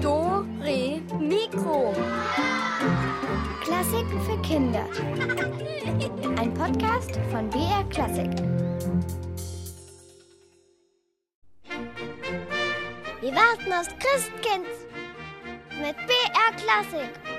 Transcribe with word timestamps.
Do, 0.00 0.46
Re, 0.62 1.00
Mikro. 1.18 1.92
Klassiken 3.60 4.20
für 4.20 4.40
Kinder. 4.42 4.86
Ein 6.38 6.54
Podcast 6.54 7.18
von 7.32 7.50
BR 7.50 7.82
Klassik. 7.90 8.30
Wir 13.20 13.34
warten 13.34 13.72
aufs 13.72 13.88
Christkind 13.98 14.68
mit 15.80 15.96
BR 16.06 16.52
Klassik. 16.56 17.29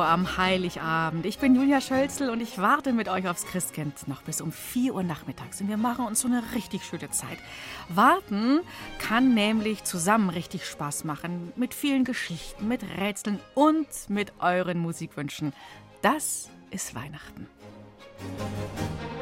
Mikro 0.00 0.12
am 0.12 0.38
Heiligabend. 0.38 1.26
Ich 1.26 1.38
bin 1.38 1.54
Julia 1.54 1.80
Schölzel 1.80 2.30
und 2.30 2.40
ich 2.40 2.58
warte 2.58 2.94
mit 2.94 3.08
euch 3.08 3.28
aufs 3.28 3.44
Christkind 3.44 4.08
noch 4.08 4.22
bis 4.22 4.40
um 4.40 4.50
4 4.50 4.94
Uhr 4.94 5.02
nachmittags. 5.02 5.60
Und 5.60 5.68
wir 5.68 5.76
machen 5.76 6.06
uns 6.06 6.20
so 6.20 6.28
eine 6.28 6.42
richtig 6.54 6.84
schöne 6.84 7.10
Zeit. 7.10 7.38
Warten 7.90 8.60
kann 8.98 9.34
nämlich 9.34 9.84
zusammen 9.84 10.30
richtig 10.30 10.64
Spaß 10.64 11.04
machen. 11.04 11.52
Mit 11.56 11.74
vielen 11.74 12.04
Geschichten, 12.04 12.66
mit 12.66 12.82
Rätseln 12.98 13.40
und 13.54 13.88
mit 14.08 14.32
euren 14.40 14.78
Musikwünschen. 14.78 15.52
Das 16.00 16.48
ist 16.70 16.94
Weihnachten. 16.94 17.46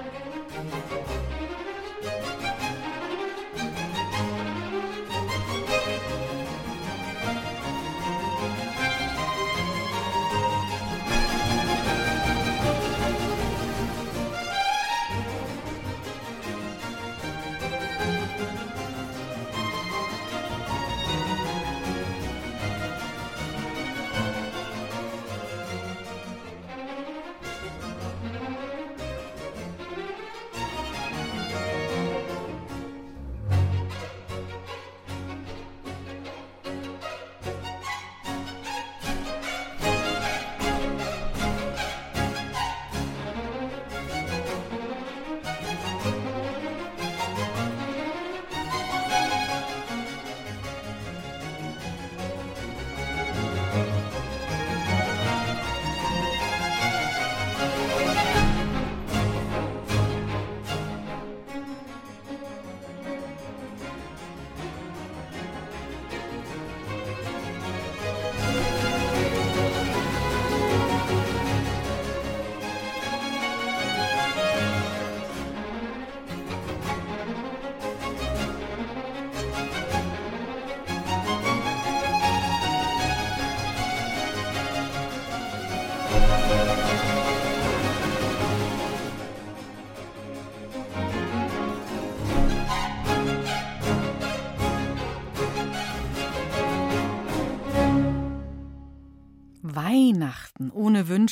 Weihnachten 0.07 1.08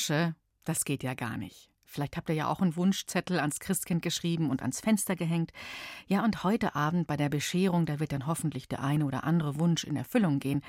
Wünsche, 0.07 0.35
das 0.63 0.85
geht 0.85 1.03
ja 1.03 1.13
gar 1.15 1.35
nicht. 1.37 1.69
Vielleicht 1.83 2.15
habt 2.17 2.29
ihr 2.29 2.35
ja 2.35 2.47
auch 2.47 2.61
einen 2.61 2.77
Wunschzettel 2.77 3.39
ans 3.39 3.59
Christkind 3.59 4.01
geschrieben 4.01 4.49
und 4.49 4.61
ans 4.61 4.79
Fenster 4.79 5.17
gehängt. 5.17 5.51
Ja, 6.07 6.23
und 6.23 6.43
heute 6.43 6.75
Abend 6.75 7.07
bei 7.07 7.17
der 7.17 7.29
Bescherung, 7.29 7.85
da 7.85 7.99
wird 7.99 8.13
dann 8.13 8.25
hoffentlich 8.27 8.69
der 8.69 8.83
eine 8.83 9.05
oder 9.05 9.23
andere 9.23 9.59
Wunsch 9.59 9.83
in 9.83 9.97
Erfüllung 9.97 10.39
gehen. 10.39 10.61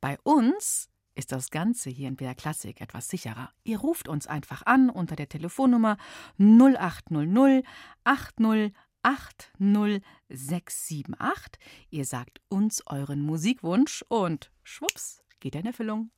Bei 0.00 0.18
uns 0.22 0.88
ist 1.14 1.32
das 1.32 1.50
Ganze 1.50 1.90
hier 1.90 2.08
in 2.08 2.16
BR 2.16 2.34
Klassik 2.34 2.80
etwas 2.80 3.08
sicherer. 3.08 3.50
Ihr 3.64 3.78
ruft 3.78 4.08
uns 4.08 4.26
einfach 4.26 4.62
an 4.64 4.88
unter 4.90 5.16
der 5.16 5.28
Telefonnummer 5.28 5.98
0800 6.38 7.64
80 8.04 8.72
80678. 9.02 11.60
Ihr 11.90 12.04
sagt 12.04 12.40
uns 12.48 12.82
euren 12.86 13.20
Musikwunsch 13.20 14.04
und 14.08 14.50
schwupps, 14.62 15.22
geht 15.40 15.54
er 15.54 15.60
in 15.60 15.66
Erfüllung. 15.66 16.10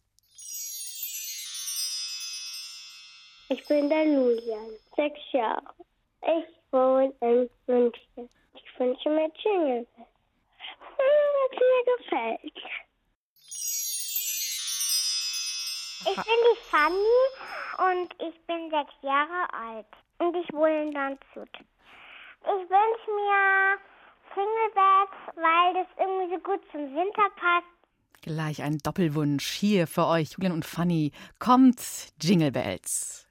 Ich 3.50 3.66
bin 3.66 3.88
der 3.88 4.04
Julian, 4.04 4.70
sechs 4.94 5.20
Jahre. 5.32 5.74
Ich 6.20 6.44
wohne 6.70 7.14
in 7.20 7.48
München. 7.66 8.28
Ich 8.54 8.78
wünsche 8.78 9.08
mir 9.08 9.30
Jingle, 9.42 9.86
was 9.96 11.52
mir 11.58 11.96
gefällt. 11.96 12.56
Ich 16.00 16.16
bin 16.16 16.40
die 16.44 16.58
Fanny 16.70 17.20
und 17.78 18.12
ich 18.18 18.38
bin 18.46 18.70
sechs 18.70 18.92
Jahre 19.00 19.50
alt. 19.54 19.86
Und 20.18 20.36
ich 20.36 20.52
wohne 20.52 20.82
in 20.82 20.92
Landshut. 20.92 21.48
Ich 22.42 22.68
wünsche 22.68 23.10
mir 23.14 23.78
Single 24.34 24.72
Bells, 24.74 25.36
weil 25.36 25.74
das 25.74 25.86
irgendwie 25.96 26.34
so 26.34 26.40
gut 26.42 26.60
zum 26.70 26.94
Winter 26.94 27.30
passt. 27.36 27.66
Gleich 28.20 28.62
ein 28.62 28.76
Doppelwunsch 28.78 29.50
hier 29.52 29.86
für 29.86 30.06
euch, 30.06 30.32
Julian 30.32 30.52
und 30.52 30.66
Fanny. 30.66 31.12
Kommt 31.38 31.80
Jingle 32.20 32.52
Bells. 32.52 33.27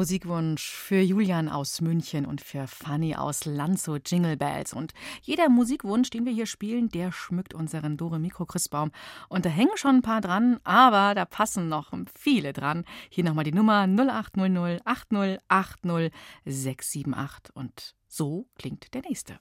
Musikwunsch 0.00 0.70
für 0.70 1.02
Julian 1.02 1.50
aus 1.50 1.82
München 1.82 2.24
und 2.24 2.40
für 2.40 2.66
Fanny 2.66 3.16
aus 3.16 3.44
Landshut 3.44 4.10
Jingle 4.10 4.38
Bells. 4.38 4.72
Und 4.72 4.94
jeder 5.20 5.50
Musikwunsch, 5.50 6.08
den 6.08 6.24
wir 6.24 6.32
hier 6.32 6.46
spielen, 6.46 6.88
der 6.88 7.12
schmückt 7.12 7.52
unseren 7.52 7.98
Dore 7.98 8.18
Mikro 8.18 8.46
Christbaum. 8.46 8.92
Und 9.28 9.44
da 9.44 9.50
hängen 9.50 9.76
schon 9.76 9.96
ein 9.96 10.02
paar 10.02 10.22
dran, 10.22 10.58
aber 10.64 11.14
da 11.14 11.26
passen 11.26 11.68
noch 11.68 11.92
viele 12.18 12.54
dran. 12.54 12.86
Hier 13.10 13.24
nochmal 13.24 13.44
die 13.44 13.52
Nummer 13.52 13.86
0800 13.86 14.80
8080 14.86 16.10
678. 16.46 17.54
Und 17.54 17.94
so 18.08 18.48
klingt 18.56 18.94
der 18.94 19.02
nächste. 19.02 19.38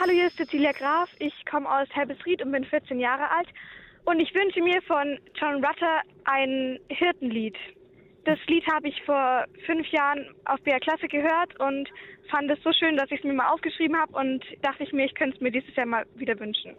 Hallo, 0.00 0.12
hier 0.12 0.28
ist 0.28 0.38
Cecilia 0.38 0.72
Graf. 0.72 1.10
Ich 1.18 1.34
komme 1.44 1.68
aus 1.70 1.88
Helbesried 1.90 2.40
und 2.40 2.52
bin 2.52 2.64
14 2.64 2.98
Jahre 2.98 3.30
alt. 3.30 3.48
Und 4.04 4.20
ich 4.20 4.34
wünsche 4.34 4.62
mir 4.62 4.80
von 4.82 5.18
John 5.34 5.64
Rutter 5.64 6.00
ein 6.24 6.78
Hirtenlied. 6.88 7.56
Das 8.24 8.38
Lied 8.46 8.66
habe 8.72 8.88
ich 8.88 9.02
vor 9.04 9.44
fünf 9.66 9.86
Jahren 9.88 10.26
auf 10.44 10.60
BR 10.62 10.80
Klasse 10.80 11.08
gehört 11.08 11.58
und 11.58 11.88
fand 12.30 12.50
es 12.50 12.62
so 12.62 12.72
schön, 12.72 12.96
dass 12.96 13.10
ich 13.10 13.18
es 13.18 13.24
mir 13.24 13.32
mal 13.32 13.48
aufgeschrieben 13.48 13.96
habe 13.98 14.12
und 14.12 14.44
dachte 14.62 14.82
ich 14.82 14.92
mir, 14.92 15.06
ich 15.06 15.14
könnte 15.14 15.36
es 15.36 15.40
mir 15.40 15.50
dieses 15.50 15.74
Jahr 15.74 15.86
mal 15.86 16.04
wieder 16.16 16.38
wünschen. 16.38 16.76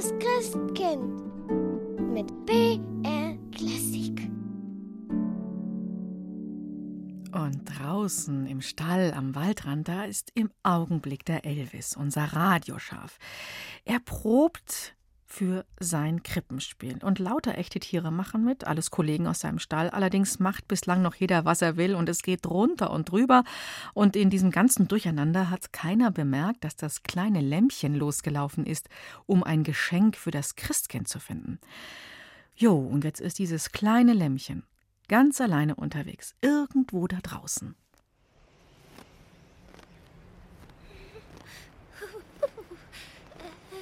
Aufs 0.00 0.14
Christkind 0.18 1.20
mit 2.14 2.26
BR 2.46 3.36
Klassik. 3.54 4.30
Und 7.32 7.62
draußen 7.66 8.46
im 8.46 8.62
Stall 8.62 9.12
am 9.12 9.34
Waldrand, 9.34 9.88
da 9.88 10.04
ist 10.04 10.32
im 10.34 10.50
Augenblick 10.62 11.26
der 11.26 11.44
Elvis, 11.44 11.96
unser 11.96 12.24
Radioschaf. 12.24 13.18
Er 13.84 14.00
probt 14.00 14.94
für 15.30 15.64
sein 15.78 16.22
Krippenspiel. 16.22 16.98
Und 17.02 17.18
lauter 17.18 17.56
echte 17.56 17.80
Tiere 17.80 18.10
machen 18.10 18.44
mit, 18.44 18.66
alles 18.66 18.90
Kollegen 18.90 19.26
aus 19.26 19.40
seinem 19.40 19.58
Stall. 19.58 19.88
Allerdings 19.88 20.40
macht 20.40 20.68
bislang 20.68 21.02
noch 21.02 21.14
jeder, 21.14 21.44
was 21.44 21.62
er 21.62 21.76
will, 21.76 21.94
und 21.94 22.08
es 22.08 22.22
geht 22.22 22.44
drunter 22.44 22.90
und 22.90 23.10
drüber. 23.10 23.44
Und 23.94 24.16
in 24.16 24.28
diesem 24.28 24.50
ganzen 24.50 24.88
Durcheinander 24.88 25.48
hat 25.48 25.72
keiner 25.72 26.10
bemerkt, 26.10 26.64
dass 26.64 26.76
das 26.76 27.02
kleine 27.02 27.40
Lämpchen 27.40 27.94
losgelaufen 27.94 28.66
ist, 28.66 28.88
um 29.26 29.44
ein 29.44 29.62
Geschenk 29.62 30.16
für 30.16 30.32
das 30.32 30.56
Christkind 30.56 31.08
zu 31.08 31.20
finden. 31.20 31.60
Jo, 32.56 32.76
und 32.76 33.04
jetzt 33.04 33.20
ist 33.20 33.38
dieses 33.38 33.72
kleine 33.72 34.12
Lämmchen 34.12 34.64
ganz 35.08 35.40
alleine 35.40 35.74
unterwegs, 35.74 36.34
irgendwo 36.40 37.08
da 37.08 37.18
draußen. 37.20 37.74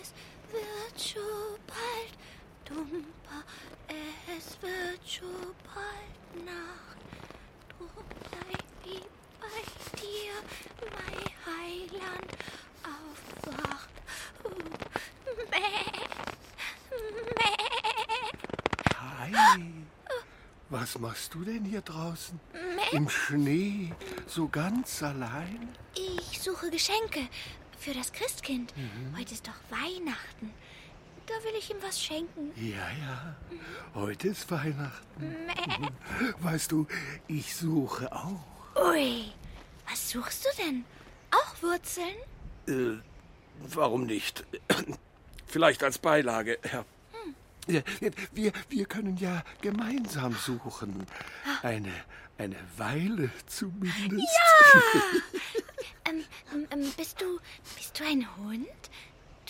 Es 0.00 0.14
wird 0.50 0.99
schon 0.99 1.59
bald 1.67 2.14
dumper, 2.64 3.45
es 4.38 4.57
wird 4.62 5.07
schon 5.07 5.55
bald 5.64 6.47
Nacht. 6.47 6.99
Drum 7.76 7.90
bleib 8.31 8.64
wie 8.85 9.02
bei 9.38 9.61
dir, 10.00 10.35
mein 10.95 11.29
Heiland, 11.45 12.31
aufwacht. 12.83 13.95
Mäh, 15.50 15.90
mäh. 17.37 17.59
Hi. 18.99 19.79
Was 20.88 20.99
machst 21.00 21.35
du 21.35 21.45
denn 21.45 21.66
hier 21.66 21.83
draußen? 21.83 22.40
Im 22.92 23.11
Schnee, 23.11 23.92
so 24.26 24.49
ganz 24.49 25.02
allein? 25.02 25.68
Ich 25.95 26.40
suche 26.40 26.71
Geschenke 26.71 27.28
für 27.78 27.92
das 27.92 28.11
Christkind. 28.11 28.73
Heute 29.14 29.35
ist 29.35 29.47
doch 29.47 29.52
Weihnachten. 29.68 30.50
Da 31.26 31.35
will 31.45 31.52
ich 31.59 31.71
ihm 31.71 31.76
was 31.83 32.02
schenken. 32.02 32.52
Ja, 32.57 32.88
ja. 33.02 33.37
Heute 33.95 34.28
ist 34.28 34.50
Weihnachten. 34.50 35.37
Weißt 36.38 36.73
du, 36.73 36.87
ich 37.26 37.54
suche 37.54 38.11
auch. 38.11 38.42
Ui, 38.83 39.26
was 39.90 40.09
suchst 40.09 40.47
du 40.47 40.62
denn? 40.62 40.87
Auch 41.30 41.62
Wurzeln? 41.62 42.16
Äh, 42.66 42.99
warum 43.75 44.07
nicht? 44.07 44.47
Vielleicht 45.47 45.85
als 45.85 45.99
Beilage, 45.99 46.59
ja. 46.73 46.87
Ja, 47.68 47.82
Wir, 48.32 48.52
wir 48.70 48.84
können 48.87 49.16
ja 49.18 49.42
gemeinsam 49.60 50.32
suchen. 50.32 51.06
Eine, 51.62 51.92
eine 52.38 52.56
Weile 52.76 53.30
zumindest. 53.46 54.26
Ähm, 56.08 56.25
ähm, 56.54 56.66
ähm, 56.70 56.92
bist 56.96 57.20
du, 57.20 57.38
bist 57.76 58.00
du 58.00 58.04
ein 58.04 58.26
Hund? 58.38 58.66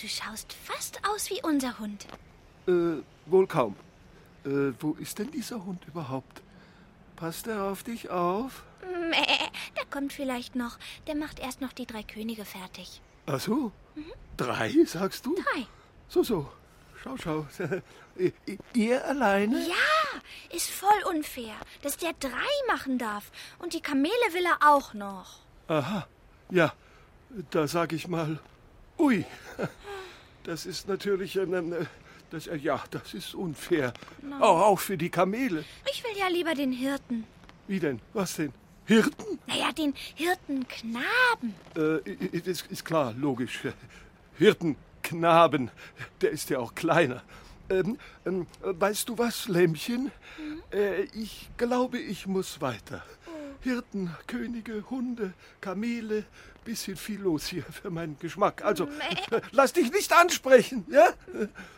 Du 0.01 0.07
schaust 0.09 0.51
fast 0.51 0.99
aus 1.07 1.29
wie 1.29 1.41
unser 1.41 1.79
Hund. 1.79 2.05
Äh, 2.67 3.01
wohl 3.27 3.47
kaum. 3.47 3.77
Äh, 4.43 4.73
wo 4.79 4.91
ist 4.99 5.19
denn 5.19 5.31
dieser 5.31 5.63
Hund 5.63 5.85
überhaupt? 5.87 6.41
Passt 7.15 7.47
er 7.47 7.63
auf 7.63 7.83
dich 7.83 8.09
auf? 8.09 8.63
Mäh, 8.81 9.49
der 9.77 9.85
kommt 9.89 10.11
vielleicht 10.11 10.55
noch. 10.55 10.77
Der 11.07 11.15
macht 11.15 11.39
erst 11.39 11.61
noch 11.61 11.71
die 11.71 11.85
drei 11.85 12.03
Könige 12.03 12.43
fertig. 12.43 13.01
Ach 13.25 13.39
so. 13.39 13.71
Drei, 14.35 14.73
sagst 14.85 15.25
du? 15.25 15.35
Drei. 15.35 15.65
So, 16.09 16.23
so. 16.23 16.51
Schau, 17.03 17.15
schau. 17.17 17.47
Ihr 18.73 19.05
alleine? 19.05 19.59
Ja, 19.67 20.55
ist 20.55 20.69
voll 20.69 21.03
unfair, 21.09 21.55
dass 21.81 21.97
der 21.97 22.13
drei 22.19 22.51
machen 22.67 22.97
darf. 22.97 23.31
Und 23.59 23.73
die 23.73 23.81
Kamele 23.81 24.33
will 24.33 24.45
er 24.45 24.57
auch 24.69 24.93
noch. 24.93 25.39
Aha. 25.67 26.07
Ja, 26.51 26.73
da 27.51 27.67
sag 27.67 27.93
ich 27.93 28.07
mal, 28.07 28.39
ui. 28.97 29.25
Das 30.45 30.65
ist 30.65 30.87
natürlich, 30.87 31.35
ähm, 31.35 31.53
ähm, 31.53 31.87
das, 32.31 32.47
äh, 32.47 32.55
ja, 32.55 32.81
das 32.89 33.13
ist 33.13 33.35
unfair. 33.35 33.93
Auch, 34.39 34.61
auch 34.61 34.79
für 34.79 34.97
die 34.97 35.09
Kamele. 35.09 35.63
Ich 35.91 36.03
will 36.03 36.17
ja 36.17 36.27
lieber 36.27 36.55
den 36.55 36.71
Hirten. 36.71 37.25
Wie 37.67 37.79
denn? 37.79 37.99
Was 38.13 38.37
denn? 38.37 38.53
Hirten? 38.85 39.37
Naja, 39.45 39.71
den 39.73 39.93
Hirtenknaben. 40.15 41.53
Äh, 41.75 42.09
ist, 42.09 42.65
ist 42.71 42.85
klar, 42.85 43.13
logisch. 43.15 43.59
Hirtenknaben, 45.09 45.71
der 46.21 46.31
ist 46.31 46.49
ja 46.49 46.59
auch 46.59 46.75
kleiner. 46.75 47.23
Ähm, 47.69 47.97
ähm, 48.25 48.47
weißt 48.61 49.09
du 49.09 49.17
was, 49.17 49.47
Lämmchen? 49.47 50.11
Äh, 50.71 51.03
ich 51.13 51.49
glaube, 51.57 51.99
ich 51.99 52.27
muss 52.27 52.61
weiter. 52.61 53.03
Hirten, 53.61 54.15
Könige, 54.27 54.89
Hunde, 54.89 55.33
Kamele, 55.59 56.25
bisschen 56.63 56.95
viel 56.95 57.19
los 57.19 57.47
hier 57.47 57.63
für 57.63 57.89
meinen 57.89 58.17
Geschmack. 58.19 58.63
Also, 58.63 58.85
äh, 58.85 59.41
lass 59.51 59.73
dich 59.73 59.91
nicht 59.91 60.13
ansprechen, 60.13 60.85
ja? 60.89 61.13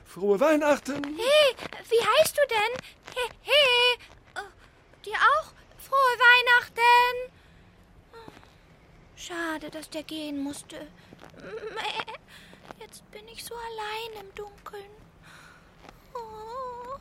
Frohe 0.05 0.39
Weihnachten. 0.39 1.01
Hey, 1.03 1.55
wie 1.89 2.19
heißt 2.19 2.37
du 2.37 2.41
denn? 2.49 3.15
Hey, 3.15 3.29
hey. 3.41 3.97
Oh, 4.35 5.03
dir 5.05 5.15
auch? 5.15 5.53
Frohe 5.77 6.17
Weihnachten. 6.19 7.31
Oh, 8.13 8.31
Schade, 9.15 9.69
dass 9.71 9.89
der 9.89 10.03
gehen 10.03 10.43
musste. 10.43 10.75
Mäh, 11.41 12.13
Jetzt 12.91 13.09
bin 13.09 13.25
ich 13.29 13.41
so 13.41 13.55
allein 13.55 14.25
im 14.25 14.35
Dunkeln. 14.35 14.91
Oh. 16.13 16.97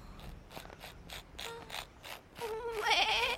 Mäh. 2.81 3.37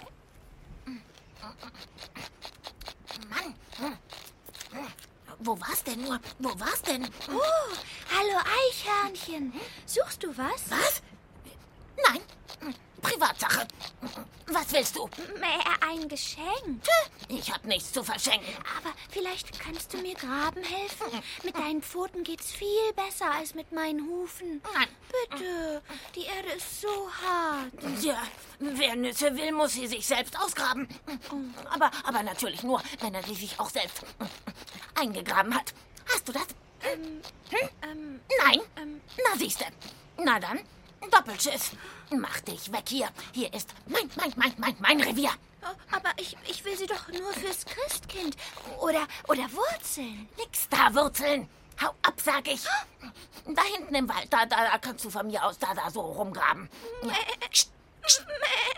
Wo 5.39 5.59
war's 5.59 5.83
denn 5.83 6.03
nur? 6.03 6.21
Wo 6.41 6.61
war's 6.61 6.83
denn? 6.83 7.09
Oh, 7.31 7.41
hallo 8.15 8.39
Eichhörnchen. 8.69 9.55
Suchst 9.87 10.23
du 10.23 10.37
was? 10.37 10.71
Was? 10.71 11.03
Nein, 12.07 12.21
Privatsache. 13.03 13.67
Was 14.47 14.73
willst 14.73 14.97
du? 14.97 15.09
Mäh, 15.41 15.59
ein 15.89 16.09
Geschenk. 16.09 16.83
Ich 17.29 17.51
hab 17.53 17.65
nichts 17.65 17.93
zu 17.93 18.03
verschenken. 18.05 18.55
Aber 18.79 18.95
vielleicht 19.11 19.59
kannst 19.59 19.93
du 19.93 19.99
mir 19.99 20.15
graben 20.15 20.63
helfen. 20.63 21.23
Mit 21.43 21.57
deinen 21.57 21.83
Pfoten 21.83 22.23
geht's 22.23 22.53
viel 22.53 22.93
besser 22.95 23.31
als 23.31 23.55
mit 23.55 23.73
meinen 23.73 24.07
Hufen. 24.09 24.61
Nein. 24.75 24.89
Bitte, 25.31 25.83
die 26.15 26.25
Erde 26.25 26.53
ist 26.57 26.81
so 26.81 26.89
hart. 27.23 27.73
Ja, 28.03 28.23
wer 28.59 28.97
Nüsse 28.97 29.35
will, 29.37 29.53
muss 29.53 29.73
sie 29.73 29.87
sich 29.87 30.07
selbst 30.07 30.39
ausgraben. 30.39 30.89
Aber, 31.71 31.91
aber 32.05 32.23
natürlich 32.23 32.63
nur, 32.63 32.83
wenn 33.01 33.15
er 33.15 33.23
sie 33.23 33.35
sich 33.35 33.59
auch 33.59 33.71
selbst 33.71 34.05
eingegraben 34.95 35.55
hat. 35.55 35.73
Hast 36.13 36.29
du 36.29 36.33
das? 36.33 36.47
Ähm, 36.85 37.23
Nein? 38.45 38.61
ähm, 38.77 39.01
Na 39.25 39.39
siehste. 39.39 39.65
Na 40.19 40.39
dann, 40.41 40.61
Doppelschiss. 41.11 41.73
Mach 42.11 42.41
dich 42.41 42.73
weg 42.73 42.85
hier. 42.89 43.09
Hier 43.33 43.53
ist 43.53 43.69
mein, 43.87 44.11
mein, 44.17 44.33
mein, 44.37 44.55
mein, 44.59 44.77
mein 44.81 45.01
Revier. 45.01 45.31
oh, 45.63 45.95
aber 45.95 46.11
ich, 46.17 46.37
ich 46.49 46.65
will 46.65 46.77
sie 46.77 46.87
doch 46.87 47.09
nur 47.09 47.33
fürs 47.33 47.65
Christkind. 47.65 48.37
Oder, 48.81 49.07
oder 49.29 49.45
Wurzeln. 49.53 50.29
Nix 50.37 50.69
da, 50.69 50.95
Wurzeln. 50.95 51.49
Hau 51.81 51.95
ab, 52.03 52.15
sag 52.23 52.47
ich. 52.49 52.65
Da 53.47 53.63
hinten 53.75 53.95
im 53.95 54.09
Wald, 54.09 54.33
da, 54.33 54.47
da, 54.47 54.65
da 54.71 54.79
kannst 54.79 55.05
du 55.05 55.11
von 55.11 55.27
mir 55.27 55.45
aus 55.45 55.59
da, 55.59 55.75
da 55.75 55.91
so 55.91 56.01
rumgraben. 56.01 56.69
Ja. 57.03 57.15
Psst, 57.51 57.73
psst. 58.03 58.25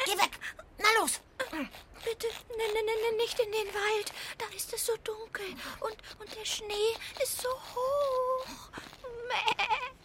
Geh 0.07 0.13
weg. 0.13 0.39
Na 0.79 0.87
los. 1.01 1.21
Bitte, 2.05 2.27
ne, 2.51 2.57
ne, 2.57 2.83
ne, 2.83 3.11
ne, 3.11 3.17
nicht 3.17 3.39
in 3.39 3.51
den 3.51 3.75
Wald. 3.75 4.13
Da 4.39 4.45
ist 4.57 4.73
es 4.73 4.87
so 4.87 4.93
dunkel. 5.03 5.47
Und, 5.81 5.97
und 6.21 6.37
der 6.37 6.45
Schnee 6.45 6.95
ist 7.23 7.41
so 7.41 7.49
hoch. 7.49 8.71
Mäh. 9.29 10.04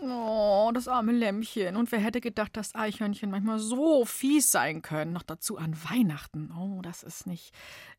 Oh, 0.00 0.70
das 0.72 0.86
arme 0.86 1.10
Lämmchen. 1.12 1.76
Und 1.76 1.90
wer 1.90 1.98
hätte 1.98 2.20
gedacht, 2.20 2.56
dass 2.56 2.74
Eichhörnchen 2.74 3.30
manchmal 3.30 3.58
so 3.58 4.04
fies 4.04 4.52
sein 4.52 4.80
können? 4.80 5.12
Noch 5.12 5.24
dazu 5.24 5.58
an 5.58 5.76
Weihnachten. 5.90 6.52
Oh, 6.56 6.80
das 6.82 7.02
ist 7.02 7.26
nicht. 7.26 7.52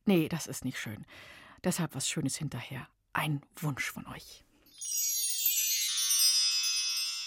Nee, 0.05 0.29
das 0.29 0.47
ist 0.47 0.63
nicht 0.63 0.79
schön. 0.79 1.05
Deshalb 1.63 1.95
was 1.95 2.07
Schönes 2.07 2.37
hinterher. 2.37 2.87
Ein 3.11 3.41
Wunsch 3.59 3.91
von 3.91 4.07
euch. 4.07 4.45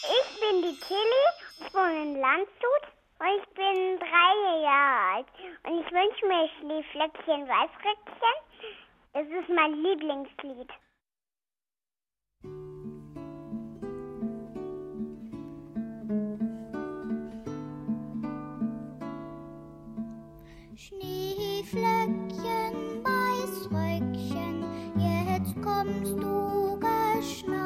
Ich 0.03 0.41
bin 0.41 0.63
die 0.63 0.81
Tilly, 0.81 1.27
ich 1.61 1.75
wohne 1.75 2.03
in 2.03 2.21
Landshut 2.21 2.85
und 3.19 3.29
ich 3.39 3.49
bin 3.55 3.99
drei 3.99 4.63
Jahre 4.63 5.17
alt. 5.17 5.27
Und 5.65 5.81
ich 5.81 5.93
wünsche 5.93 6.27
mir 6.27 6.49
Schneeflöckchen 6.59 7.47
Weißröckchen. 7.47 8.37
Es 9.13 9.27
ist 9.27 9.49
mein 9.55 9.75
Lieblingslied. 9.83 10.71
Schneeflöckchen, 21.73 23.03
Weißröckchen, 23.03 24.63
jetzt 24.99 25.55
kommst 25.63 26.13
du 26.23 26.79
geschneit. 26.79 27.62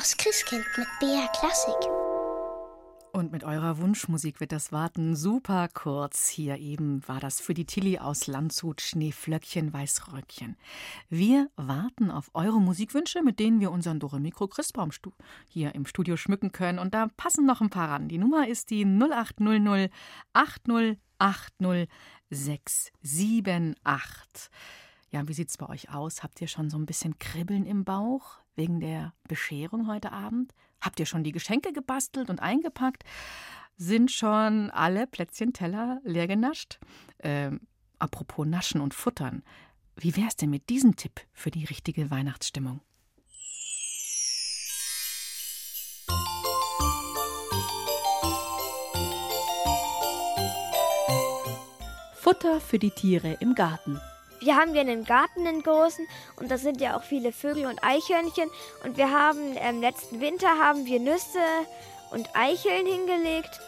Aufs 0.00 0.16
Christkind 0.16 0.64
mit 0.78 0.88
BR 0.98 1.28
Klassik. 1.38 1.76
Und 3.12 3.32
mit 3.32 3.44
eurer 3.44 3.76
Wunschmusik 3.76 4.40
wird 4.40 4.50
das 4.50 4.72
Warten 4.72 5.14
super 5.14 5.68
kurz. 5.74 6.30
Hier 6.30 6.56
eben 6.56 7.06
war 7.06 7.20
das 7.20 7.38
für 7.38 7.52
die 7.52 7.66
Tilly 7.66 7.98
aus 7.98 8.26
Landshut 8.26 8.80
Schneeflöckchen 8.80 9.74
Weißröckchen. 9.74 10.56
Wir 11.10 11.50
warten 11.56 12.10
auf 12.10 12.30
eure 12.32 12.62
Musikwünsche, 12.62 13.22
mit 13.22 13.38
denen 13.38 13.60
wir 13.60 13.70
unseren 13.70 14.00
Doremikro 14.00 14.48
Christbaum 14.48 14.88
hier 15.50 15.74
im 15.74 15.84
Studio 15.84 16.16
schmücken 16.16 16.50
können. 16.50 16.78
Und 16.78 16.94
da 16.94 17.08
passen 17.18 17.44
noch 17.44 17.60
ein 17.60 17.68
paar 17.68 17.90
ran. 17.90 18.08
Die 18.08 18.16
Nummer 18.16 18.48
ist 18.48 18.70
die 18.70 18.86
0800 18.86 19.92
8080 20.32 21.90
678. 22.30 24.50
Ja, 25.10 25.28
wie 25.28 25.34
sieht's 25.34 25.58
bei 25.58 25.68
euch 25.68 25.92
aus? 25.92 26.22
Habt 26.22 26.40
ihr 26.40 26.48
schon 26.48 26.70
so 26.70 26.78
ein 26.78 26.86
bisschen 26.86 27.18
Kribbeln 27.18 27.66
im 27.66 27.84
Bauch 27.84 28.40
wegen 28.60 28.78
der 28.78 29.14
Bescherung 29.26 29.86
heute 29.86 30.12
Abend? 30.12 30.52
Habt 30.82 31.00
ihr 31.00 31.06
schon 31.06 31.24
die 31.24 31.32
Geschenke 31.32 31.72
gebastelt 31.72 32.28
und 32.28 32.40
eingepackt? 32.40 33.04
Sind 33.78 34.10
schon 34.10 34.70
alle 34.70 35.06
Plätzchenteller 35.06 36.02
leer 36.04 36.28
genascht? 36.28 36.78
Ähm, 37.20 37.60
Apropos 37.98 38.46
Naschen 38.46 38.82
und 38.82 38.92
Futtern. 38.92 39.42
Wie 39.96 40.14
wär's 40.16 40.36
denn 40.36 40.50
mit 40.50 40.68
diesem 40.68 40.96
Tipp 40.96 41.20
für 41.32 41.50
die 41.50 41.64
richtige 41.64 42.10
Weihnachtsstimmung? 42.10 42.80
Futter 52.14 52.60
für 52.60 52.78
die 52.78 52.90
Tiere 52.90 53.38
im 53.40 53.54
Garten. 53.54 53.98
Wir 54.40 54.56
haben 54.56 54.72
hier 54.72 54.80
einen 54.80 55.04
Garten, 55.04 55.46
einen 55.46 55.62
großen, 55.62 56.06
und 56.36 56.50
da 56.50 56.56
sind 56.56 56.80
ja 56.80 56.96
auch 56.96 57.02
viele 57.02 57.30
Vögel 57.30 57.66
und 57.66 57.84
Eichhörnchen. 57.84 58.48
Und 58.84 58.96
wir 58.96 59.10
haben 59.10 59.54
im 59.56 59.80
letzten 59.80 60.20
Winter 60.20 60.48
haben 60.58 60.86
wir 60.86 60.98
Nüsse 60.98 61.38
und 62.10 62.28
Eicheln 62.34 62.86
hingelegt 62.86 63.60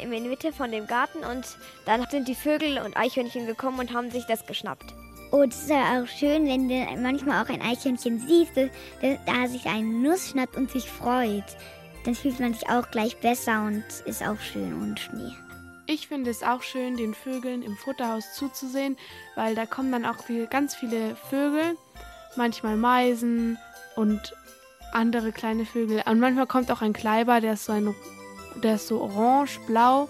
in 0.00 0.10
die 0.10 0.20
Mitte 0.20 0.52
von 0.52 0.70
dem 0.70 0.86
Garten 0.86 1.18
und 1.24 1.46
dann 1.86 2.06
sind 2.10 2.28
die 2.28 2.34
Vögel 2.34 2.78
und 2.84 2.96
Eichhörnchen 2.96 3.46
gekommen 3.46 3.78
und 3.78 3.94
haben 3.94 4.10
sich 4.10 4.26
das 4.26 4.44
geschnappt. 4.44 4.92
Oh, 5.32 5.44
das 5.44 5.62
ist 5.62 5.70
ja 5.70 6.02
auch 6.02 6.06
schön, 6.06 6.46
wenn 6.46 6.68
du 6.68 7.00
manchmal 7.00 7.42
auch 7.42 7.48
ein 7.48 7.62
Eichhörnchen 7.62 8.18
siehst, 8.18 8.56
das- 8.56 9.18
da 9.26 9.48
sich 9.48 9.64
eine 9.66 9.86
Nuss 9.86 10.30
schnappt 10.30 10.56
und 10.56 10.70
sich 10.70 10.90
freut. 10.90 11.44
Dann 12.04 12.14
fühlt 12.14 12.38
man 12.38 12.52
sich 12.52 12.68
auch 12.68 12.90
gleich 12.90 13.16
besser 13.18 13.62
und 13.62 13.84
ist 14.04 14.22
auch 14.22 14.38
schön 14.38 14.74
ohne 14.80 14.96
Schnee. 14.96 15.32
Ich 15.88 16.08
finde 16.08 16.32
es 16.32 16.42
auch 16.42 16.62
schön, 16.62 16.96
den 16.96 17.14
Vögeln 17.14 17.62
im 17.62 17.76
Futterhaus 17.76 18.34
zuzusehen, 18.34 18.96
weil 19.36 19.54
da 19.54 19.66
kommen 19.66 19.92
dann 19.92 20.04
auch 20.04 20.18
viel, 20.24 20.48
ganz 20.48 20.74
viele 20.74 21.14
Vögel, 21.30 21.76
manchmal 22.34 22.76
Meisen 22.76 23.56
und 23.94 24.34
andere 24.92 25.30
kleine 25.30 25.64
Vögel. 25.64 26.02
Und 26.04 26.18
manchmal 26.18 26.48
kommt 26.48 26.72
auch 26.72 26.82
ein 26.82 26.92
Kleiber, 26.92 27.40
der 27.40 27.52
ist 27.52 27.66
so, 27.66 27.72
ein, 27.72 27.94
der 28.64 28.74
ist 28.74 28.88
so 28.88 29.00
orange, 29.00 29.60
blau 29.68 30.08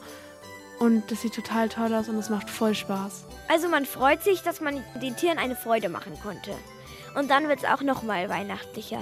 und 0.78 1.10
das 1.10 1.20
sieht 1.20 1.34
total 1.34 1.68
toll 1.68 1.94
aus 1.94 2.08
und 2.08 2.16
es 2.16 2.30
macht 2.30 2.48
voll 2.48 2.74
Spaß. 2.74 3.24
Also 3.48 3.68
man 3.68 3.84
freut 3.84 4.22
sich, 4.22 4.42
dass 4.42 4.62
man 4.62 4.82
den 5.02 5.14
Tieren 5.14 5.38
eine 5.38 5.56
Freude 5.56 5.90
machen 5.90 6.18
konnte. 6.22 6.52
Und 7.14 7.30
dann 7.30 7.48
wird 7.48 7.60
es 7.60 7.64
auch 7.66 7.82
noch 7.82 8.02
mal 8.02 8.30
weihnachtlicher. 8.30 9.00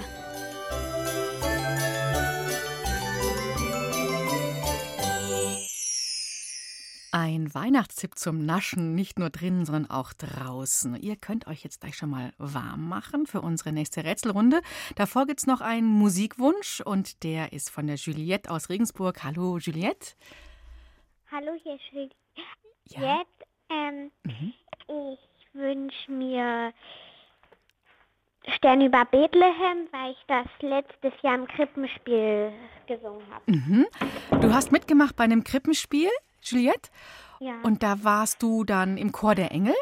Ein 7.17 7.55
Weihnachtstipp 7.55 8.17
zum 8.17 8.45
Naschen, 8.45 8.93
nicht 8.93 9.19
nur 9.19 9.29
drinnen, 9.29 9.63
sondern 9.63 9.89
auch 9.89 10.11
draußen. 10.11 10.97
Ihr 10.97 11.15
könnt 11.15 11.47
euch 11.47 11.63
jetzt 11.63 11.79
gleich 11.79 11.95
schon 11.95 12.09
mal 12.09 12.33
warm 12.37 12.89
machen 12.89 13.25
für 13.25 13.39
unsere 13.39 13.71
nächste 13.71 14.03
Rätselrunde. 14.03 14.59
Davor 14.97 15.25
gibt 15.25 15.39
es 15.39 15.47
noch 15.47 15.61
einen 15.61 15.87
Musikwunsch 15.87 16.81
und 16.81 17.23
der 17.23 17.53
ist 17.53 17.69
von 17.69 17.87
der 17.87 17.95
Juliette 17.95 18.51
aus 18.51 18.67
Regensburg. 18.67 19.23
Hallo 19.23 19.59
Juliette. 19.59 20.15
Hallo, 21.31 21.53
hier 21.63 21.75
ist 21.75 21.83
Juliette. 21.93 22.15
Ja. 22.87 23.21
Ähm, 23.69 24.11
Mhm. 24.25 24.53
Ich 24.89 25.53
wünsche 25.53 26.11
mir 26.11 26.73
Stern 28.57 28.81
über 28.81 29.05
Bethlehem, 29.05 29.87
weil 29.91 30.11
ich 30.11 30.17
das 30.27 30.47
letztes 30.59 31.13
Jahr 31.23 31.35
im 31.35 31.47
Krippenspiel 31.47 32.51
gesungen 32.87 33.23
habe. 33.31 33.43
Mhm. 33.49 33.85
Du 34.41 34.53
hast 34.53 34.73
mitgemacht 34.73 35.15
bei 35.15 35.23
einem 35.23 35.45
Krippenspiel, 35.45 36.09
Juliette, 36.45 36.89
Ja. 37.39 37.59
und 37.63 37.83
da 37.83 38.03
warst 38.03 38.41
du 38.43 38.63
dann 38.63 38.97
im 38.97 39.11
Chor 39.11 39.35
der 39.35 39.51
Engel. 39.51 39.75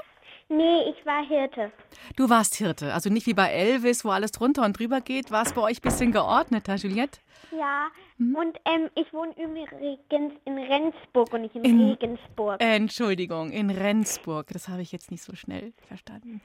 Nee, 0.49 0.83
ich 0.89 1.05
war 1.05 1.25
Hirte. 1.25 1.71
Du 2.15 2.29
warst 2.29 2.55
Hirte, 2.55 2.93
also 2.93 3.09
nicht 3.09 3.25
wie 3.25 3.33
bei 3.33 3.49
Elvis, 3.49 4.05
wo 4.05 4.09
alles 4.09 4.31
drunter 4.31 4.63
und 4.65 4.77
drüber 4.77 5.01
geht. 5.01 5.31
War 5.31 5.43
es 5.45 5.53
bei 5.53 5.61
euch 5.61 5.79
ein 5.79 5.81
bisschen 5.81 6.11
geordneter, 6.11 6.75
Juliette? 6.75 7.19
Ja. 7.57 7.87
Mhm. 8.17 8.35
Und 8.35 8.57
ähm, 8.65 8.89
ich 8.95 9.11
wohne 9.13 9.31
übrigens 9.31 10.33
in 10.45 10.57
Rendsburg 10.57 11.33
und 11.33 11.41
nicht 11.41 11.55
in, 11.55 11.63
In- 11.63 11.89
Regensburg. 11.91 12.61
Entschuldigung, 12.61 13.51
in 13.51 13.69
Rendsburg. 13.71 14.47
Das 14.51 14.67
habe 14.67 14.81
ich 14.83 14.91
jetzt 14.91 15.09
nicht 15.11 15.23
so 15.23 15.33
schnell 15.35 15.73
verstanden. 15.87 16.41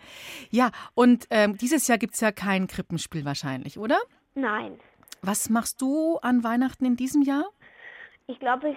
Ja, 0.51 0.71
und 0.95 1.27
ähm, 1.31 1.59
dieses 1.59 1.87
Jahr 1.89 1.99
gibt 1.99 2.15
es 2.15 2.21
ja 2.21 2.33
kein 2.33 2.67
Krippenspiel 2.67 3.25
wahrscheinlich, 3.27 3.79
oder? 3.79 3.99
Nein. 4.35 4.79
Was 5.21 5.51
machst 5.51 5.83
du 5.83 6.17
an 6.19 6.45
Weihnachten 6.45 6.85
in 6.87 6.97
diesem 6.97 7.23
Jahr? 7.23 7.45
Ich 8.27 8.39
glaube, 8.39 8.71
ich 8.71 8.77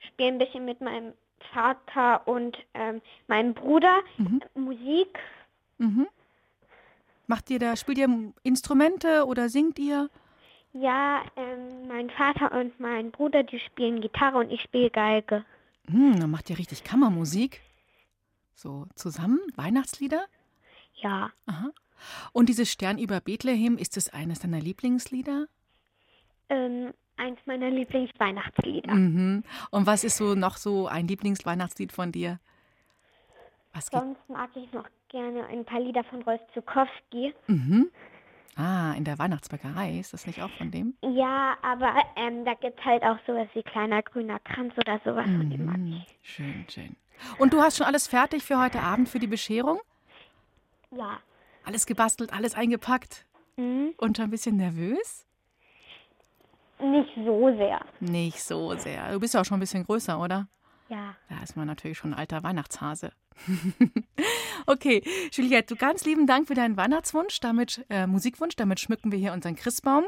spiele 0.00 0.28
ein 0.30 0.38
bisschen 0.38 0.64
mit 0.64 0.80
meinem 0.80 1.12
Vater 1.52 2.26
und 2.26 2.56
ähm, 2.74 3.00
meinem 3.26 3.54
Bruder 3.54 4.00
Musik. 4.54 5.18
Mhm. 5.78 6.06
Macht 7.26 7.50
ihr 7.50 7.58
da, 7.58 7.76
spielt 7.76 7.98
ihr 7.98 8.32
Instrumente 8.42 9.24
oder 9.24 9.48
singt 9.48 9.78
ihr? 9.78 10.10
Ja, 10.72 11.22
ähm, 11.36 11.88
mein 11.88 12.10
Vater 12.10 12.52
und 12.52 12.78
mein 12.78 13.10
Bruder, 13.10 13.42
die 13.42 13.58
spielen 13.58 14.00
Gitarre 14.00 14.38
und 14.38 14.50
ich 14.50 14.62
spiele 14.62 14.90
Geige. 14.90 15.44
Hm, 15.88 16.20
dann 16.20 16.30
macht 16.30 16.50
ihr 16.50 16.58
richtig 16.58 16.84
Kammermusik. 16.84 17.60
So 18.54 18.86
zusammen, 18.94 19.40
Weihnachtslieder? 19.56 20.26
Ja. 20.96 21.30
Aha. 21.46 21.70
Und 22.32 22.48
dieses 22.48 22.70
Stern 22.70 22.98
über 22.98 23.20
Bethlehem, 23.20 23.78
ist 23.78 23.96
es 23.96 24.10
eines 24.10 24.40
deiner 24.40 24.60
Lieblingslieder? 24.60 25.46
Ähm, 26.48 26.92
eins 27.20 27.38
meiner 27.46 27.70
Lieblingsweihnachtslieder. 27.70 28.92
Mhm. 28.94 29.44
Und 29.70 29.86
was 29.86 30.04
ist 30.04 30.16
so 30.16 30.34
noch 30.34 30.56
so 30.56 30.86
ein 30.86 31.06
Lieblingsweihnachtslied 31.06 31.92
von 31.92 32.12
dir? 32.12 32.40
Was? 33.72 33.86
Sonst 33.86 34.28
mag 34.28 34.50
ich 34.56 34.72
noch 34.72 34.86
gerne 35.08 35.46
ein 35.46 35.64
paar 35.64 35.80
Lieder 35.80 36.02
von 36.04 36.22
Rolf 36.22 36.40
Zukowski. 36.54 37.34
Mhm. 37.46 37.90
Ah, 38.56 38.92
in 38.96 39.04
der 39.04 39.18
Weihnachtsbäckerei, 39.18 39.98
ist 40.00 40.12
das 40.12 40.26
nicht 40.26 40.42
auch 40.42 40.50
von 40.58 40.70
dem? 40.70 40.94
Ja, 41.02 41.56
aber 41.62 41.94
ähm, 42.16 42.44
da 42.44 42.54
gibt 42.54 42.80
es 42.80 42.84
halt 42.84 43.02
auch 43.04 43.16
sowas 43.26 43.48
wie 43.54 43.62
kleiner 43.62 44.02
grüner 44.02 44.38
Kranz 44.40 44.74
oder 44.76 45.00
sowas 45.04 45.24
von 45.24 45.48
dem 45.50 45.64
mag 45.66 45.76
Mhm. 45.76 46.02
Schön, 46.22 46.64
schön. 46.68 46.96
Und 47.38 47.52
du 47.52 47.60
hast 47.60 47.76
schon 47.76 47.86
alles 47.86 48.08
fertig 48.08 48.42
für 48.42 48.58
heute 48.60 48.80
Abend 48.80 49.08
für 49.08 49.18
die 49.18 49.26
Bescherung? 49.26 49.80
ich. 50.90 50.98
Ja. 50.98 51.20
Alles 51.64 51.86
gebastelt, 51.86 52.32
alles 52.32 52.54
eingepackt? 52.54 53.24
Mhm. 53.56 53.94
Und 53.98 54.16
schon 54.16 54.24
ein 54.24 54.30
bisschen 54.30 54.56
nervös? 54.56 55.26
Nicht 56.82 57.10
so 57.16 57.54
sehr. 57.56 57.80
Nicht 58.00 58.42
so 58.42 58.74
sehr. 58.76 59.12
Du 59.12 59.20
bist 59.20 59.34
ja 59.34 59.40
auch 59.40 59.44
schon 59.44 59.58
ein 59.58 59.60
bisschen 59.60 59.84
größer, 59.84 60.20
oder? 60.20 60.48
Ja. 60.88 61.14
Da 61.28 61.42
ist 61.42 61.56
man 61.56 61.66
natürlich 61.66 61.98
schon 61.98 62.12
ein 62.12 62.18
alter 62.18 62.42
Weihnachtshase. 62.42 63.12
okay, 64.66 65.02
Juliette, 65.32 65.74
du 65.74 65.80
ganz 65.80 66.04
lieben 66.04 66.26
Dank 66.26 66.48
für 66.48 66.54
deinen 66.54 66.76
Weihnachtswunsch, 66.76 67.38
damit 67.40 67.84
äh, 67.88 68.06
Musikwunsch. 68.06 68.56
Damit 68.56 68.80
schmücken 68.80 69.12
wir 69.12 69.18
hier 69.18 69.32
unseren 69.32 69.54
Christbaum. 69.54 70.04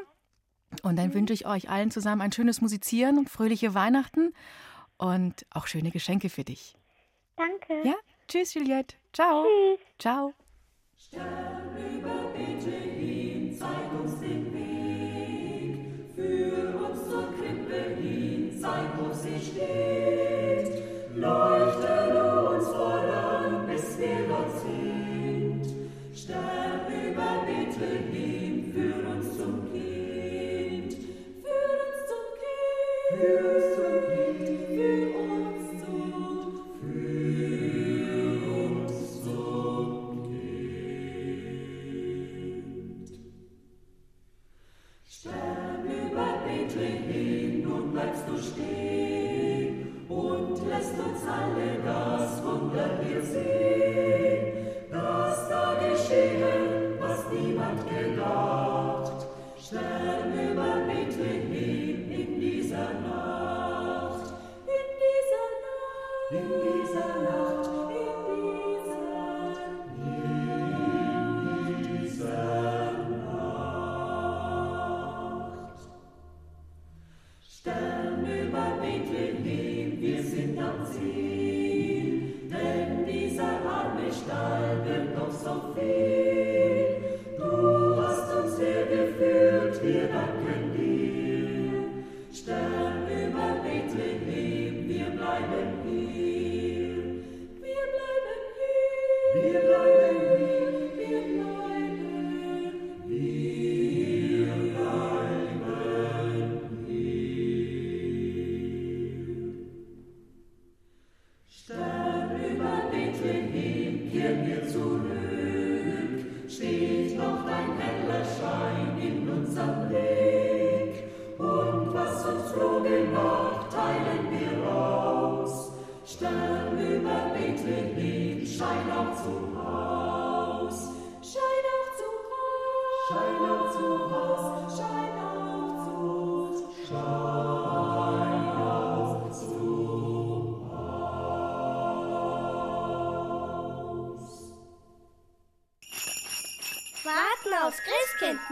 Und 0.83 0.97
dann 0.97 1.15
wünsche 1.15 1.35
ich 1.35 1.47
euch 1.47 1.71
allen 1.71 1.91
zusammen 1.91 2.23
ein 2.23 2.33
schönes 2.33 2.61
Musizieren 2.61 3.19
und 3.19 3.31
fröhliche 3.31 3.75
Weihnachten 3.75 4.33
und 4.97 5.47
auch 5.51 5.67
schöne 5.67 5.91
Geschenke 5.91 6.31
für 6.31 6.45
dich. 6.45 6.77
Danke. 7.37 7.87
Ja, 7.87 7.95
tschüss, 8.27 8.55
Juliette. 8.55 8.97
Ciao. 9.13 9.45
Tschüss. 9.99 10.33
Ciao. 11.13 12.22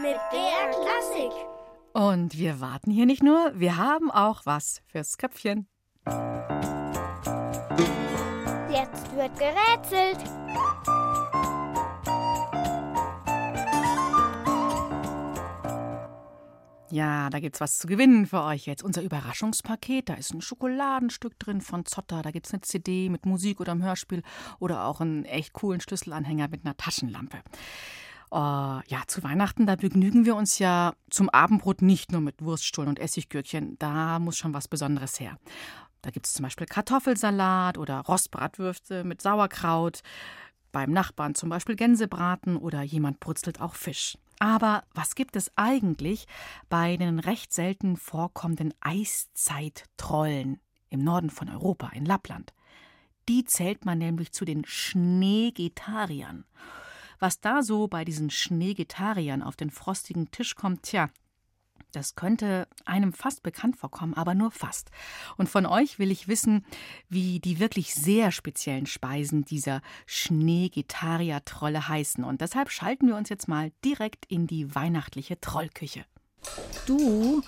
Mit 0.01 0.17
BR 0.31 0.71
Klassik. 0.71 1.31
Und 1.93 2.37
wir 2.37 2.59
warten 2.59 2.89
hier 2.89 3.05
nicht 3.05 3.21
nur, 3.21 3.51
wir 3.53 3.77
haben 3.77 4.09
auch 4.09 4.45
was 4.45 4.81
fürs 4.87 5.17
Köpfchen. 5.17 5.67
Jetzt 8.71 9.15
wird 9.15 9.37
gerätselt. 9.37 10.17
Ja, 16.89 17.29
da 17.29 17.39
gibt's 17.39 17.61
was 17.61 17.77
zu 17.77 17.87
gewinnen 17.87 18.25
für 18.25 18.43
euch 18.43 18.65
jetzt. 18.65 18.83
Unser 18.83 19.03
Überraschungspaket, 19.03 20.09
da 20.09 20.15
ist 20.15 20.33
ein 20.33 20.41
Schokoladenstück 20.41 21.37
drin 21.39 21.61
von 21.61 21.85
Zotter, 21.85 22.21
da 22.21 22.31
gibt's 22.31 22.51
eine 22.51 22.61
CD 22.61 23.07
mit 23.09 23.25
Musik 23.25 23.61
oder 23.61 23.71
einem 23.71 23.83
Hörspiel 23.83 24.23
oder 24.59 24.85
auch 24.85 24.99
einen 24.99 25.23
echt 25.25 25.53
coolen 25.53 25.79
Schlüsselanhänger 25.79 26.47
mit 26.49 26.65
einer 26.65 26.75
Taschenlampe. 26.75 27.37
Oh, 28.33 28.79
ja, 28.87 29.03
zu 29.07 29.23
Weihnachten, 29.23 29.65
da 29.65 29.75
begnügen 29.75 30.23
wir 30.23 30.37
uns 30.37 30.57
ja 30.57 30.93
zum 31.09 31.29
Abendbrot 31.29 31.81
nicht 31.81 32.13
nur 32.13 32.21
mit 32.21 32.41
Wurststullen 32.41 32.87
und 32.87 32.97
Essiggürkchen, 32.97 33.77
da 33.77 34.19
muss 34.19 34.37
schon 34.37 34.53
was 34.53 34.69
Besonderes 34.69 35.19
her. 35.19 35.37
Da 36.01 36.11
gibt's 36.11 36.31
zum 36.31 36.43
Beispiel 36.43 36.65
Kartoffelsalat 36.65 37.77
oder 37.77 37.99
Rostbratwürste 37.99 39.03
mit 39.03 39.21
Sauerkraut. 39.21 40.01
Beim 40.71 40.91
Nachbarn 40.91 41.35
zum 41.35 41.49
Beispiel 41.49 41.75
Gänsebraten 41.75 42.55
oder 42.55 42.81
jemand 42.83 43.19
brutzelt 43.19 43.59
auch 43.59 43.75
Fisch. 43.75 44.17
Aber 44.39 44.85
was 44.93 45.15
gibt 45.15 45.35
es 45.35 45.51
eigentlich 45.57 46.25
bei 46.69 46.95
den 46.95 47.19
recht 47.19 47.51
selten 47.51 47.97
vorkommenden 47.97 48.73
Eiszeit-Trollen 48.79 50.61
im 50.89 51.03
Norden 51.03 51.29
von 51.29 51.49
Europa, 51.49 51.89
in 51.89 52.05
Lappland? 52.05 52.53
Die 53.27 53.43
zählt 53.43 53.83
man 53.83 53.97
nämlich 53.97 54.31
zu 54.31 54.45
den 54.45 54.63
Schneegetariern. 54.65 56.45
Was 57.21 57.39
da 57.39 57.61
so 57.61 57.87
bei 57.87 58.03
diesen 58.03 58.31
Schneegetariern 58.31 59.43
auf 59.43 59.55
den 59.55 59.69
frostigen 59.69 60.31
Tisch 60.31 60.55
kommt, 60.55 60.81
tja, 60.81 61.11
das 61.91 62.15
könnte 62.15 62.67
einem 62.83 63.13
fast 63.13 63.43
bekannt 63.43 63.77
vorkommen, 63.77 64.15
aber 64.15 64.33
nur 64.33 64.49
fast. 64.49 64.89
Und 65.37 65.47
von 65.47 65.67
euch 65.67 65.99
will 65.99 66.09
ich 66.09 66.27
wissen, 66.27 66.65
wie 67.09 67.39
die 67.39 67.59
wirklich 67.59 67.93
sehr 67.93 68.31
speziellen 68.31 68.87
Speisen 68.87 69.45
dieser 69.45 69.81
Schneegetarier-Trolle 70.07 71.87
heißen. 71.87 72.23
Und 72.23 72.41
deshalb 72.41 72.71
schalten 72.71 73.05
wir 73.05 73.15
uns 73.15 73.29
jetzt 73.29 73.47
mal 73.47 73.71
direkt 73.85 74.25
in 74.25 74.47
die 74.47 74.73
weihnachtliche 74.73 75.39
Trollküche. 75.39 76.05
Du, 76.87 77.43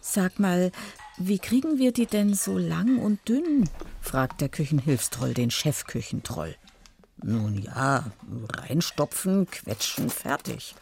sag 0.00 0.38
mal, 0.38 0.70
wie 1.18 1.40
kriegen 1.40 1.78
wir 1.78 1.90
die 1.90 2.06
denn 2.06 2.34
so 2.34 2.56
lang 2.56 2.98
und 2.98 3.28
dünn? 3.28 3.68
fragt 4.00 4.40
der 4.40 4.48
Küchenhilfstroll 4.48 5.34
den 5.34 5.50
Chefküchentroll. 5.50 6.54
Nun 7.22 7.62
ja, 7.62 8.04
reinstopfen, 8.52 9.48
quetschen, 9.50 10.10
fertig. 10.10 10.74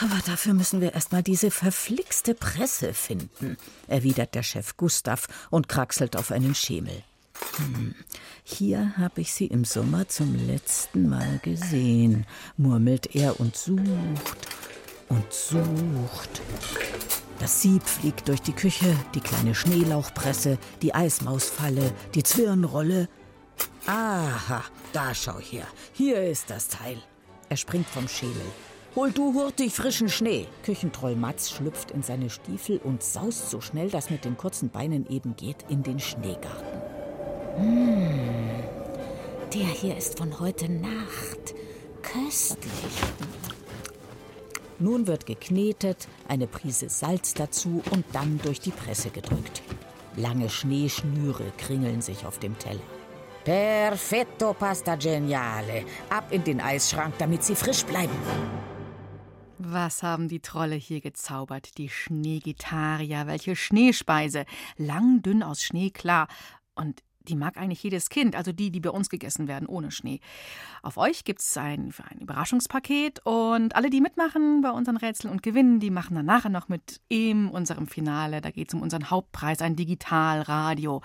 Aber 0.00 0.20
dafür 0.26 0.54
müssen 0.54 0.80
wir 0.80 0.94
erstmal 0.94 1.22
diese 1.22 1.50
verflixte 1.50 2.34
Presse 2.34 2.94
finden, 2.94 3.56
erwidert 3.86 4.34
der 4.34 4.42
Chef 4.42 4.76
Gustav 4.76 5.26
und 5.50 5.68
kraxelt 5.68 6.16
auf 6.16 6.30
einen 6.30 6.54
Schemel. 6.54 7.02
Hm, 7.56 7.94
hier 8.44 8.96
habe 8.96 9.20
ich 9.20 9.32
sie 9.34 9.46
im 9.46 9.64
Sommer 9.64 10.08
zum 10.08 10.34
letzten 10.46 11.08
Mal 11.08 11.38
gesehen, 11.42 12.26
murmelt 12.56 13.14
er 13.14 13.38
und 13.40 13.56
sucht 13.56 14.48
und 15.08 15.32
sucht. 15.32 16.40
Das 17.38 17.62
Sieb 17.62 17.84
fliegt 17.84 18.28
durch 18.28 18.42
die 18.42 18.52
Küche, 18.52 18.96
die 19.14 19.20
kleine 19.20 19.54
Schneelauchpresse, 19.54 20.58
die 20.82 20.94
Eismausfalle, 20.94 21.92
die 22.14 22.22
Zwirnrolle. 22.22 23.08
Aha, 23.88 24.64
da 24.92 25.14
schau 25.14 25.38
her. 25.38 25.66
Hier 25.94 26.22
ist 26.22 26.50
das 26.50 26.68
Teil. 26.68 26.98
Er 27.48 27.56
springt 27.56 27.86
vom 27.86 28.06
Schemel. 28.06 28.44
Hol 28.94 29.12
du 29.12 29.32
hurtig 29.32 29.72
frischen 29.72 30.10
Schnee. 30.10 30.46
Küchentroll 30.62 31.16
Matz 31.16 31.48
schlüpft 31.50 31.92
in 31.92 32.02
seine 32.02 32.28
Stiefel 32.28 32.82
und 32.84 33.02
saust 33.02 33.48
so 33.48 33.62
schnell 33.62 33.88
das 33.88 34.10
mit 34.10 34.26
den 34.26 34.36
kurzen 34.36 34.68
Beinen 34.68 35.08
eben 35.08 35.36
geht 35.36 35.64
in 35.70 35.82
den 35.82 36.00
Schneegarten. 36.00 36.82
Hm, 37.56 38.62
der 39.54 39.68
hier 39.68 39.96
ist 39.96 40.18
von 40.18 40.38
heute 40.38 40.70
Nacht. 40.70 41.54
Köstlich. 42.02 42.72
Nun 44.78 45.06
wird 45.06 45.24
geknetet, 45.24 46.08
eine 46.28 46.46
Prise 46.46 46.90
Salz 46.90 47.32
dazu 47.32 47.82
und 47.90 48.04
dann 48.12 48.38
durch 48.42 48.60
die 48.60 48.70
Presse 48.70 49.08
gedrückt. 49.08 49.62
Lange 50.14 50.50
Schneeschnüre 50.50 51.52
kringeln 51.56 52.02
sich 52.02 52.26
auf 52.26 52.38
dem 52.38 52.58
Teller. 52.58 52.97
Perfetto 53.48 54.52
Pasta 54.52 54.94
Geniale. 54.96 55.86
Ab 56.10 56.32
in 56.32 56.44
den 56.44 56.60
Eisschrank, 56.60 57.14
damit 57.16 57.42
sie 57.42 57.54
frisch 57.54 57.82
bleiben. 57.82 58.12
Was 59.56 60.02
haben 60.02 60.28
die 60.28 60.40
Trolle 60.40 60.74
hier 60.74 61.00
gezaubert? 61.00 61.78
Die 61.78 61.88
Schneegetarier, 61.88 63.26
welche 63.26 63.56
Schneespeise. 63.56 64.44
Lang, 64.76 65.22
dünn 65.22 65.42
aus 65.42 65.62
Schnee, 65.62 65.88
klar. 65.88 66.28
Und 66.74 67.02
die 67.28 67.36
mag 67.36 67.56
eigentlich 67.56 67.82
jedes 67.82 68.08
Kind, 68.08 68.34
also 68.34 68.52
die, 68.52 68.70
die 68.70 68.80
bei 68.80 68.90
uns 68.90 69.08
gegessen 69.08 69.48
werden, 69.48 69.68
ohne 69.68 69.90
Schnee. 69.90 70.20
Auf 70.82 70.96
euch 70.96 71.24
gibt 71.24 71.40
es 71.40 71.56
ein, 71.56 71.92
ein 72.10 72.18
Überraschungspaket 72.18 73.20
und 73.24 73.76
alle, 73.76 73.90
die 73.90 74.00
mitmachen 74.00 74.62
bei 74.62 74.70
unseren 74.70 74.96
Rätseln 74.96 75.30
und 75.30 75.42
gewinnen, 75.42 75.80
die 75.80 75.90
machen 75.90 76.16
dann 76.16 76.26
nachher 76.26 76.50
noch 76.50 76.68
mit 76.68 77.00
in 77.08 77.48
unserem 77.48 77.86
Finale. 77.86 78.40
Da 78.40 78.50
geht 78.50 78.68
es 78.68 78.74
um 78.74 78.82
unseren 78.82 79.10
Hauptpreis, 79.10 79.60
ein 79.60 79.76
Digitalradio. 79.76 81.02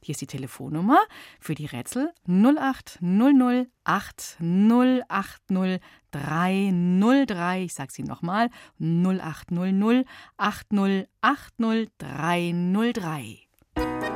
Hier 0.00 0.12
ist 0.12 0.20
die 0.20 0.26
Telefonnummer 0.26 1.00
für 1.40 1.54
die 1.54 1.66
Rätsel 1.66 2.12
0800 2.28 3.68
8080 3.84 5.80
303. 6.10 7.64
Ich 7.64 7.74
sage 7.74 7.92
sie 7.92 8.02
nochmal 8.02 8.50
0800 8.78 10.06
8080 10.36 11.90
303. 11.98 14.13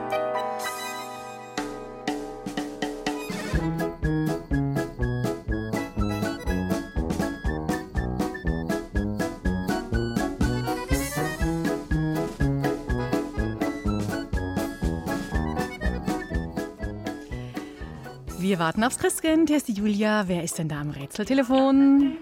Wir 18.49 18.59
warten 18.59 18.83
aufs 18.83 18.99
Christkind. 18.99 19.51
Hier 19.51 19.59
ist 19.59 19.69
die 19.69 19.75
Julia. 19.75 20.27
Wer 20.27 20.43
ist 20.43 20.59
denn 20.59 20.71
da 20.71 20.81
am 20.81 20.89
Rätseltelefon? 20.89 22.17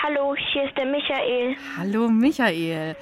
Hallo, 0.00 0.36
hier 0.36 0.62
ist 0.62 0.76
der 0.76 0.86
Michael. 0.86 1.56
Hallo 1.76 2.08
Michael. 2.08 2.94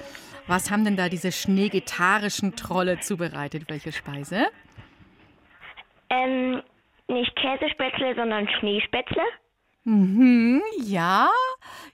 Was 0.47 0.71
haben 0.71 0.83
denn 0.83 0.97
da 0.97 1.09
diese 1.09 1.31
schneegetarischen 1.31 2.55
Trolle 2.55 2.99
zubereitet? 3.01 3.65
Welche 3.67 3.91
Speise? 3.91 4.47
Ähm, 6.09 6.63
nicht 7.07 7.35
Käsespätzle, 7.35 8.15
sondern 8.15 8.49
Schneespätzle. 8.59 9.21
Mhm, 9.83 10.63
ja. 10.81 11.29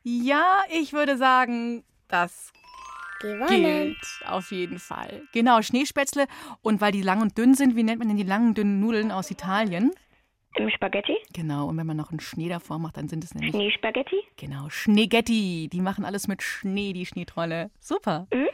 Ja, 0.03 0.61
ich 0.71 0.93
würde 0.93 1.17
sagen, 1.17 1.83
das 2.07 2.53
Gewonnen. 3.19 3.47
gilt 3.47 3.97
auf 4.25 4.51
jeden 4.51 4.79
Fall. 4.79 5.21
Genau, 5.33 5.61
Schneespätzle. 5.61 6.27
Und 6.61 6.79
weil 6.79 6.93
die 6.93 7.01
lang 7.01 7.21
und 7.21 7.37
dünn 7.37 7.55
sind, 7.55 7.75
wie 7.75 7.83
nennt 7.83 7.99
man 7.99 8.07
denn 8.07 8.15
die 8.15 8.23
langen, 8.23 8.53
dünnen 8.53 8.79
Nudeln 8.79 9.11
aus 9.11 9.29
Italien? 9.31 9.91
Im 10.57 10.69
Spaghetti? 10.69 11.17
Genau, 11.33 11.67
und 11.67 11.77
wenn 11.77 11.85
man 11.85 11.97
noch 11.97 12.11
einen 12.11 12.19
Schnee 12.19 12.47
davor 12.49 12.79
macht, 12.79 12.97
dann 12.97 13.09
sind 13.09 13.23
es 13.23 13.33
nämlich. 13.33 13.51
Schneespaghetti? 13.51 14.15
Genau, 14.37 14.69
Schneegetti. 14.69 15.69
Die 15.71 15.81
machen 15.81 16.05
alles 16.05 16.27
mit 16.27 16.41
Schnee, 16.41 16.93
die 16.93 17.05
Schneetrolle. 17.05 17.71
Super. 17.79 18.27
Mhm. 18.33 18.47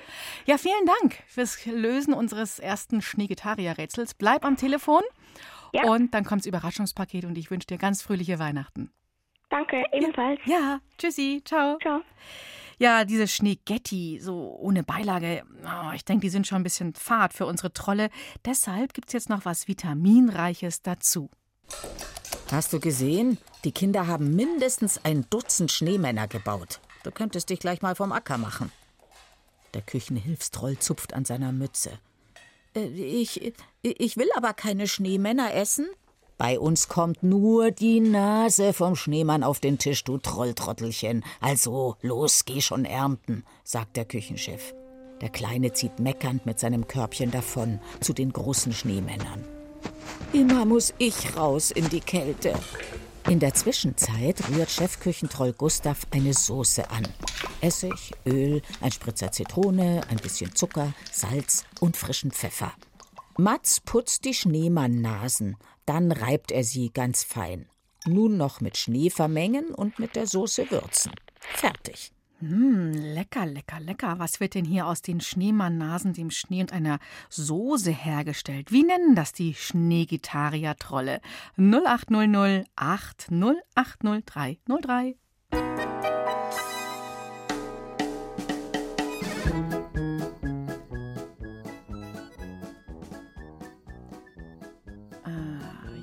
Ja, 0.46 0.58
vielen 0.58 0.86
Dank 0.86 1.22
fürs 1.28 1.64
Lösen 1.66 2.14
unseres 2.14 2.60
ersten 2.60 3.02
Schneegetarier-Rätsels. 3.02 4.16
Bleib 4.16 4.44
am 4.46 4.58
Telefon 4.58 5.04
Ja. 5.74 5.84
Und 5.84 6.14
dann 6.14 6.26
kommt's 6.26 6.46
Überraschungspaket 6.46 7.26
und 7.26 7.38
ich 7.38 7.52
wünsche 7.52 7.68
dir 7.68 7.78
ganz 7.78 8.02
fröhliche 8.02 8.40
Weihnachten. 8.40 8.92
Danke, 9.50 9.84
ebenfalls. 9.92 10.40
Ja, 10.46 10.80
tschüssi, 10.98 11.42
ciao. 11.46 11.78
Ciao. 11.80 12.02
Ja, 12.80 13.06
diese 13.06 13.28
Schneegetti, 13.28 14.20
so 14.20 14.58
ohne 14.60 14.84
Beilage, 14.84 15.44
oh, 15.64 15.92
ich 15.94 16.04
denke, 16.04 16.22
die 16.22 16.30
sind 16.30 16.48
schon 16.48 16.62
ein 16.62 16.64
bisschen 16.64 16.96
fad 16.96 17.32
für 17.32 17.46
unsere 17.46 17.72
Trolle. 17.74 18.10
Deshalb 18.44 18.94
gibt's 18.96 19.14
jetzt 19.14 19.30
noch 19.30 19.46
was 19.46 19.68
Vitaminreiches 19.68 20.82
dazu. 20.82 21.30
Hast 22.52 22.74
du 22.74 22.80
gesehen? 22.80 23.38
Die 23.64 23.72
Kinder 23.72 24.08
haben 24.08 24.36
mindestens 24.36 25.00
ein 25.04 25.26
Dutzend 25.30 25.72
Schneemänner 25.72 26.28
gebaut. 26.28 26.80
Du 27.04 27.12
könntest 27.12 27.50
dich 27.50 27.60
gleich 27.60 27.82
mal 27.82 27.96
vom 27.96 28.12
Acker 28.12 28.38
machen. 28.38 28.72
Der 29.74 29.82
Küchenhilfstroll 29.82 30.78
zupft 30.78 31.14
an 31.14 31.26
seiner 31.26 31.52
Mütze. 31.52 31.92
Äh, 32.76 32.88
ich, 32.88 33.54
ich 33.82 34.18
will 34.18 34.30
aber 34.36 34.54
keine 34.54 34.88
Schneemänner 34.88 35.54
essen. 35.54 35.88
Bei 36.38 36.60
uns 36.60 36.88
kommt 36.88 37.22
nur 37.22 37.70
die 37.72 38.00
Nase 38.00 38.74
vom 38.74 38.96
Schneemann 38.96 39.44
auf 39.44 39.60
den 39.60 39.78
Tisch, 39.78 40.04
du 40.04 40.18
Trolltrottelchen. 40.18 41.24
Also, 41.40 41.98
los, 42.02 42.46
geh 42.46 42.62
schon 42.62 42.84
ernten, 42.84 43.44
sagt 43.64 43.96
der 43.96 44.06
Küchenchef. 44.06 44.74
Der 45.22 45.30
Kleine 45.30 45.72
zieht 45.74 46.00
meckernd 46.00 46.48
mit 46.48 46.60
seinem 46.60 46.88
Körbchen 46.88 47.30
davon 47.30 47.80
zu 48.00 48.12
den 48.14 48.34
großen 48.34 48.74
Schneemännern. 48.74 49.61
Immer 50.34 50.66
muss 50.66 50.94
ich 50.98 51.36
raus 51.36 51.72
in 51.72 51.90
die 51.90 52.00
Kälte. 52.00 52.54
In 53.30 53.40
der 53.40 53.54
Zwischenzeit 53.54 54.42
rührt 54.50 54.72
Chefküchentroll 54.72 55.54
Gustav 55.54 56.08
eine 56.12 56.34
Soße 56.34 56.90
an. 56.90 57.08
Essig, 57.62 58.14
Öl, 58.26 58.62
ein 58.82 58.92
Spritzer 58.92 59.32
Zitrone, 59.32 60.02
ein 60.10 60.18
bisschen 60.18 60.56
Zucker, 60.56 60.94
Salz 61.12 61.66
und 61.80 61.98
frischen 61.98 62.32
Pfeffer. 62.32 62.74
Mats 63.38 63.80
putzt 63.80 64.26
die 64.26 64.34
Schneemann-Nasen, 64.34 65.58
dann 65.86 66.12
reibt 66.12 66.52
er 66.52 66.64
sie 66.64 66.92
ganz 66.92 67.24
fein. 67.24 67.68
Nun 68.06 68.38
noch 68.38 68.62
mit 68.62 68.78
Schnee 68.78 69.10
vermengen 69.10 69.74
und 69.74 70.00
mit 70.00 70.16
der 70.16 70.28
Soße 70.28 70.72
würzen. 70.72 71.12
Fertig. 71.40 72.12
Hm, 72.42 72.92
lecker, 72.94 73.46
lecker, 73.46 73.80
lecker. 73.80 74.18
Was 74.18 74.40
wird 74.40 74.56
denn 74.56 74.66
hier 74.66 74.88
aus 74.88 75.04
den 75.04 75.22
Schneemann-Nasen, 75.22 76.14
dem 76.14 76.32
Schnee 76.32 76.62
und 76.62 76.74
einer 76.74 76.98
Soße 77.30 77.92
hergestellt? 77.92 78.72
Wie 78.72 78.84
nennen 78.84 79.14
das 79.14 79.32
die 79.32 79.54
Schneegitarrier-Trolle? 79.54 81.22
0800 81.58 82.66
8080303. 82.76 85.18
Ah, 95.24 95.30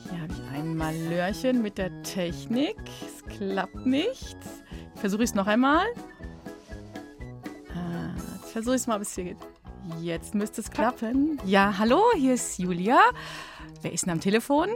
hier 0.05 0.21
habe 0.21 0.33
ich 0.33 0.41
ein 0.53 0.77
Malörchen 0.77 1.63
mit 1.63 1.79
der 1.79 2.01
Technik. 2.05 2.77
Es 3.05 3.25
klappt 3.25 3.87
nicht. 3.87 4.37
Versuche 4.95 5.25
ich 5.25 5.31
es 5.31 5.35
noch 5.35 5.49
einmal. 5.49 5.85
Jetzt 8.59 8.65
versuche 8.65 8.75
ich 8.75 8.81
es 8.83 8.87
mal, 8.89 8.97
ob 8.97 9.03
es 9.03 9.15
hier 9.15 9.23
geht. 9.25 9.37
Jetzt 10.01 10.35
müsste 10.35 10.61
es 10.63 10.69
klappen. 10.69 11.41
Ja, 11.45 11.79
hallo, 11.79 12.03
hier 12.17 12.35
ist 12.35 12.59
Julia. 12.59 12.99
Wer 13.83 13.93
ist 13.93 14.05
denn 14.05 14.15
am 14.15 14.21
Telefon? 14.21 14.69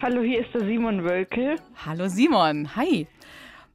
Hallo, 0.00 0.22
hier 0.22 0.40
ist 0.40 0.54
der 0.54 0.62
Simon 0.62 1.04
Wölke. 1.04 1.56
Hallo 1.84 2.08
Simon, 2.08 2.74
hi. 2.74 3.06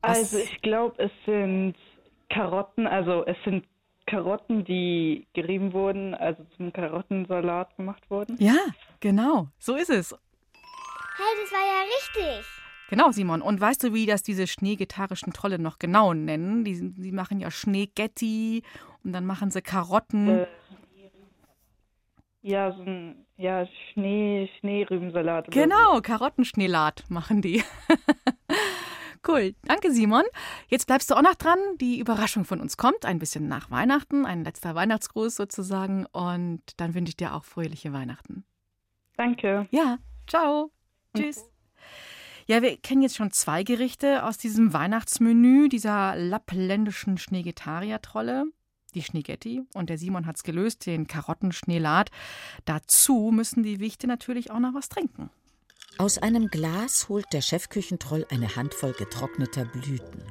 Was- 0.02 0.18
Also 0.18 0.38
ich 0.40 0.60
glaube, 0.64 0.96
es 1.04 1.12
sind 1.28 1.76
Karotten, 2.32 2.88
also 2.88 3.24
es 3.28 3.38
sind 3.46 3.64
Karotten, 4.08 4.66
die 4.66 5.28
gerieben 5.36 5.74
wurden, 5.74 6.16
also 6.16 6.44
zum 6.58 6.74
Karottensalat 6.74 7.78
gemacht 7.78 8.02
wurden. 8.10 8.38
Ja, 8.40 8.58
genau, 9.00 9.48
so 9.60 9.76
ist 9.76 9.92
es. 9.92 10.12
Hey, 10.12 11.36
das 11.44 11.52
war 11.52 11.60
ja 11.60 11.84
richtig. 11.84 12.46
Genau, 12.90 13.12
Simon. 13.12 13.44
Und 13.44 13.62
weißt 13.62 13.84
du, 13.84 13.94
wie 13.94 14.08
das 14.08 14.24
diese 14.24 14.48
schneegitarrischen 14.48 15.32
Trolle 15.34 15.60
noch 15.60 15.78
genau 15.78 16.14
nennen? 16.16 16.66
Die, 16.66 16.92
die 16.94 17.12
machen 17.12 17.40
ja 17.40 17.52
Schneegetti 17.52 18.64
und 19.04 19.14
dann 19.14 19.26
machen 19.26 19.52
sie 19.52 19.62
Karotten. 19.62 20.30
Äh, 20.30 20.48
ja, 22.44 22.72
so 22.72 22.82
ein 22.82 23.26
ja, 23.38 23.68
Schnee, 23.94 24.50
Schneerübensalat. 24.60 25.52
Genau, 25.52 26.02
Karottenschneelat 26.02 27.04
machen 27.10 27.42
die. 27.42 27.64
cool, 29.28 29.54
danke 29.64 29.92
Simon. 29.92 30.24
Jetzt 30.68 30.88
bleibst 30.88 31.12
du 31.12 31.16
auch 31.16 31.22
noch 31.22 31.36
dran. 31.36 31.60
Die 31.80 32.00
Überraschung 32.00 32.46
von 32.46 32.60
uns 32.60 32.78
kommt, 32.78 33.06
ein 33.06 33.20
bisschen 33.20 33.48
nach 33.48 33.70
Weihnachten, 33.70 34.26
ein 34.26 34.44
letzter 34.44 34.74
Weihnachtsgruß 34.74 35.36
sozusagen. 35.36 36.08
Und 36.08 36.62
dann 36.78 36.96
wünsche 36.96 37.10
ich 37.12 37.18
dir 37.18 37.36
auch 37.36 37.46
fröhliche 37.46 37.94
Weihnachten. 37.94 38.44
so. 38.44 39.18
Danke. 39.18 39.68
Ja, 39.72 39.98
ciao. 40.28 40.72
Tschüss. 41.16 41.48
Ja, 42.48 42.62
wir 42.62 42.76
kennen 42.78 43.04
jetzt 43.04 43.16
schon 43.16 43.32
zwei 43.32 43.64
Gerichte 43.64 44.26
aus 44.26 44.38
diesem 44.38 44.74
Weihnachtsmenü 44.74 45.70
dieser 45.70 46.16
lappländischen 46.16 47.18
Schneegetarier-Trolle. 47.18 48.46
Die 48.94 49.04
Schneegetti 49.04 49.64
und 49.74 49.90
der 49.90 49.98
Simon 49.98 50.26
hat's 50.26 50.44
gelöst, 50.44 50.86
den 50.86 51.08
Karottenschneelat. 51.08 52.12
Dazu 52.66 53.32
müssen 53.34 53.64
die 53.64 53.80
Wichte 53.80 54.06
natürlich 54.06 54.52
auch 54.52 54.60
noch 54.60 54.74
was 54.74 54.90
trinken. 54.90 55.30
Aus 55.98 56.18
einem 56.18 56.48
Glas 56.48 57.08
holt 57.10 57.26
der 57.32 57.42
Chefküchentroll 57.42 58.26
eine 58.30 58.56
Handvoll 58.56 58.94
getrockneter 58.94 59.66
Blüten. 59.66 60.24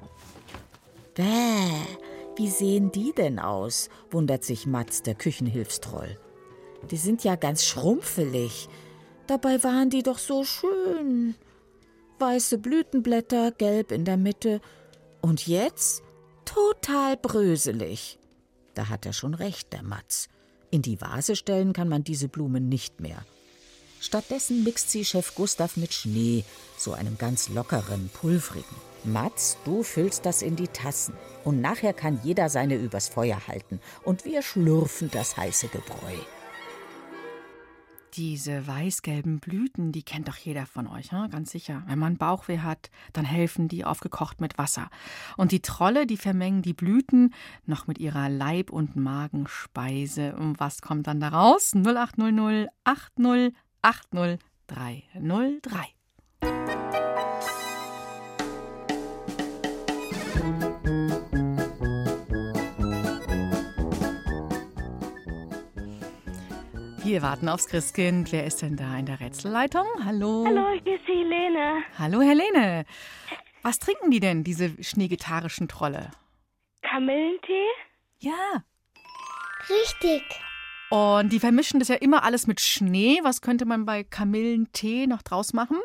Bäh, 1.15 1.25
wie 2.37 2.49
sehen 2.49 2.93
die 2.93 3.13
denn 3.17 3.39
aus? 3.39 3.89
wundert 4.11 4.45
sich 4.45 4.67
Mats, 4.67 5.03
der 5.03 5.15
Küchenhilfstroll. 5.15 6.19
Die 6.91 6.97
sind 6.97 7.25
ja 7.25 7.37
ganz 7.37 7.65
schrumpfelig. 7.65 8.69
Dabei 9.27 9.63
waren 9.63 9.91
die 9.91 10.03
doch 10.03 10.19
so 10.19 10.45
schön. 10.45 11.35
Weiße 12.19 12.59
Blütenblätter, 12.59 13.53
gelb 13.53 13.93
in 13.93 14.05
der 14.05 14.17
Mitte. 14.17 14.61
Und 15.21 15.47
jetzt 15.47 16.03
total 16.45 17.17
bröselig. 17.17 18.20
Da 18.81 18.89
hat 18.89 19.05
er 19.05 19.13
schon 19.13 19.35
recht, 19.35 19.75
der 19.75 19.83
Mats. 19.83 20.31
In 20.71 20.81
die 20.81 21.03
Vase 21.03 21.37
stellen 21.37 21.75
kann 21.75 21.87
man 21.87 22.03
diese 22.03 22.29
Blumen 22.29 22.71
nicht 22.71 22.99
mehr. 22.99 23.27
Stattdessen 24.01 24.65
mixt 24.65 24.91
sie 24.91 25.05
Chef 25.05 25.35
Gustav 25.35 25.77
mit 25.77 25.93
Schnee, 25.93 26.45
so 26.79 26.95
einem 26.95 27.19
ganz 27.19 27.51
lockeren, 27.51 28.09
pulvrigen. 28.09 28.77
Mats, 29.05 29.59
du 29.67 29.83
füllst 29.83 30.25
das 30.25 30.41
in 30.41 30.57
die 30.57 30.69
Tassen. 30.69 31.13
Und 31.45 31.61
nachher 31.61 31.93
kann 31.93 32.21
jeder 32.25 32.49
seine 32.49 32.77
übers 32.77 33.11
Feuer 33.11 33.47
halten. 33.49 33.81
Und 34.03 34.25
wir 34.25 34.41
schlürfen 34.41 35.11
das 35.11 35.37
heiße 35.37 35.69
Gebräu. 35.69 36.17
Diese 38.15 38.67
weiß-gelben 38.67 39.39
Blüten, 39.39 39.93
die 39.93 40.03
kennt 40.03 40.29
doch 40.29 40.37
jeder 40.37 40.67
von 40.67 40.87
euch, 40.87 41.13
hm? 41.13 41.31
ganz 41.31 41.53
sicher. 41.53 41.83
Wenn 41.87 41.99
man 41.99 42.17
Bauchweh 42.17 42.59
hat, 42.59 42.91
dann 43.13 43.25
helfen 43.25 43.69
die 43.69 43.85
aufgekocht 43.85 44.41
mit 44.41 44.59
Wasser. 44.59 44.91
Und 45.37 45.53
die 45.53 45.61
Trolle, 45.61 46.07
die 46.07 46.17
vermengen 46.17 46.63
die 46.63 46.73
Blüten 46.73 47.33
noch 47.67 47.87
mit 47.87 47.99
ihrer 47.99 48.29
Leib- 48.29 48.71
und 48.71 48.97
Magenspeise. 48.97 50.35
Und 50.37 50.59
was 50.59 50.83
kommt 50.83 51.07
dann 51.07 51.21
daraus? 51.21 51.73
0800 51.75 52.69
80 52.85 53.55
80 53.83 54.39
303. 54.67 56.00
Wir 67.11 67.23
warten 67.23 67.49
aufs 67.49 67.67
Christkind. 67.67 68.31
Wer 68.31 68.47
ist 68.47 68.63
denn 68.63 68.77
da 68.77 68.97
in 68.97 69.05
der 69.05 69.19
Rätselleitung? 69.19 69.85
Hallo. 70.05 70.45
Hallo, 70.47 70.81
hier 70.85 70.95
ist 70.95 71.09
Helene. 71.09 71.83
Hallo, 71.99 72.21
Helene. 72.21 72.85
Was 73.63 73.81
trinken 73.81 74.13
die 74.13 74.21
denn, 74.21 74.45
diese 74.45 74.81
schneegitarischen 74.81 75.67
Trolle? 75.67 76.13
Kamillentee? 76.83 77.67
Ja. 78.21 78.63
Richtig. 79.69 80.23
Und 80.91 81.33
die 81.33 81.41
vermischen 81.41 81.81
das 81.81 81.89
ja 81.89 81.97
immer 81.97 82.23
alles 82.23 82.47
mit 82.47 82.61
Schnee. 82.61 83.19
Was 83.25 83.41
könnte 83.41 83.65
man 83.65 83.87
bei 83.87 84.05
Kamillentee 84.05 85.09
noch 85.09 85.23
draus 85.23 85.53
machen? 85.53 85.79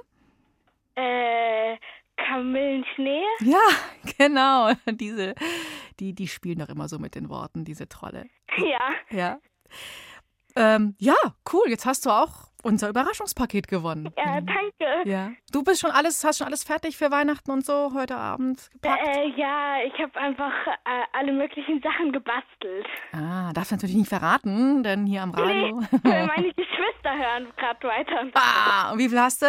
Äh, 0.93 1.77
Kamillenschnee? 2.17 3.23
Ja, 3.39 3.67
genau. 4.19 4.73
Diese, 4.91 5.33
die, 5.99 6.13
die 6.13 6.27
spielen 6.27 6.59
doch 6.59 6.69
immer 6.69 6.87
so 6.87 6.99
mit 6.99 7.15
den 7.15 7.29
Worten, 7.29 7.65
diese 7.65 7.89
Trolle. 7.89 8.27
Ja. 8.57 8.91
Ja. 9.09 9.39
Ähm, 10.55 10.95
ja, 10.99 11.15
cool. 11.53 11.63
Jetzt 11.67 11.85
hast 11.85 12.05
du 12.05 12.09
auch 12.09 12.45
unser 12.63 12.89
Überraschungspaket 12.89 13.67
gewonnen. 13.67 14.09
Ja, 14.17 14.41
danke. 14.41 15.09
Ja. 15.09 15.31
Du 15.51 15.63
bist 15.63 15.81
schon 15.81 15.91
alles, 15.91 16.23
hast 16.23 16.39
schon 16.39 16.47
alles 16.47 16.63
fertig 16.63 16.97
für 16.97 17.11
Weihnachten 17.11 17.51
und 17.51 17.63
so 17.65 17.93
heute 17.93 18.15
Abend 18.17 18.69
gepackt? 18.73 19.05
Äh, 19.05 19.27
ja, 19.37 19.77
ich 19.85 19.93
habe 20.01 20.19
einfach 20.19 20.51
äh, 20.67 21.03
alle 21.13 21.31
möglichen 21.31 21.81
Sachen 21.81 22.11
gebastelt. 22.11 22.87
Ah, 23.13 23.53
darfst 23.53 23.71
du 23.71 23.75
natürlich 23.75 23.95
nicht 23.95 24.09
verraten, 24.09 24.81
denn 24.81 25.05
hier 25.05 25.21
am 25.21 25.31
Radio. 25.31 25.79
Nee, 25.79 25.99
meine 26.03 26.53
Geschwister 26.53 27.13
hören 27.15 27.47
gerade 27.57 27.87
weiter. 27.87 28.31
ah, 28.33 28.91
und 28.91 28.97
wie 28.99 29.09
viel 29.09 29.19
hast 29.19 29.43
du? 29.43 29.47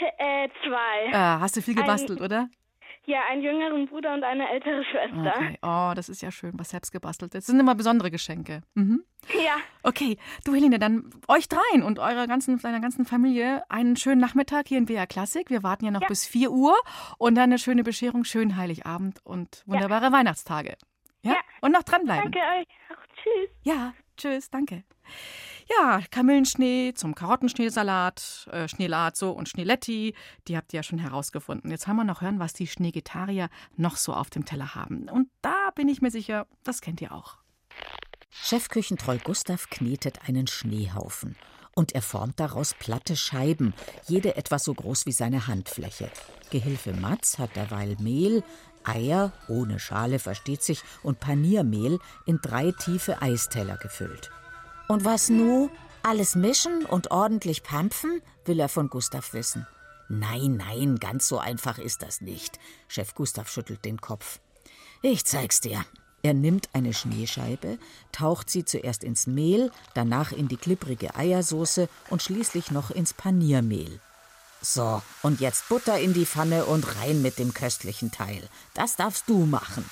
Äh, 0.00 0.48
zwei. 0.64 1.06
Äh, 1.10 1.40
hast 1.40 1.56
du 1.56 1.62
viel 1.62 1.74
gebastelt, 1.74 2.20
Ein, 2.20 2.24
oder? 2.24 2.48
Ja, 3.08 3.22
einen 3.30 3.40
jüngeren 3.40 3.86
Bruder 3.86 4.12
und 4.12 4.22
eine 4.22 4.50
ältere 4.50 4.84
Schwester. 4.84 5.32
Okay. 5.34 5.58
Oh, 5.62 5.92
das 5.96 6.10
ist 6.10 6.20
ja 6.20 6.30
schön, 6.30 6.52
was 6.58 6.68
selbst 6.68 6.92
gebastelt 6.92 7.34
ist. 7.34 7.48
Das 7.48 7.52
sind 7.52 7.58
immer 7.58 7.74
besondere 7.74 8.10
Geschenke. 8.10 8.60
Mhm. 8.74 9.02
Ja. 9.32 9.56
Okay, 9.82 10.18
du 10.44 10.54
Helene, 10.54 10.78
dann 10.78 11.08
euch 11.26 11.48
dreien 11.48 11.82
und 11.82 12.00
eurer 12.00 12.26
ganzen, 12.26 12.58
deiner 12.58 12.80
ganzen 12.80 13.06
Familie 13.06 13.62
einen 13.70 13.96
schönen 13.96 14.20
Nachmittag 14.20 14.68
hier 14.68 14.76
in 14.76 14.84
BR 14.84 15.06
Klassik. 15.06 15.48
Wir 15.48 15.62
warten 15.62 15.86
ja 15.86 15.90
noch 15.90 16.06
bis 16.06 16.26
4 16.26 16.50
Uhr 16.50 16.76
und 17.16 17.34
dann 17.34 17.44
eine 17.44 17.58
schöne 17.58 17.82
Bescherung, 17.82 18.24
schönen 18.24 18.58
Heiligabend 18.58 19.24
und 19.24 19.62
wunderbare 19.64 20.12
Weihnachtstage. 20.12 20.76
Ja? 21.22 21.36
Und 21.62 21.72
noch 21.72 21.84
dranbleiben. 21.84 22.30
Danke 22.30 22.40
euch. 22.40 22.66
Auch 22.90 23.06
tschüss. 23.14 23.50
Ja, 23.62 23.94
tschüss, 24.18 24.50
danke. 24.50 24.84
Ja, 25.70 26.00
Kamillenschnee 26.10 26.94
zum 26.94 27.14
Karottenschneesalat, 27.14 28.48
äh, 28.50 28.68
Schneelazo 28.68 29.30
und 29.30 29.48
Schneeletti, 29.48 30.14
die 30.46 30.56
habt 30.56 30.72
ihr 30.72 30.78
ja 30.78 30.82
schon 30.82 30.98
herausgefunden. 30.98 31.70
Jetzt 31.70 31.86
wollen 31.86 31.98
wir 31.98 32.04
noch 32.04 32.22
hören, 32.22 32.38
was 32.38 32.54
die 32.54 32.66
Schneegetarier 32.66 33.50
noch 33.76 33.96
so 33.96 34.14
auf 34.14 34.30
dem 34.30 34.46
Teller 34.46 34.74
haben. 34.74 35.08
Und 35.10 35.28
da 35.42 35.70
bin 35.74 35.88
ich 35.88 36.00
mir 36.00 36.10
sicher, 36.10 36.46
das 36.64 36.80
kennt 36.80 37.02
ihr 37.02 37.12
auch. 37.12 37.36
Chefküchentroll 38.30 39.18
Gustav 39.18 39.68
knetet 39.68 40.26
einen 40.26 40.46
Schneehaufen. 40.46 41.36
Und 41.74 41.92
er 41.92 42.02
formt 42.02 42.40
daraus 42.40 42.74
platte 42.74 43.14
Scheiben, 43.14 43.74
jede 44.06 44.36
etwas 44.36 44.64
so 44.64 44.74
groß 44.74 45.06
wie 45.06 45.12
seine 45.12 45.46
Handfläche. 45.46 46.10
Gehilfe 46.50 46.92
Matz 46.94 47.38
hat 47.38 47.54
derweil 47.56 47.96
Mehl, 48.00 48.42
Eier, 48.84 49.32
ohne 49.48 49.78
Schale 49.78 50.18
versteht 50.18 50.62
sich, 50.62 50.82
und 51.02 51.20
Paniermehl 51.20 51.98
in 52.26 52.38
drei 52.42 52.72
tiefe 52.72 53.20
Eisteller 53.20 53.76
gefüllt. 53.76 54.30
Und 54.88 55.04
was 55.04 55.28
nu? 55.28 55.68
Alles 56.02 56.34
mischen 56.34 56.86
und 56.86 57.10
ordentlich 57.10 57.62
pampfen? 57.62 58.22
will 58.46 58.58
er 58.58 58.70
von 58.70 58.88
Gustav 58.88 59.34
wissen. 59.34 59.66
Nein, 60.08 60.56
nein, 60.56 60.96
ganz 60.96 61.28
so 61.28 61.38
einfach 61.38 61.78
ist 61.78 62.00
das 62.00 62.22
nicht. 62.22 62.58
Chef 62.88 63.14
Gustav 63.14 63.50
schüttelt 63.50 63.84
den 63.84 64.00
Kopf. 64.00 64.40
Ich 65.02 65.26
zeig's 65.26 65.60
dir. 65.60 65.84
Er 66.22 66.32
nimmt 66.32 66.70
eine 66.72 66.94
Schneescheibe, 66.94 67.78
taucht 68.10 68.48
sie 68.48 68.64
zuerst 68.64 69.04
ins 69.04 69.26
Mehl, 69.26 69.70
danach 69.92 70.32
in 70.32 70.48
die 70.48 70.56
klipprige 70.56 71.14
Eiersoße 71.14 71.90
und 72.08 72.22
schließlich 72.22 72.70
noch 72.70 72.90
ins 72.90 73.12
Paniermehl. 73.12 74.00
So, 74.62 75.02
und 75.22 75.40
jetzt 75.40 75.68
Butter 75.68 76.00
in 76.00 76.14
die 76.14 76.26
Pfanne 76.26 76.64
und 76.64 76.96
rein 76.96 77.20
mit 77.20 77.38
dem 77.38 77.52
köstlichen 77.52 78.10
Teil. 78.10 78.48
Das 78.72 78.96
darfst 78.96 79.28
du 79.28 79.44
machen. 79.44 79.84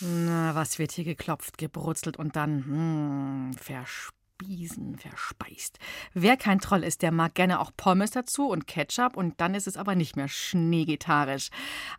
Na, 0.00 0.54
was 0.54 0.78
wird 0.78 0.92
hier 0.92 1.04
geklopft, 1.04 1.56
gebrutzelt 1.58 2.18
und 2.18 2.36
dann 2.36 2.64
hm, 2.64 3.50
verspiesen, 3.54 4.98
verspeist. 4.98 5.78
Wer 6.12 6.36
kein 6.36 6.58
Troll 6.58 6.84
ist, 6.84 7.02
der 7.02 7.12
mag 7.12 7.34
gerne 7.34 7.60
auch 7.60 7.70
Pommes 7.76 8.10
dazu 8.10 8.48
und 8.48 8.66
Ketchup 8.66 9.16
und 9.16 9.40
dann 9.40 9.54
ist 9.54 9.66
es 9.66 9.76
aber 9.76 9.94
nicht 9.94 10.16
mehr 10.16 10.28
schneegetarisch. 10.28 11.48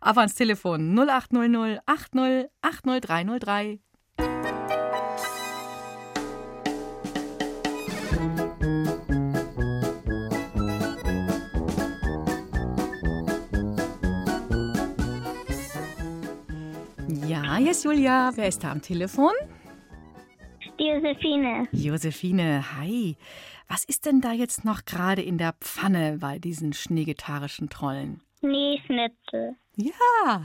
Aber 0.00 0.20
ans 0.20 0.34
Telefon 0.36 0.96
0800 0.96 1.80
80 1.86 2.48
80303. 2.62 3.80
Ja, 17.28 17.56
hier 17.56 17.72
ist 17.72 17.84
Julia. 17.84 18.30
Wer 18.36 18.48
ist 18.48 18.64
da 18.64 18.72
am 18.72 18.80
Telefon? 18.80 19.32
Josephine. 20.78 21.68
Josephine, 21.72 22.64
hi. 22.78 23.18
Was 23.68 23.84
ist 23.84 24.06
denn 24.06 24.22
da 24.22 24.32
jetzt 24.32 24.64
noch 24.64 24.86
gerade 24.86 25.20
in 25.20 25.36
der 25.36 25.52
Pfanne 25.60 26.16
bei 26.20 26.38
diesen 26.38 26.72
schneegetarischen 26.72 27.68
Trollen? 27.68 28.22
Schneeschnitzel. 28.40 29.56
Ja. 29.76 30.42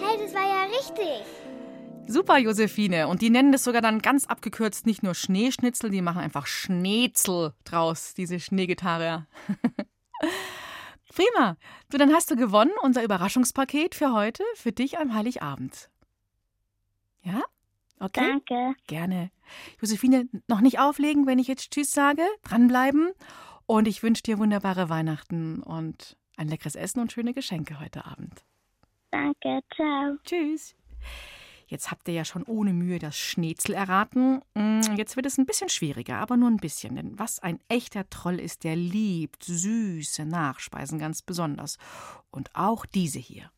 Hey, 0.00 0.16
das 0.18 0.32
war 0.32 0.48
ja 0.48 0.64
richtig. 0.64 1.26
Super, 2.06 2.38
Josephine. 2.38 3.06
Und 3.08 3.20
die 3.20 3.28
nennen 3.28 3.52
das 3.52 3.64
sogar 3.64 3.82
dann 3.82 4.00
ganz 4.00 4.24
abgekürzt 4.24 4.86
nicht 4.86 5.02
nur 5.02 5.14
Schneeschnitzel, 5.14 5.90
die 5.90 6.00
machen 6.00 6.22
einfach 6.22 6.46
Schnetzel 6.46 7.52
draus, 7.64 8.14
diese 8.14 8.40
Schneegetarier. 8.40 9.26
Prima. 11.14 11.56
Du, 11.90 11.98
dann 11.98 12.12
hast 12.12 12.30
du 12.30 12.36
gewonnen, 12.36 12.72
unser 12.82 13.02
Überraschungspaket 13.02 13.94
für 13.94 14.12
heute, 14.12 14.44
für 14.54 14.72
dich 14.72 14.98
am 14.98 15.14
Heiligabend. 15.14 15.90
Ja? 17.22 17.42
Okay. 18.00 18.28
Danke. 18.28 18.74
Gerne. 18.86 19.30
Josephine, 19.80 20.28
noch 20.46 20.60
nicht 20.60 20.78
auflegen, 20.78 21.26
wenn 21.26 21.38
ich 21.38 21.48
jetzt 21.48 21.72
Tschüss 21.72 21.90
sage. 21.90 22.22
Dranbleiben. 22.42 23.10
Und 23.66 23.88
ich 23.88 24.02
wünsche 24.02 24.22
dir 24.22 24.38
wunderbare 24.38 24.88
Weihnachten 24.88 25.62
und 25.62 26.16
ein 26.36 26.48
leckeres 26.48 26.74
Essen 26.74 27.00
und 27.00 27.12
schöne 27.12 27.34
Geschenke 27.34 27.80
heute 27.80 28.06
Abend. 28.06 28.44
Danke, 29.10 29.60
ciao. 29.74 30.16
Tschüss. 30.24 30.74
Jetzt 31.68 31.90
habt 31.90 32.08
ihr 32.08 32.14
ja 32.14 32.24
schon 32.24 32.44
ohne 32.44 32.72
Mühe 32.72 32.98
das 32.98 33.16
Schnetzel 33.16 33.74
erraten. 33.74 34.40
Mm, 34.54 34.80
Jetzt 34.96 35.16
wird 35.16 35.26
es 35.26 35.36
ein 35.36 35.44
bisschen 35.44 35.68
schwieriger, 35.68 36.16
aber 36.16 36.38
nur 36.38 36.50
ein 36.50 36.56
bisschen. 36.56 36.96
Denn 36.96 37.18
was 37.18 37.40
ein 37.40 37.60
echter 37.68 38.08
Troll 38.08 38.40
ist, 38.40 38.64
der 38.64 38.74
liebt 38.74 39.44
süße 39.44 40.24
Nachspeisen 40.24 40.98
ganz 40.98 41.20
besonders. 41.20 41.76
Und 42.30 42.50
auch 42.54 42.86
diese 42.86 43.18
hier. 43.18 43.50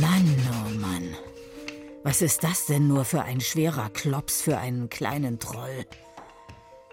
Mann, 0.00 0.36
oh 0.50 0.78
Mann. 0.78 1.14
Was 2.02 2.22
ist 2.22 2.42
das 2.42 2.66
denn 2.66 2.88
nur 2.88 3.04
für 3.04 3.22
ein 3.22 3.40
schwerer 3.40 3.90
Klops 3.90 4.42
für 4.42 4.58
einen 4.58 4.88
kleinen 4.88 5.38
Troll? 5.38 5.86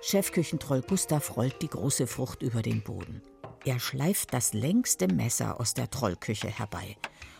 Chefküchentroll 0.02 0.84
Gustav 0.84 1.36
rollt 1.38 1.62
die 1.62 1.70
große 1.70 2.06
Frucht 2.06 2.44
über 2.44 2.62
den 2.62 2.84
Boden. 2.84 3.24
Er 3.66 3.80
schleift 3.80 4.34
das 4.34 4.54
längste 4.54 5.08
Messer 5.08 5.60
aus 5.60 5.74
der 5.74 5.90
Trollküche 5.90 6.50
herbei. 6.50 6.98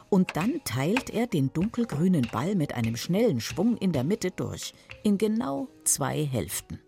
Und 0.10 0.38
dann 0.38 0.62
teilt 0.64 1.10
er 1.10 1.28
den 1.28 1.52
dunkelgrünen 1.52 2.28
Ball 2.32 2.56
mit 2.56 2.74
einem 2.74 2.96
schnellen 2.96 3.42
Schwung 3.42 3.78
in 3.78 3.92
der 3.92 4.04
Mitte 4.04 4.32
durch, 4.32 4.74
in 5.04 5.18
genau 5.18 5.68
zwei 5.84 6.24
Hälften. 6.26 6.80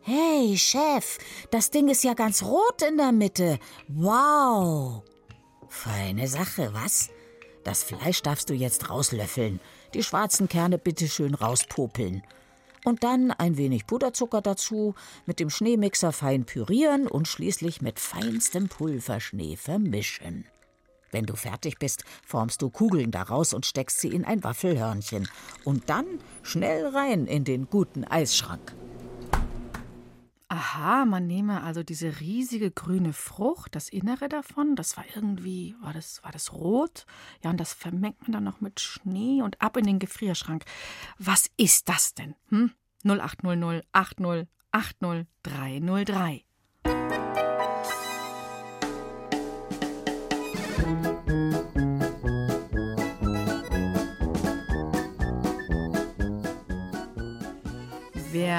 Hey, 0.00 0.56
Chef, 0.56 1.18
das 1.50 1.70
Ding 1.70 1.88
ist 1.88 2.04
ja 2.04 2.14
ganz 2.14 2.42
rot 2.42 2.82
in 2.88 2.96
der 2.96 3.12
Mitte. 3.12 3.58
Wow. 3.88 5.02
Feine 5.68 6.28
Sache, 6.28 6.70
was? 6.72 7.10
Das 7.64 7.82
Fleisch 7.82 8.22
darfst 8.22 8.48
du 8.48 8.54
jetzt 8.54 8.88
rauslöffeln, 8.88 9.58
die 9.94 10.04
schwarzen 10.04 10.48
Kerne 10.48 10.78
bitte 10.78 11.08
schön 11.08 11.34
rauspopeln. 11.34 12.22
Und 12.84 13.02
dann 13.02 13.32
ein 13.32 13.56
wenig 13.56 13.88
Puderzucker 13.88 14.40
dazu, 14.40 14.94
mit 15.26 15.40
dem 15.40 15.50
Schneemixer 15.50 16.12
fein 16.12 16.44
pürieren 16.44 17.08
und 17.08 17.26
schließlich 17.26 17.82
mit 17.82 17.98
feinstem 17.98 18.68
Pulverschnee 18.68 19.56
vermischen. 19.56 20.46
Wenn 21.16 21.24
du 21.24 21.34
fertig 21.34 21.78
bist, 21.78 22.04
formst 22.26 22.60
du 22.60 22.68
Kugeln 22.68 23.10
daraus 23.10 23.54
und 23.54 23.64
steckst 23.64 24.00
sie 24.00 24.08
in 24.08 24.26
ein 24.26 24.44
Waffelhörnchen. 24.44 25.26
Und 25.64 25.88
dann 25.88 26.04
schnell 26.42 26.88
rein 26.88 27.26
in 27.26 27.44
den 27.44 27.70
guten 27.70 28.04
Eisschrank. 28.04 28.76
Aha, 30.48 31.06
man 31.06 31.26
nehme 31.26 31.62
also 31.62 31.82
diese 31.82 32.20
riesige 32.20 32.70
grüne 32.70 33.14
Frucht, 33.14 33.74
das 33.74 33.88
Innere 33.88 34.28
davon, 34.28 34.76
das 34.76 34.98
war 34.98 35.06
irgendwie, 35.14 35.74
war 35.80 35.94
das, 35.94 36.22
war 36.22 36.32
das 36.32 36.52
rot? 36.52 37.06
Ja, 37.42 37.48
und 37.48 37.58
das 37.58 37.72
vermengt 37.72 38.20
man 38.20 38.32
dann 38.32 38.44
noch 38.44 38.60
mit 38.60 38.78
Schnee 38.80 39.40
und 39.40 39.62
ab 39.62 39.78
in 39.78 39.86
den 39.86 39.98
Gefrierschrank. 39.98 40.66
Was 41.18 41.46
ist 41.56 41.88
das 41.88 42.12
denn? 42.12 42.34
Hm? 42.50 42.72
0800 43.04 43.86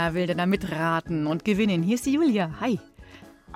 Wer 0.07 0.13
will 0.13 0.27
denn 0.27 0.37
da 0.37 0.45
mitraten 0.45 1.27
und 1.27 1.43
gewinnen? 1.43 1.83
Hier 1.83 1.95
ist 1.95 2.05
die 2.05 2.13
Julia. 2.13 2.49
Hi. 2.61 2.79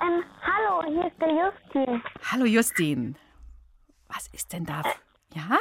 Ähm, 0.02 0.22
hallo, 0.42 0.86
hier 0.86 1.06
ist 1.06 1.18
der 1.18 1.30
Justin. 1.30 2.02
Hallo 2.30 2.44
Justin. 2.44 3.16
Was 4.08 4.26
ist 4.34 4.52
denn 4.52 4.66
da? 4.66 4.82
Ja? 5.34 5.58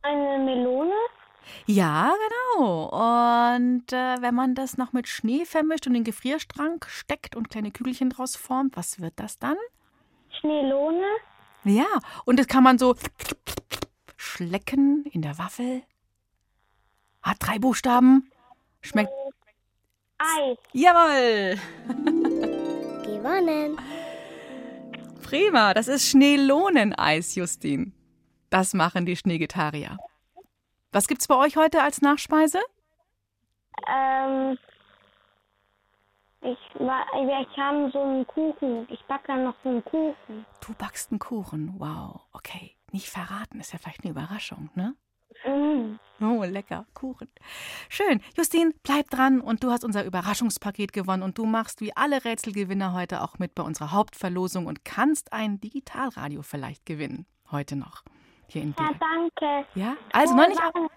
Eine 0.00 0.42
Melone? 0.42 0.94
Ja, 1.66 2.10
genau. 2.56 2.86
Und 3.54 3.92
äh, 3.92 4.22
wenn 4.22 4.34
man 4.34 4.54
das 4.54 4.78
noch 4.78 4.94
mit 4.94 5.08
Schnee 5.08 5.44
vermischt 5.44 5.86
und 5.86 5.92
in 5.94 6.00
den 6.00 6.04
Gefrierschrank 6.04 6.86
steckt 6.88 7.36
und 7.36 7.50
kleine 7.50 7.70
Kügelchen 7.70 8.08
draus 8.08 8.34
formt, 8.34 8.78
was 8.78 9.02
wird 9.02 9.12
das 9.16 9.38
dann? 9.38 9.58
Schneelone? 10.40 11.04
Ja, 11.64 11.98
und 12.24 12.38
das 12.38 12.46
kann 12.46 12.64
man 12.64 12.78
so 12.78 12.96
schlecken 14.16 15.04
in 15.04 15.20
der 15.20 15.36
Waffel. 15.36 15.82
Hat 17.20 17.36
drei 17.40 17.58
Buchstaben. 17.58 18.30
Schmeckt. 18.80 19.10
Eis. 20.18 20.58
Jawohl. 20.72 21.58
Gewonnen. 23.04 23.78
Prima. 25.22 25.74
Das 25.74 25.88
ist 25.88 26.08
Schneelohneneis, 26.08 27.34
Justin. 27.34 27.92
Das 28.50 28.74
machen 28.74 29.06
die 29.06 29.16
Schneegetarier. 29.16 29.98
Was 30.92 31.08
gibt's 31.08 31.26
bei 31.26 31.36
euch 31.36 31.56
heute 31.56 31.82
als 31.82 32.00
Nachspeise? 32.02 32.60
Ähm, 33.88 34.56
Ich, 36.42 36.58
wir 36.78 37.46
haben 37.56 37.90
so 37.90 38.02
einen 38.02 38.26
Kuchen. 38.26 38.86
Ich 38.90 39.02
backe 39.06 39.28
dann 39.28 39.44
noch 39.44 39.56
so 39.64 39.70
einen 39.70 39.84
Kuchen. 39.84 40.46
Du 40.60 40.74
backst 40.74 41.10
einen 41.10 41.18
Kuchen. 41.18 41.74
Wow. 41.78 42.20
Okay. 42.32 42.76
Nicht 42.92 43.08
verraten, 43.08 43.58
ist 43.60 43.72
ja 43.72 43.78
vielleicht 43.78 44.04
eine 44.04 44.12
Überraschung, 44.12 44.70
ne? 44.74 44.94
Mm. 45.46 45.98
Oh, 46.20 46.44
lecker. 46.44 46.86
Kuchen. 46.94 47.28
Schön. 47.88 48.20
Justin, 48.36 48.72
bleib 48.82 49.10
dran 49.10 49.40
und 49.40 49.64
du 49.64 49.70
hast 49.70 49.84
unser 49.84 50.04
Überraschungspaket 50.04 50.92
gewonnen 50.92 51.22
und 51.22 51.38
du 51.38 51.44
machst 51.44 51.80
wie 51.80 51.94
alle 51.96 52.24
Rätselgewinner 52.24 52.92
heute 52.92 53.22
auch 53.22 53.38
mit 53.38 53.54
bei 53.54 53.62
unserer 53.62 53.92
Hauptverlosung 53.92 54.66
und 54.66 54.84
kannst 54.84 55.32
ein 55.32 55.60
Digitalradio 55.60 56.42
vielleicht 56.42 56.86
gewinnen. 56.86 57.26
Heute 57.50 57.76
noch. 57.76 58.02
Hier 58.48 58.62
in 58.62 58.74
Ja, 58.78 58.90
danke. 58.98 59.66
Ja? 59.74 59.96
Also 60.12 60.34
noch 60.34 60.48
nicht. 60.48 60.60
Auf 60.62 60.90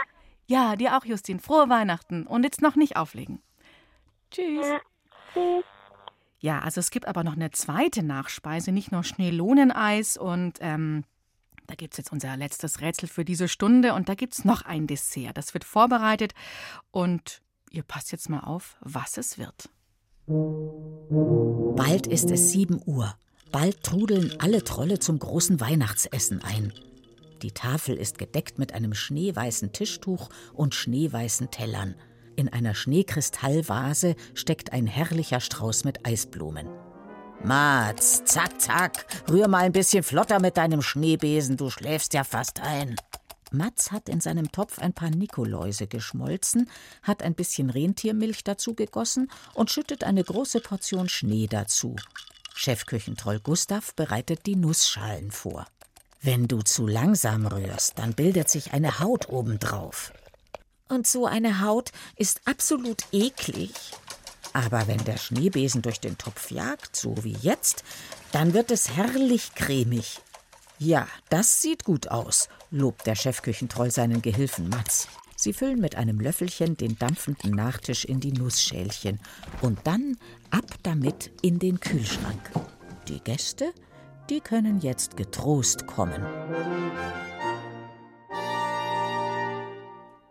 ja, 0.46 0.76
dir 0.78 0.98
auch, 0.98 1.04
Justin. 1.04 1.40
Frohe 1.40 1.68
Weihnachten. 1.68 2.26
Und 2.26 2.44
jetzt 2.44 2.62
noch 2.62 2.76
nicht 2.76 2.96
auflegen. 2.96 3.42
Tschüss. 4.32 4.66
Ja. 4.66 4.80
Tschüss. 5.34 5.66
Ja, 6.40 6.60
also 6.60 6.80
es 6.80 6.92
gibt 6.92 7.08
aber 7.08 7.24
noch 7.24 7.34
eine 7.34 7.52
zweite 7.52 8.04
Nachspeise, 8.04 8.72
nicht 8.72 8.92
nur 8.92 9.04
Schneelohneneis 9.04 10.18
und 10.18 10.60
ähm, 10.62 11.04
da 11.68 11.76
gibt 11.76 11.94
es 11.94 11.98
jetzt 11.98 12.12
unser 12.12 12.36
letztes 12.38 12.82
Rätsel 12.82 13.08
für 13.08 13.26
diese 13.26 13.48
Stunde 13.48 13.94
und 13.94 14.10
da 14.10 14.16
gibt 14.16 14.34
es 14.34 14.46
noch 14.46 14.64
ein 14.64 14.88
Dessert. 14.88 15.38
Das 15.38 15.54
wird 15.54 15.64
vorbereitet 15.64 16.34
und 16.92 17.42
ihr 17.70 17.84
passt 17.84 18.12
jetzt 18.12 18.30
mal 18.30 18.40
auf, 18.40 18.78
was 18.82 19.18
es 19.18 19.38
wird. 19.38 19.70
Bald 21.76 22.08
ist 22.08 22.32
es 22.32 22.52
7 22.52 22.82
Uhr. 22.86 23.16
Bald 23.52 23.84
trudeln 23.84 24.34
alle 24.40 24.64
Trolle 24.64 25.00
zum 25.00 25.20
großen 25.20 25.60
Weihnachtsessen 25.62 26.44
ein. 26.44 26.74
Die 27.42 27.52
Tafel 27.52 27.96
ist 27.96 28.18
gedeckt 28.18 28.58
mit 28.58 28.74
einem 28.74 28.94
schneeweißen 28.94 29.72
Tischtuch 29.72 30.30
und 30.54 30.74
schneeweißen 30.74 31.52
Tellern. 31.52 31.96
In 32.36 32.50
einer 32.50 32.76
Schneekristallvase 32.76 34.16
steckt 34.34 34.74
ein 34.74 34.88
herrlicher 34.88 35.40
Strauß 35.40 35.84
mit 35.84 36.06
Eisblumen. 36.06 36.68
Mats, 37.44 38.24
zack, 38.26 38.60
zack, 38.60 39.06
rühr 39.30 39.48
mal 39.48 39.64
ein 39.64 39.72
bisschen 39.72 40.04
flotter 40.04 40.40
mit 40.40 40.58
deinem 40.58 40.82
Schneebesen, 40.82 41.56
du 41.56 41.70
schläfst 41.70 42.14
ja 42.14 42.24
fast 42.24 42.62
ein. 42.62 42.96
Mats 43.52 43.92
hat 43.92 44.10
in 44.10 44.20
seinem 44.20 44.52
Topf 44.52 44.80
ein 44.80 44.94
paar 44.94 45.10
Nikoläuse 45.10 45.88
geschmolzen, 45.88 46.70
hat 47.04 47.24
ein 47.24 47.36
bisschen 47.36 47.70
Rentiermilch 47.70 48.44
dazu 48.44 48.74
gegossen 48.74 49.32
und 49.54 49.72
schüttet 49.72 50.04
eine 50.04 50.24
große 50.24 50.60
Portion 50.60 51.08
Schnee 51.08 51.48
dazu. 51.48 51.96
Chefküchentroll 52.54 53.40
Gustav 53.40 53.94
bereitet 53.94 54.46
die 54.46 54.56
Nussschalen 54.56 55.32
vor. 55.32 55.68
Wenn 56.22 56.48
du 56.48 56.64
zu 56.64 56.88
langsam 56.88 57.46
rührst, 57.46 58.00
dann 58.00 58.14
bildet 58.14 58.50
sich 58.50 58.74
eine 58.74 59.00
Haut 59.00 59.30
obendrauf. 59.30 60.12
Und 60.90 61.06
so 61.06 61.26
eine 61.26 61.62
Haut 61.62 61.92
ist 62.16 62.42
absolut 62.46 63.04
eklig. 63.12 63.72
Aber 64.58 64.88
wenn 64.88 65.04
der 65.06 65.18
Schneebesen 65.18 65.84
durch 65.84 66.00
den 66.00 66.18
Topf 66.18 66.50
jagt, 66.50 66.96
so 66.96 67.24
wie 67.24 67.38
jetzt, 67.44 67.84
dann 68.32 68.56
wird 68.56 68.72
es 68.72 68.90
herrlich 68.98 69.54
cremig. 69.54 70.20
Ja, 70.80 71.08
das 71.30 71.62
sieht 71.62 71.84
gut 71.84 72.08
aus, 72.08 72.50
lobt 72.72 73.06
der 73.06 73.14
Chefküchentroll 73.14 73.92
seinen 73.92 74.24
Gehilfen 74.24 74.68
Mats. 74.70 75.10
Sie 75.36 75.54
füllen 75.54 75.80
mit 75.80 75.96
einem 75.96 76.20
Löffelchen 76.20 76.76
den 76.76 76.98
dampfenden 76.98 77.52
Nachtisch 77.52 78.04
in 78.04 78.20
die 78.20 78.32
Nussschälchen 78.32 79.20
und 79.62 79.78
dann 79.84 80.18
ab 80.50 80.66
damit 80.82 81.30
in 81.44 81.60
den 81.60 81.80
Kühlschrank. 81.80 82.50
Die 83.08 83.20
Gäste, 83.20 83.72
die 84.32 84.40
können 84.40 84.80
jetzt 84.80 85.18
getrost 85.18 85.86
kommen. 85.86 86.26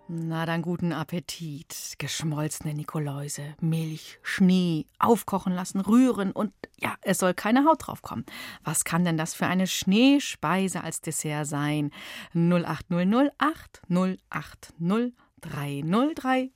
Na 0.09 0.47
dann 0.47 0.63
guten 0.63 0.93
Appetit. 0.93 1.97
Geschmolzene 1.99 2.75
Nikoläuse, 2.75 3.57
Milch, 3.61 4.21
Schnee, 4.23 4.87
aufkochen 5.01 5.53
lassen, 5.53 5.81
rühren 5.81 6.31
und 6.31 6.53
ja, 6.79 6.95
es 7.03 7.19
soll 7.19 7.35
keine 7.35 7.65
Haut 7.65 7.87
drauf 7.87 8.03
kommen. 8.03 8.25
Was 8.63 8.85
kann 8.85 9.05
denn 9.05 9.17
das 9.17 9.35
für 9.35 9.47
eine 9.47 9.67
Schneespeise 9.67 10.85
als 10.85 11.01
Dessert 11.01 11.49
sein? 11.49 11.91
08008 12.35 13.83
080 13.89 15.13
303. 15.41 16.51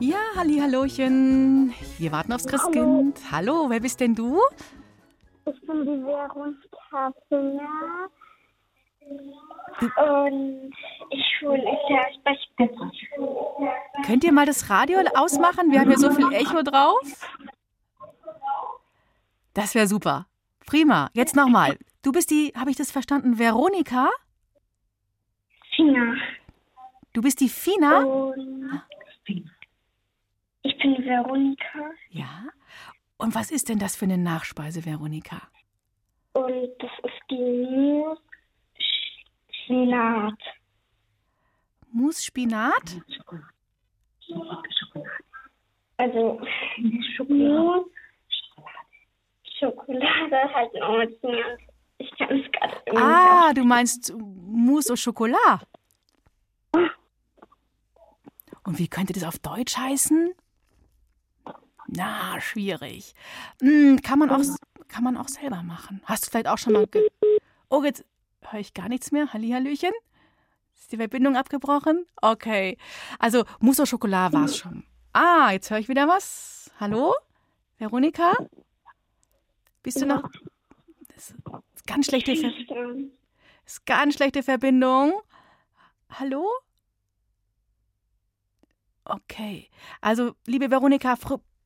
Ja, 0.00 0.16
Hallihallochen. 0.34 1.74
Wir 2.00 2.12
warten 2.12 2.32
aufs 2.32 2.46
Christkind. 2.46 3.20
Hallo, 3.30 3.68
wer 3.68 3.78
bist 3.78 4.00
denn 4.00 4.14
du? 4.14 4.40
Ich 5.44 5.60
bin 5.66 5.82
die 5.82 6.02
Veronika. 6.02 7.12
Und 9.96 10.72
ich 11.10 11.42
in 11.42 11.60
der 11.60 12.06
Sprechpitze. 12.14 12.90
Könnt 14.06 14.24
ihr 14.24 14.32
mal 14.32 14.46
das 14.46 14.70
Radio 14.70 15.00
ausmachen? 15.14 15.70
Wir 15.70 15.80
haben 15.80 15.88
hier 15.88 15.98
so 15.98 16.10
viel 16.10 16.32
Echo 16.32 16.62
drauf. 16.62 17.28
Das 19.52 19.74
wäre 19.74 19.86
super. 19.86 20.26
Prima. 20.64 21.10
Jetzt 21.12 21.36
nochmal. 21.36 21.76
Du 22.00 22.12
bist 22.12 22.30
die, 22.30 22.54
habe 22.56 22.70
ich 22.70 22.76
das 22.76 22.90
verstanden, 22.90 23.38
Veronika? 23.38 24.08
Finger. 25.76 26.14
Du 27.12 27.20
bist 27.20 27.40
die 27.40 27.50
Fina? 27.50 28.04
Und 28.04 28.82
ich 30.62 30.76
bin 30.78 30.96
Veronika. 31.04 31.90
Ja. 32.10 32.44
Und 33.16 33.34
was 33.34 33.50
ist 33.50 33.68
denn 33.68 33.78
das 33.78 33.96
für 33.96 34.06
eine 34.06 34.18
Nachspeise, 34.18 34.84
Veronika? 34.84 35.42
Und 36.32 36.70
das 36.78 36.90
ist 37.02 37.22
die 37.30 37.36
Mousse 37.36 38.20
Spinat. 39.64 40.38
Mousse 41.92 42.22
Spinat? 42.22 42.96
Also 45.96 46.40
Mousse 47.28 47.90
Schokolade 49.58 50.54
halt 50.54 50.74
noch 50.74 50.98
mit 50.98 51.22
mir. 51.22 51.58
Ich 51.98 52.10
kann 52.16 52.38
es 52.38 52.50
gerade 52.52 52.76
Ah, 52.96 53.52
du 53.52 53.64
meinst 53.64 54.14
Mousse 54.16 54.92
au 54.92 54.96
Chocolat. 54.96 55.66
Und 58.64 58.78
wie 58.78 58.88
könnte 58.88 59.12
das 59.12 59.24
auf 59.24 59.38
Deutsch 59.38 59.76
heißen? 59.76 60.32
Na, 61.92 62.40
schwierig. 62.40 63.14
Hm, 63.60 64.00
kann, 64.00 64.20
man 64.20 64.30
auch, 64.30 64.42
kann 64.86 65.02
man 65.02 65.16
auch 65.16 65.28
selber 65.28 65.62
machen. 65.64 66.00
Hast 66.04 66.26
du 66.26 66.30
vielleicht 66.30 66.46
auch 66.46 66.58
schon 66.58 66.74
mal. 66.74 66.86
Oh, 67.68 67.82
jetzt 67.82 68.04
höre 68.42 68.60
ich 68.60 68.74
gar 68.74 68.88
nichts 68.88 69.10
mehr. 69.10 69.32
Hallihallöchen? 69.32 69.90
Ist 70.78 70.92
die 70.92 70.98
Verbindung 70.98 71.36
abgebrochen? 71.36 72.06
Okay. 72.22 72.78
Also, 73.18 73.44
Mousse 73.58 73.82
au 73.82 73.86
Chocolat 73.86 74.32
war 74.32 74.44
es 74.44 74.56
schon. 74.56 74.84
Ah, 75.12 75.50
jetzt 75.50 75.70
höre 75.70 75.78
ich 75.78 75.88
wieder 75.88 76.06
was. 76.06 76.70
Hallo? 76.78 77.14
Veronika? 77.78 78.34
Bist 79.82 80.00
du 80.00 80.06
noch? 80.06 80.30
Das 81.14 81.30
ist 81.74 81.86
ganz 81.86 82.06
schlechte, 82.06 82.36
Ver 82.36 82.52
ist 83.66 83.84
ganz 83.84 84.14
schlechte 84.14 84.42
Verbindung. 84.42 85.20
Hallo? 86.08 86.48
Okay. 89.04 89.68
Also, 90.00 90.34
liebe 90.46 90.70
Veronika, 90.70 91.16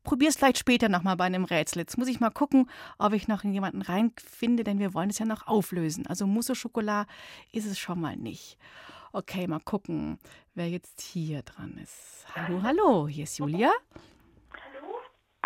fr- 0.04 0.08
probier's 0.08 0.36
vielleicht 0.36 0.58
später 0.58 0.88
nochmal 0.88 1.16
bei 1.16 1.24
einem 1.24 1.44
Rätsel. 1.44 1.80
Jetzt 1.80 1.98
muss 1.98 2.08
ich 2.08 2.20
mal 2.20 2.30
gucken, 2.30 2.70
ob 2.98 3.12
ich 3.12 3.26
noch 3.28 3.42
jemanden 3.44 3.82
reinfinde, 3.82 4.64
denn 4.64 4.78
wir 4.78 4.94
wollen 4.94 5.10
es 5.10 5.18
ja 5.18 5.26
noch 5.26 5.46
auflösen. 5.46 6.06
Also 6.06 6.26
Mousse 6.26 6.52
au 6.52 6.56
Chocolat 6.60 7.06
ist 7.52 7.66
es 7.66 7.78
schon 7.78 8.00
mal 8.00 8.16
nicht. 8.16 8.58
Okay, 9.12 9.46
mal 9.46 9.60
gucken, 9.60 10.18
wer 10.54 10.68
jetzt 10.68 11.00
hier 11.00 11.42
dran 11.42 11.78
ist. 11.82 12.26
Hallo, 12.34 12.62
hallo, 12.62 13.08
hier 13.08 13.24
ist 13.24 13.38
Julia. 13.38 13.70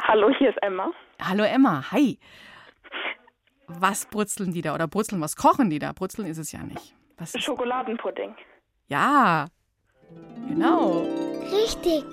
Hallo, 0.01 0.31
hier 0.39 0.51
ist 0.51 0.59
Emma. 0.63 0.91
Hallo 1.21 1.45
Emma, 1.45 1.91
hi. 1.91 2.19
Was 3.67 4.07
brutzeln 4.07 4.53
die 4.53 4.63
da 4.63 4.75
oder 4.75 4.89
brutzeln, 4.89 5.21
was 5.21 5.37
kochen 5.37 5.69
die 5.69 5.79
da? 5.79 5.93
Brutzeln 5.93 6.27
ist 6.27 6.39
es 6.39 6.53
ja 6.53 6.63
nicht. 6.63 6.95
Was 7.19 7.35
ist? 7.35 7.45
Schokoladenpudding. 7.45 8.35
Ja, 8.87 9.47
genau. 10.49 11.05
Richtig. 11.53 12.05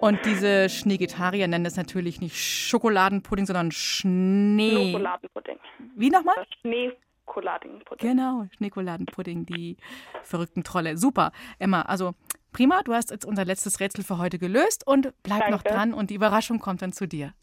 Und 0.00 0.24
diese 0.24 0.68
Schneegetarier 0.68 1.48
nennen 1.48 1.64
das 1.64 1.76
natürlich 1.76 2.20
nicht 2.20 2.36
Schokoladenpudding, 2.36 3.46
sondern 3.46 3.72
Schnee. 3.72 4.92
Schokoladenpudding. 4.92 5.58
Wie 5.96 6.10
nochmal? 6.10 6.36
Schneekoladenpudding. 6.60 8.08
Genau, 8.08 8.46
Schneekoladenpudding, 8.56 9.46
die 9.46 9.76
verrückten 10.22 10.62
Trolle. 10.62 10.96
Super, 10.96 11.32
Emma. 11.58 11.82
Also 11.82 12.14
prima, 12.52 12.82
du 12.82 12.94
hast 12.94 13.10
jetzt 13.10 13.24
unser 13.24 13.44
letztes 13.44 13.80
Rätsel 13.80 14.04
für 14.04 14.18
heute 14.18 14.38
gelöst 14.38 14.86
und 14.86 15.12
bleib 15.22 15.50
noch 15.50 15.62
Danke. 15.62 15.78
dran 15.78 15.94
und 15.94 16.10
die 16.10 16.14
Überraschung 16.14 16.60
kommt 16.60 16.82
dann 16.82 16.92
zu 16.92 17.08
dir. 17.08 17.34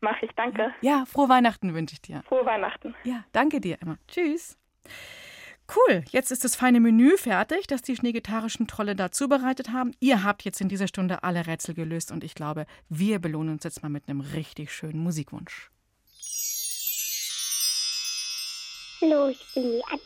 Mach 0.00 0.20
ich, 0.22 0.30
danke. 0.36 0.72
Ja, 0.82 1.04
frohe 1.06 1.28
Weihnachten 1.28 1.74
wünsche 1.74 1.94
ich 1.94 2.02
dir. 2.02 2.22
Frohe 2.28 2.46
Weihnachten. 2.46 2.94
Ja, 3.02 3.24
danke 3.32 3.60
dir, 3.60 3.78
Emma. 3.80 3.96
Tschüss. 4.06 4.56
Cool, 5.74 6.04
jetzt 6.10 6.30
ist 6.30 6.44
das 6.44 6.54
feine 6.54 6.78
Menü 6.78 7.16
fertig, 7.16 7.66
das 7.66 7.82
die 7.82 7.96
schneegetarischen 7.96 8.68
Trolle 8.68 8.94
da 8.94 9.10
zubereitet 9.10 9.70
haben. 9.70 9.92
Ihr 9.98 10.22
habt 10.22 10.44
jetzt 10.44 10.60
in 10.60 10.68
dieser 10.68 10.86
Stunde 10.86 11.24
alle 11.24 11.46
Rätsel 11.46 11.74
gelöst 11.74 12.12
und 12.12 12.22
ich 12.22 12.34
glaube, 12.36 12.66
wir 12.88 13.18
belohnen 13.18 13.54
uns 13.54 13.64
jetzt 13.64 13.82
mal 13.82 13.88
mit 13.88 14.08
einem 14.08 14.20
richtig 14.20 14.72
schönen 14.72 15.00
Musikwunsch. 15.00 15.70
Hallo, 19.00 19.28
ich 19.28 19.44
bin 19.54 19.82
Anna. 19.90 20.00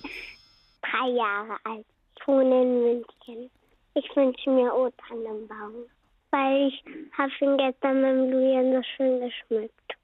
drei 0.83 1.09
Jahre 1.11 1.57
alt. 1.65 1.87
Ich 2.19 2.27
wohne 2.27 2.63
in 2.63 2.83
München. 2.83 3.51
Ich 3.95 4.17
wünsche 4.17 4.51
mir 4.51 4.75
O 4.75 4.91
Tannenbaum, 5.09 5.85
weil 6.31 6.69
ich 6.69 6.85
habe 7.17 7.33
ihn 7.41 7.57
gestern 7.59 8.01
mit 8.01 8.11
dem 8.11 8.33
Julian 8.33 8.73
so 8.73 8.83
schön 8.97 9.21
geschmückt. 9.21 10.00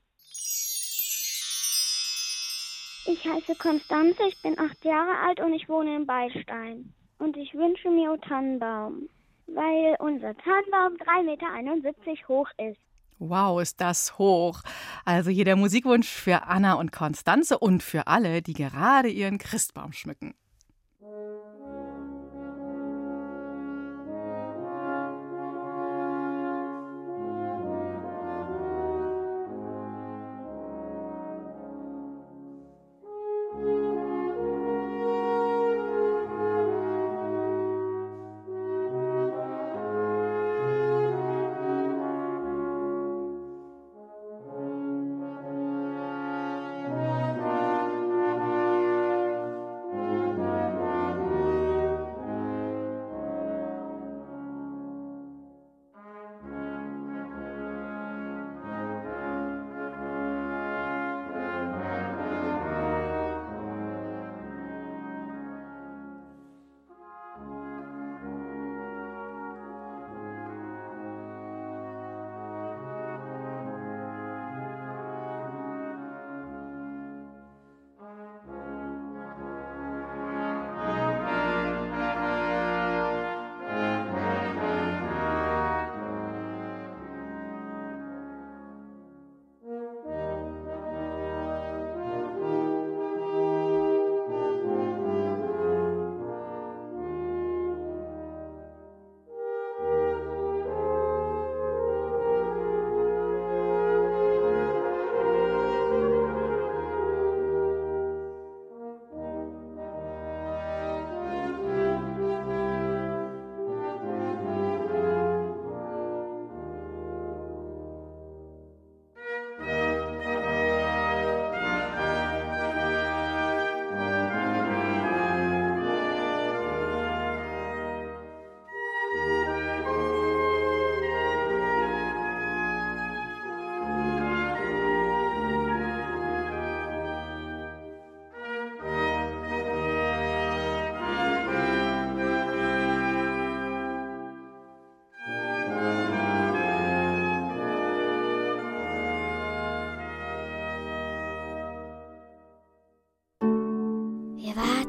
Ich 3.08 3.24
heiße 3.24 3.54
Konstanze, 3.54 4.22
ich 4.28 4.42
bin 4.42 4.58
acht 4.58 4.84
Jahre 4.84 5.16
alt 5.28 5.40
und 5.40 5.52
ich 5.52 5.68
wohne 5.68 5.94
in 5.94 6.06
Beistein. 6.06 6.92
Und 7.18 7.36
ich 7.36 7.54
wünsche 7.54 7.88
mir 7.88 8.12
O 8.12 8.16
Tannenbaum, 8.16 9.08
weil 9.46 9.94
unser 10.00 10.36
Tannenbaum 10.38 10.96
3,71 10.96 11.24
Meter 11.24 12.28
hoch 12.28 12.48
ist. 12.58 12.80
Wow, 13.18 13.62
ist 13.62 13.80
das 13.80 14.18
hoch. 14.18 14.60
Also 15.04 15.30
hier 15.30 15.44
der 15.44 15.54
Musikwunsch 15.56 16.08
für 16.08 16.42
Anna 16.42 16.74
und 16.74 16.90
Konstanze 16.90 17.58
und 17.58 17.82
für 17.82 18.08
alle, 18.08 18.42
die 18.42 18.54
gerade 18.54 19.08
ihren 19.08 19.38
Christbaum 19.38 19.92
schmücken. 19.92 20.34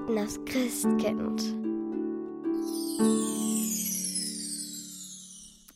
Aufs 0.08 0.40
Christkind. 0.46 1.44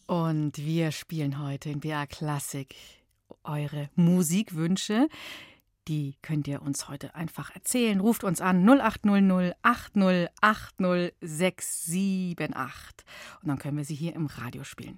Und 0.08 0.58
wir 0.58 0.92
spielen 0.92 1.44
heute 1.44 1.70
in 1.70 1.82
BA 1.82 2.06
Klassik 2.06 2.76
eure 3.44 3.90
Musikwünsche. 3.96 5.10
Die 5.90 6.16
könnt 6.22 6.48
ihr 6.48 6.62
uns 6.62 6.88
heute 6.88 7.14
einfach 7.14 7.54
erzählen. 7.54 8.00
Ruft 8.00 8.24
uns 8.24 8.40
an 8.40 8.66
0800 8.66 9.58
8080678 9.64 12.54
und 13.42 13.50
dann 13.50 13.60
können 13.60 13.78
wir 13.78 13.86
sie 13.86 13.96
hier 13.96 14.16
im 14.16 14.28
Radio 14.28 14.64
spielen. 14.64 14.98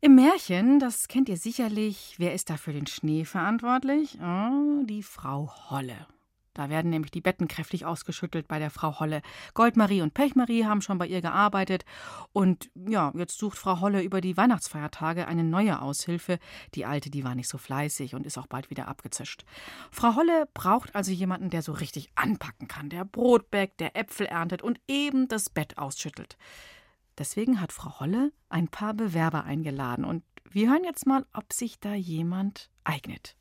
Im 0.00 0.14
Märchen, 0.14 0.78
das 0.78 1.08
kennt 1.08 1.28
ihr 1.28 1.36
sicherlich, 1.36 2.14
wer 2.16 2.32
ist 2.32 2.48
da 2.48 2.56
für 2.56 2.72
den 2.72 2.86
Schnee 2.86 3.26
verantwortlich? 3.26 4.16
Oh, 4.22 4.84
die 4.84 5.02
Frau 5.02 5.52
Holle. 5.70 6.06
Da 6.54 6.68
werden 6.68 6.90
nämlich 6.90 7.10
die 7.10 7.20
Betten 7.20 7.48
kräftig 7.48 7.86
ausgeschüttelt 7.86 8.46
bei 8.46 8.58
der 8.58 8.70
Frau 8.70 9.00
Holle. 9.00 9.22
Goldmarie 9.54 10.02
und 10.02 10.14
Pechmarie 10.14 10.64
haben 10.64 10.82
schon 10.82 10.98
bei 10.98 11.06
ihr 11.06 11.22
gearbeitet. 11.22 11.84
Und 12.32 12.70
ja, 12.74 13.12
jetzt 13.16 13.38
sucht 13.38 13.56
Frau 13.56 13.80
Holle 13.80 14.02
über 14.02 14.20
die 14.20 14.36
Weihnachtsfeiertage 14.36 15.26
eine 15.26 15.44
neue 15.44 15.80
Aushilfe. 15.80 16.38
Die 16.74 16.84
alte, 16.84 17.10
die 17.10 17.24
war 17.24 17.34
nicht 17.34 17.48
so 17.48 17.58
fleißig 17.58 18.14
und 18.14 18.26
ist 18.26 18.38
auch 18.38 18.46
bald 18.46 18.70
wieder 18.70 18.88
abgezischt. 18.88 19.44
Frau 19.90 20.14
Holle 20.16 20.48
braucht 20.52 20.94
also 20.94 21.10
jemanden, 21.10 21.50
der 21.50 21.62
so 21.62 21.72
richtig 21.72 22.10
anpacken 22.14 22.68
kann, 22.68 22.90
der 22.90 23.04
Brot 23.04 23.50
bäckt, 23.50 23.80
der 23.80 23.96
Äpfel 23.96 24.26
erntet 24.26 24.62
und 24.62 24.80
eben 24.88 25.28
das 25.28 25.48
Bett 25.48 25.78
ausschüttelt. 25.78 26.36
Deswegen 27.18 27.60
hat 27.60 27.72
Frau 27.72 28.00
Holle 28.00 28.32
ein 28.48 28.68
paar 28.68 28.94
Bewerber 28.94 29.44
eingeladen. 29.44 30.04
Und 30.04 30.22
wir 30.50 30.70
hören 30.70 30.84
jetzt 30.84 31.06
mal, 31.06 31.26
ob 31.32 31.52
sich 31.52 31.80
da 31.80 31.94
jemand 31.94 32.70
eignet. 32.84 33.36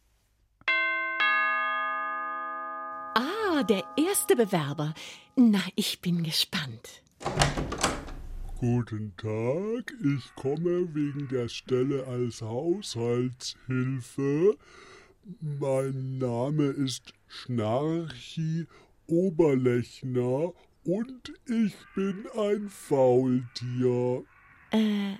Ah, 3.54 3.64
der 3.64 3.84
erste 3.98 4.36
Bewerber. 4.36 4.94
Na, 5.36 5.60
ich 5.76 6.00
bin 6.00 6.24
gespannt. 6.24 7.04
Guten 8.60 9.14
Tag, 9.18 9.94
ich 10.04 10.34
komme 10.36 10.96
wegen 10.96 11.28
der 11.28 11.50
Stelle 11.50 12.08
als 12.08 12.42
Haushaltshilfe. 12.42 14.58
Mein 15.42 16.20
Name 16.20 16.68
ist 16.68 17.14
Schnarchi 17.28 18.68
Oberlechner 19.08 20.54
und 20.86 21.34
ich 21.48 21.76
bin 21.94 22.26
ein 22.38 22.70
Faultier. 22.70 24.24
Äh, 24.72 25.16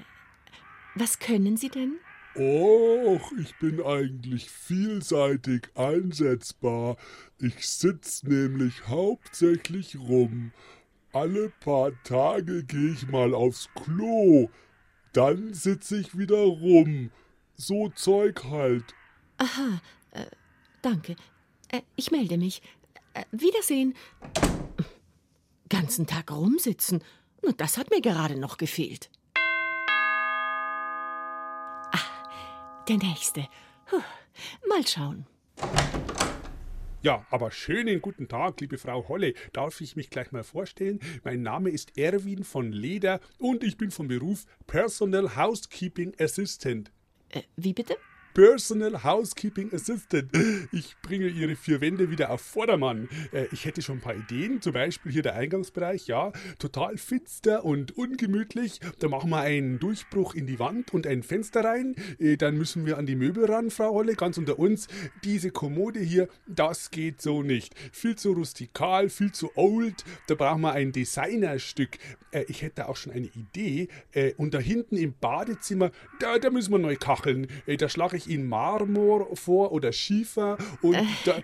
was 0.96 1.20
können 1.20 1.58
Sie 1.58 1.70
denn? 1.70 2.00
Och, 2.36 3.32
ich 3.40 3.58
bin 3.60 3.82
eigentlich 3.82 4.50
vielseitig 4.50 5.70
einsetzbar. 5.76 6.96
Ich 7.40 7.68
sitz 7.68 8.24
nämlich 8.24 8.88
hauptsächlich 8.88 9.98
rum. 9.98 10.54
Alle 11.12 11.50
paar 11.60 11.92
Tage 12.04 12.64
gehe 12.64 12.94
ich 12.94 13.08
mal 13.08 13.34
aufs 13.34 13.68
Klo. 13.76 14.50
Dann 15.12 15.54
sitz 15.54 15.92
ich 15.92 16.18
wieder 16.18 16.42
rum. 16.42 17.12
So 17.56 17.90
Zeug 17.90 18.46
halt. 18.46 18.96
Aha, 19.38 19.82
äh, 20.12 20.26
danke. 20.82 21.18
Äh, 21.68 21.82
ich 21.98 22.12
melde 22.12 22.38
mich. 22.38 22.62
Äh, 23.14 23.26
Wiedersehen. 23.32 23.94
Ganzen 25.68 26.08
Tag 26.08 26.32
rumsitzen. 26.32 27.04
Das 27.58 27.78
hat 27.78 27.90
mir 27.90 28.02
gerade 28.02 28.40
noch 28.40 28.58
gefehlt. 28.58 29.10
Der 32.88 32.98
nächste. 32.98 33.48
Puh, 33.86 34.02
mal 34.68 34.86
schauen. 34.88 35.26
Ja, 37.04 37.26
aber 37.32 37.50
schönen 37.50 38.00
guten 38.00 38.28
Tag, 38.28 38.62
liebe 38.62 38.78
Frau 38.78 39.08
Holle. 39.08 39.34
Darf 39.54 39.82
ich 39.82 39.96
mich 39.96 40.12
gleich 40.12 40.32
mal 40.32 40.44
vorstellen? 40.44 41.00
Mein 41.24 41.42
Name 41.42 41.72
ist 41.72 41.98
Erwin 41.98 42.44
von 42.44 42.72
Leder 42.72 43.20
und 43.40 43.64
ich 43.64 43.78
bin 43.78 43.90
vom 43.90 44.08
Beruf 44.08 44.46
Personal 44.68 45.36
Housekeeping 45.36 46.14
Assistant. 46.20 46.92
Äh, 47.30 47.42
wie 47.56 47.74
bitte? 47.74 47.98
Personal 48.34 49.04
Housekeeping 49.04 49.74
Assistant. 49.74 50.30
Ich 50.72 50.96
bringe 51.02 51.28
Ihre 51.28 51.56
vier 51.58 51.82
Wände 51.82 52.10
wieder 52.10 52.30
auf 52.32 52.40
Vordermann. 52.42 53.10
Äh, 53.34 53.48
ich 53.52 53.66
hätte 53.66 53.82
schon 53.82 53.98
ein 53.98 54.02
paar 54.02 54.16
Ideen, 54.16 54.62
zum 54.62 54.72
Beispiel 54.72 55.12
hier 55.12 55.22
der 55.22 55.36
Eingangsbereich, 55.36 56.08
ja, 56.08 56.32
total 56.58 56.98
finster 56.98 57.66
und 57.66 57.98
ungemütlich. 57.98 58.80
Da 59.00 59.10
machen 59.10 59.32
wir 59.32 59.42
einen 59.42 59.80
Durchbruch 59.80 60.34
in 60.34 60.48
die 60.48 60.60
Wand 60.60 60.94
und 60.94 61.06
ein 61.08 61.24
Fenster 61.24 61.66
rein. 61.66 61.96
Äh, 62.20 62.38
dann 62.38 62.58
müssen 62.58 62.86
wir 62.86 62.98
an 62.98 63.06
die 63.06 63.16
Möbel 63.16 63.46
ran, 63.46 63.70
Frau 63.70 63.94
Holle, 63.94 64.16
ganz 64.16 64.38
unter 64.38 64.58
uns. 64.60 64.88
Diese 65.26 65.52
Kommode 65.52 66.00
hier, 66.00 66.30
das 66.48 66.90
geht 66.90 67.22
so 67.22 67.44
nicht. 67.44 67.76
Viel 67.92 68.16
zu 68.16 68.32
rustikal, 68.32 69.10
viel 69.10 69.34
zu 69.34 69.52
old. 69.56 70.06
Da 70.28 70.36
brauchen 70.36 70.62
wir 70.62 70.72
ein 70.72 70.94
Designerstück. 70.94 71.98
Äh, 72.32 72.46
ich 72.48 72.62
hätte 72.62 72.88
auch 72.88 72.96
schon 72.96 73.12
eine 73.12 73.28
Idee. 73.28 73.90
Und 74.38 74.54
da 74.54 74.60
hinten 74.60 74.96
im 74.96 75.14
Badezimmer, 75.20 75.92
da, 76.20 76.38
da 76.40 76.50
müssen 76.50 76.72
wir 76.72 76.80
neu 76.80 76.96
kacheln. 76.96 77.48
Da 77.66 77.90
schlage 77.90 78.18
ich 78.18 78.21
Ihnen 78.28 78.48
Marmor 78.48 79.36
vor 79.36 79.72
oder 79.72 79.92
Schiefer 79.92 80.58
und 80.82 80.96
Äh. 80.96 81.42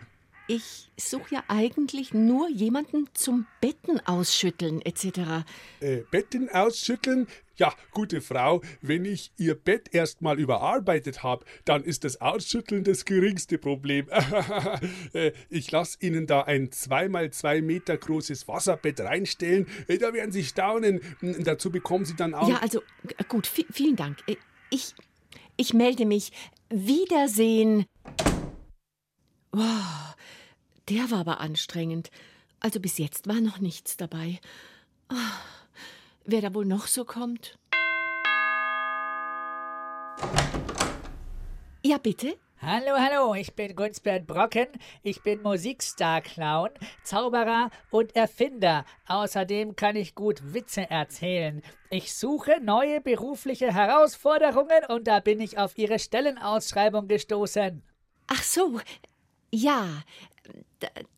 Ich 0.49 0.89
suche 0.97 1.35
ja 1.35 1.43
eigentlich 1.49 2.13
nur 2.13 2.47
jemanden 2.49 3.09
zum 3.13 3.45
Betten 3.59 3.99
ausschütteln 4.07 4.81
etc. 4.81 5.43
Äh, 5.81 6.03
Betten 6.09 6.47
ausschütteln? 6.47 7.27
Ja, 7.57 7.73
gute 7.91 8.21
Frau, 8.21 8.61
wenn 8.81 9.03
ich 9.03 9.33
Ihr 9.35 9.55
Bett 9.55 9.93
erstmal 9.93 10.39
überarbeitet 10.39 11.21
habe, 11.21 11.43
dann 11.65 11.83
ist 11.83 12.05
das 12.05 12.21
Ausschütteln 12.21 12.85
das 12.85 13.03
geringste 13.03 13.57
Problem. 13.57 14.07
Äh, 15.13 15.33
ich 15.49 15.69
lasse 15.71 15.97
Ihnen 15.99 16.27
da 16.27 16.43
ein 16.43 16.69
2x2 16.69 17.61
Meter 17.61 17.97
großes 17.97 18.47
Wasserbett 18.47 19.01
reinstellen. 19.01 19.67
Äh, 19.89 19.97
Da 19.97 20.13
werden 20.13 20.31
Sie 20.31 20.45
staunen. 20.45 21.01
Hm, 21.19 21.43
Dazu 21.43 21.71
bekommen 21.71 22.05
Sie 22.05 22.15
dann 22.15 22.33
auch. 22.33 22.47
Ja, 22.47 22.59
also 22.59 22.81
gut, 23.27 23.47
vi- 23.47 23.65
vielen 23.71 23.97
Dank. 23.97 24.19
Äh, 24.27 24.37
Ich, 24.69 24.93
ich 25.57 25.73
melde 25.73 26.05
mich. 26.05 26.31
Wiedersehen. 26.69 27.85
Wow, 29.51 30.15
der 30.89 31.11
war 31.11 31.19
aber 31.19 31.39
anstrengend. 31.39 32.11
Also 32.59 32.79
bis 32.79 32.97
jetzt 32.97 33.27
war 33.27 33.41
noch 33.41 33.59
nichts 33.59 33.97
dabei. 33.97 34.39
Ah, 35.09 35.15
Wer 36.29 36.41
da 36.41 36.53
wohl 36.53 36.65
noch 36.65 36.87
so 36.87 37.05
kommt? 37.05 37.57
Ja, 41.85 41.97
bitte? 41.97 42.37
Hallo, 42.59 42.97
hallo, 42.97 43.35
ich 43.35 43.53
bin 43.53 43.75
Gunsbert 43.75 44.25
Brocken. 44.25 44.65
Ich 45.03 45.21
bin 45.21 45.43
Musikstar-Clown, 45.43 46.71
Zauberer 47.03 47.69
und 47.91 48.15
Erfinder. 48.15 48.83
Außerdem 49.07 49.75
kann 49.75 49.95
ich 49.95 50.15
gut 50.15 50.55
Witze 50.55 50.89
erzählen. 50.89 51.61
Ich 51.91 52.15
suche 52.15 52.59
neue 52.59 52.99
berufliche 52.99 53.71
Herausforderungen 53.71 54.85
und 54.89 55.07
da 55.07 55.19
bin 55.19 55.39
ich 55.39 55.59
auf 55.59 55.77
Ihre 55.77 55.99
Stellenausschreibung 55.99 57.07
gestoßen. 57.07 57.83
Ach 58.25 58.43
so, 58.43 58.79
ja. 59.51 59.85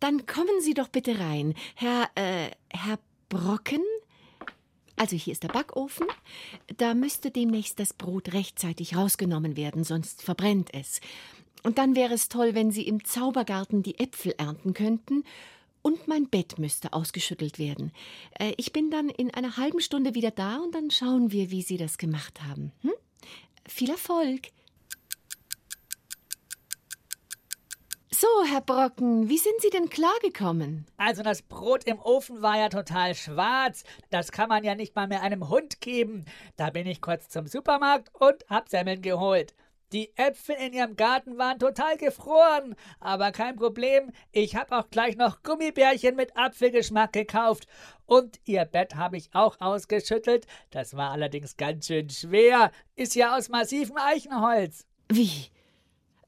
Dann 0.01 0.25
kommen 0.25 0.59
Sie 0.59 0.73
doch 0.73 0.89
bitte 0.89 1.19
rein. 1.19 1.53
Herr, 1.75 2.09
äh, 2.15 2.51
Herr 2.69 2.99
Brocken? 3.29 3.81
Also 4.99 5.15
hier 5.15 5.31
ist 5.31 5.43
der 5.43 5.47
Backofen. 5.47 6.07
Da 6.75 6.93
müsste 6.93 7.31
demnächst 7.31 7.79
das 7.79 7.93
Brot 7.93 8.33
rechtzeitig 8.33 8.97
rausgenommen 8.97 9.55
werden, 9.55 9.85
sonst 9.85 10.21
verbrennt 10.21 10.73
es. 10.73 10.99
Und 11.63 11.77
dann 11.77 11.95
wäre 11.95 12.13
es 12.13 12.27
toll, 12.27 12.53
wenn 12.53 12.71
Sie 12.71 12.85
im 12.85 13.05
Zaubergarten 13.05 13.81
die 13.81 13.97
Äpfel 13.97 14.35
ernten 14.37 14.73
könnten. 14.73 15.23
Und 15.81 16.09
mein 16.09 16.27
Bett 16.27 16.59
müsste 16.59 16.91
ausgeschüttelt 16.91 17.59
werden. 17.59 17.93
Äh, 18.37 18.51
ich 18.57 18.73
bin 18.73 18.91
dann 18.91 19.07
in 19.07 19.33
einer 19.33 19.55
halben 19.55 19.79
Stunde 19.79 20.15
wieder 20.15 20.31
da 20.31 20.57
und 20.57 20.75
dann 20.75 20.91
schauen 20.91 21.31
wir, 21.31 21.49
wie 21.49 21.61
Sie 21.61 21.77
das 21.77 21.97
gemacht 21.97 22.41
haben. 22.41 22.73
Hm? 22.81 22.91
Viel 23.65 23.91
Erfolg. 23.91 24.49
So, 28.21 28.27
Herr 28.51 28.59
Brocken, 28.59 29.29
wie 29.29 29.37
sind 29.37 29.61
Sie 29.61 29.69
denn 29.69 29.87
klargekommen? 29.87 30.85
Also 30.97 31.23
das 31.23 31.41
Brot 31.41 31.85
im 31.85 32.01
Ofen 32.01 32.41
war 32.41 32.57
ja 32.57 32.67
total 32.67 33.15
schwarz. 33.15 33.85
Das 34.09 34.33
kann 34.33 34.49
man 34.49 34.65
ja 34.65 34.75
nicht 34.75 34.93
mal 34.93 35.07
mehr 35.07 35.21
einem 35.21 35.47
Hund 35.47 35.79
geben. 35.79 36.25
Da 36.57 36.69
bin 36.69 36.85
ich 36.85 36.99
kurz 36.99 37.29
zum 37.29 37.47
Supermarkt 37.47 38.13
und 38.13 38.43
hab 38.49 38.67
Semmeln 38.67 39.01
geholt. 39.01 39.55
Die 39.93 40.11
Äpfel 40.17 40.55
in 40.55 40.73
ihrem 40.73 40.97
Garten 40.97 41.37
waren 41.37 41.59
total 41.59 41.95
gefroren, 41.95 42.75
aber 42.99 43.31
kein 43.31 43.55
Problem. 43.55 44.11
Ich 44.33 44.57
hab 44.57 44.73
auch 44.73 44.89
gleich 44.89 45.15
noch 45.15 45.41
Gummibärchen 45.41 46.17
mit 46.17 46.35
Apfelgeschmack 46.35 47.13
gekauft. 47.13 47.67
Und 48.05 48.41
ihr 48.43 48.65
Bett 48.65 48.97
habe 48.97 49.15
ich 49.15 49.29
auch 49.31 49.61
ausgeschüttelt. 49.61 50.45
Das 50.71 50.97
war 50.97 51.11
allerdings 51.11 51.55
ganz 51.55 51.87
schön 51.87 52.09
schwer. 52.09 52.73
Ist 52.97 53.15
ja 53.15 53.37
aus 53.37 53.47
massivem 53.47 53.95
Eichenholz. 53.95 54.85
Wie? 55.07 55.51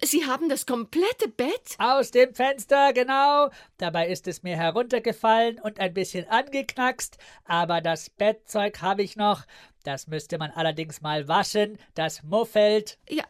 Sie 0.03 0.25
haben 0.25 0.49
das 0.49 0.65
komplette 0.65 1.27
Bett? 1.29 1.75
Aus 1.77 2.11
dem 2.11 2.33
Fenster, 2.33 2.91
genau. 2.93 3.49
Dabei 3.77 4.07
ist 4.07 4.27
es 4.27 4.41
mir 4.41 4.57
heruntergefallen 4.57 5.59
und 5.59 5.79
ein 5.79 5.93
bisschen 5.93 6.27
angeknackst. 6.27 7.17
Aber 7.45 7.81
das 7.81 8.09
Bettzeug 8.09 8.81
habe 8.81 9.03
ich 9.03 9.15
noch. 9.15 9.45
Das 9.83 10.07
müsste 10.07 10.37
man 10.37 10.51
allerdings 10.51 11.01
mal 11.01 11.27
waschen. 11.27 11.77
Das 11.93 12.23
muffelt. 12.23 12.97
Ja, 13.09 13.23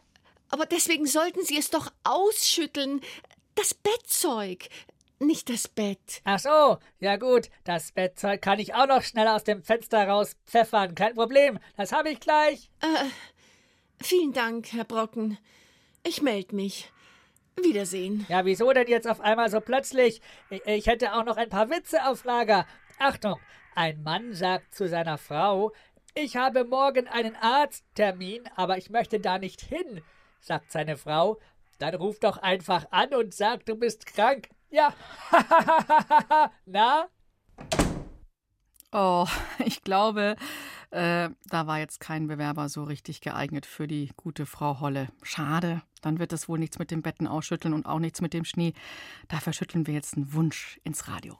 aber 0.48 0.66
deswegen 0.66 1.06
sollten 1.06 1.44
Sie 1.44 1.58
es 1.58 1.70
doch 1.70 1.92
ausschütteln. 2.04 3.00
Das 3.54 3.74
Bettzeug, 3.74 4.68
nicht 5.18 5.50
das 5.50 5.68
Bett. 5.68 6.20
Ach 6.24 6.38
so, 6.38 6.78
ja 7.00 7.16
gut. 7.16 7.50
Das 7.64 7.92
Bettzeug 7.92 8.40
kann 8.40 8.58
ich 8.58 8.74
auch 8.74 8.86
noch 8.86 9.02
schnell 9.02 9.28
aus 9.28 9.44
dem 9.44 9.62
Fenster 9.62 10.08
rauspfeffern. 10.08 10.94
Kein 10.94 11.14
Problem. 11.14 11.58
Das 11.76 11.92
habe 11.92 12.10
ich 12.10 12.20
gleich. 12.20 12.70
Äh, 12.80 13.08
vielen 14.02 14.32
Dank, 14.32 14.72
Herr 14.72 14.84
Brocken. 14.84 15.38
Ich 16.04 16.22
melde 16.22 16.54
mich. 16.56 16.92
Wiedersehen. 17.56 18.26
Ja, 18.28 18.44
wieso 18.44 18.72
denn 18.72 18.88
jetzt 18.88 19.06
auf 19.06 19.20
einmal 19.20 19.50
so 19.50 19.60
plötzlich? 19.60 20.20
Ich, 20.64 20.86
hätte 20.86 21.14
auch 21.14 21.24
noch 21.24 21.36
ein 21.36 21.48
paar 21.48 21.70
Witze 21.70 22.04
auf 22.06 22.24
Lager. 22.24 22.66
Achtung, 22.98 23.38
ein 23.74 24.02
Mann 24.02 24.32
sagt 24.32 24.74
zu 24.74 24.88
seiner 24.88 25.18
Frau, 25.18 25.72
ich 26.14 26.36
habe 26.36 26.64
morgen 26.64 27.08
einen 27.08 27.36
Arzttermin, 27.36 28.42
aber 28.56 28.78
ich 28.78 28.90
möchte 28.90 29.20
da 29.20 29.38
nicht 29.38 29.60
hin, 29.60 30.02
sagt 30.40 30.72
seine 30.72 30.96
Frau. 30.96 31.38
Dann 31.78 31.94
ruf 31.94 32.18
doch 32.20 32.38
einfach 32.38 32.86
an 32.90 33.14
und 33.14 33.34
sag, 33.34 33.64
du 33.66 33.76
bist 33.76 34.06
krank. 34.06 34.48
Ja, 34.70 34.94
na? 36.66 37.08
Oh, 38.92 39.26
ich 39.64 39.82
glaube, 39.82 40.36
äh, 40.90 41.30
da 41.48 41.66
war 41.66 41.78
jetzt 41.78 41.98
kein 42.00 42.26
Bewerber 42.26 42.68
so 42.68 42.84
richtig 42.84 43.22
geeignet 43.22 43.64
für 43.64 43.86
die 43.88 44.10
gute 44.16 44.44
Frau 44.46 44.80
Holle. 44.80 45.08
Schade. 45.22 45.82
Dann 46.02 46.18
wird 46.18 46.32
es 46.32 46.48
wohl 46.48 46.58
nichts 46.58 46.78
mit 46.78 46.90
dem 46.90 47.02
Betten 47.02 47.26
ausschütteln 47.26 47.74
und 47.74 47.86
auch 47.86 47.98
nichts 47.98 48.20
mit 48.20 48.34
dem 48.34 48.44
Schnee. 48.44 48.74
Dafür 49.28 49.52
schütteln 49.52 49.86
wir 49.86 49.94
jetzt 49.94 50.16
einen 50.16 50.34
Wunsch 50.34 50.80
ins 50.84 51.08
Radio. 51.08 51.38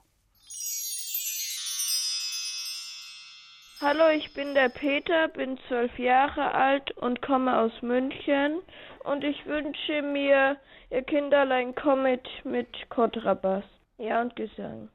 Hallo, 3.81 4.09
ich 4.15 4.33
bin 4.33 4.53
der 4.53 4.69
Peter, 4.69 5.27
bin 5.27 5.59
zwölf 5.67 5.99
Jahre 5.99 6.53
alt 6.53 6.91
und 6.91 7.21
komme 7.21 7.59
aus 7.59 7.73
München. 7.81 8.61
Und 9.03 9.25
ich 9.25 9.45
wünsche 9.45 10.01
mir, 10.01 10.55
ihr 10.89 11.03
Kinderlein 11.03 11.75
kommet 11.75 12.25
mit 12.45 12.89
Kontrabass. 12.89 13.65
Ja, 13.97 14.21
und 14.21 14.37
Gesang. 14.37 14.89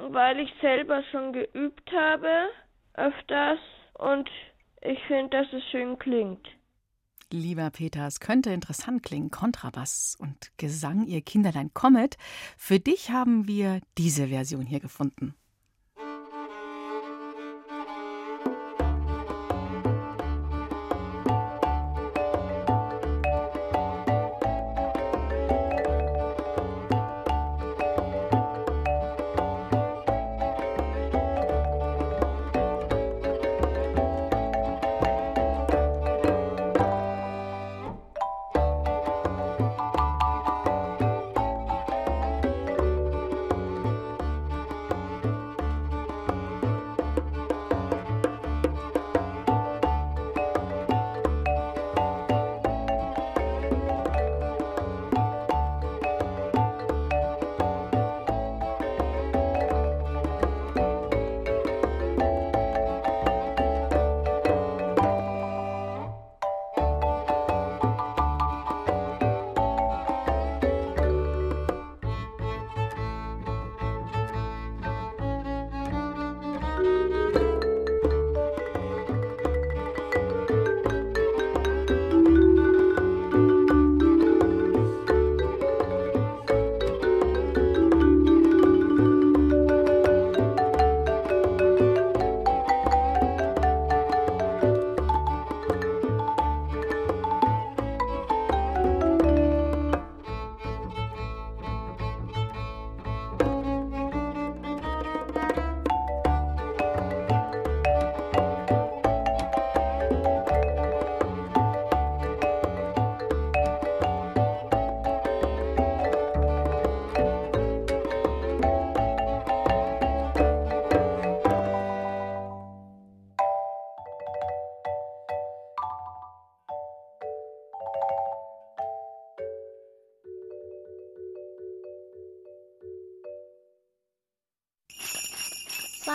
Weil 0.00 0.38
ich 0.38 0.50
selber 0.60 1.02
schon 1.10 1.32
geübt 1.32 1.90
habe, 1.92 2.50
öfters, 2.94 3.58
und 3.94 4.28
ich 4.80 4.98
finde, 5.08 5.30
dass 5.30 5.52
es 5.52 5.64
schön 5.70 5.98
klingt. 5.98 6.46
Lieber 7.30 7.68
Peter, 7.70 8.06
es 8.06 8.20
könnte 8.20 8.50
interessant 8.50 9.02
klingen. 9.02 9.30
Kontrabass 9.30 10.16
und 10.18 10.56
Gesang, 10.56 11.04
ihr 11.04 11.20
Kinderlein 11.20 11.74
kommet. 11.74 12.16
Für 12.56 12.78
dich 12.78 13.10
haben 13.10 13.46
wir 13.48 13.80
diese 13.98 14.28
Version 14.28 14.64
hier 14.64 14.80
gefunden. 14.80 15.34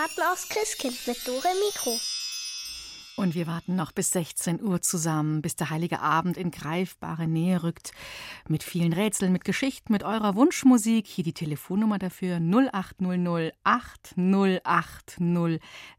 Warten 0.04 0.22
aufs 0.30 0.50
Christkind 0.50 1.06
mit 1.06 1.26
Dore 1.26 1.48
Mikro. 1.64 1.98
Und 3.16 3.34
wir 3.34 3.46
warten 3.46 3.74
noch 3.74 3.90
bis 3.92 4.10
16 4.10 4.60
Uhr 4.60 4.82
zusammen, 4.82 5.40
bis 5.40 5.56
der 5.56 5.70
heilige 5.70 6.00
Abend 6.00 6.36
in 6.36 6.50
greifbare 6.50 7.26
Nähe 7.26 7.62
rückt. 7.62 7.92
Mit 8.46 8.62
vielen 8.62 8.92
Rätseln, 8.92 9.32
mit 9.32 9.44
Geschichten, 9.44 9.94
mit 9.94 10.02
eurer 10.02 10.34
Wunschmusik. 10.34 11.06
Hier 11.06 11.24
die 11.24 11.32
Telefonnummer 11.32 11.98
dafür 11.98 12.36
0800 12.36 13.54
808 13.64 15.16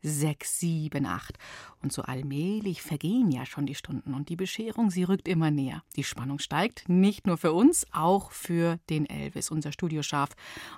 0678. 0.03 1.39
Und 1.85 1.93
so 1.93 2.01
allmählich 2.01 2.81
vergehen 2.81 3.29
ja 3.29 3.45
schon 3.45 3.67
die 3.67 3.75
Stunden 3.75 4.15
und 4.15 4.29
die 4.29 4.35
Bescherung, 4.35 4.89
sie 4.89 5.03
rückt 5.03 5.27
immer 5.27 5.51
näher. 5.51 5.83
Die 5.95 6.03
Spannung 6.03 6.39
steigt, 6.39 6.89
nicht 6.89 7.27
nur 7.27 7.37
für 7.37 7.53
uns, 7.53 7.85
auch 7.91 8.31
für 8.31 8.79
den 8.89 9.07
Elvis, 9.07 9.51
unser 9.51 9.71
Studioschaf. 9.71 10.31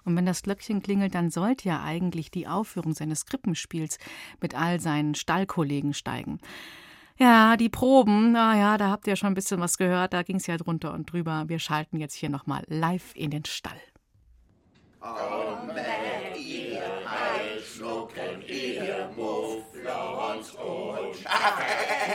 Und 0.04 0.18
wenn 0.18 0.26
das 0.26 0.44
Glöckchen 0.44 0.82
klingelt, 0.82 1.16
dann 1.16 1.32
sollte 1.32 1.70
ja 1.70 1.82
eigentlich 1.82 2.30
die 2.30 2.46
Aufführung 2.46 2.94
seines 2.94 3.26
Krippenspiels 3.26 4.00
mit 4.42 4.54
all 4.54 4.82
seinen 4.82 5.16
Stallkollegen 5.16 5.94
steigen. 5.94 6.42
Ja, 7.18 7.56
die 7.56 7.70
Proben, 7.70 8.34
naja, 8.34 8.78
da 8.78 8.90
habt 8.90 9.08
ihr 9.08 9.16
schon 9.16 9.28
ein 9.28 9.34
bisschen 9.34 9.62
was 9.62 9.78
gehört, 9.78 10.12
da 10.12 10.24
ging 10.24 10.36
es 10.36 10.48
ja 10.48 10.58
drunter 10.58 10.94
und 10.94 11.10
drüber. 11.10 11.46
Wir 11.48 11.60
schalten 11.60 12.02
jetzt 12.02 12.16
hier 12.16 12.28
nochmal 12.30 12.66
live 12.68 13.16
in 13.16 13.32
den 13.32 13.46
Stall. 13.46 13.80
Kommet 15.00 15.78
ihr 16.38 16.84
Heilschnucken, 17.10 18.42
ihr 18.46 19.10
Mufflons 19.16 19.67
und 20.54 21.16
Schafe. 21.16 21.64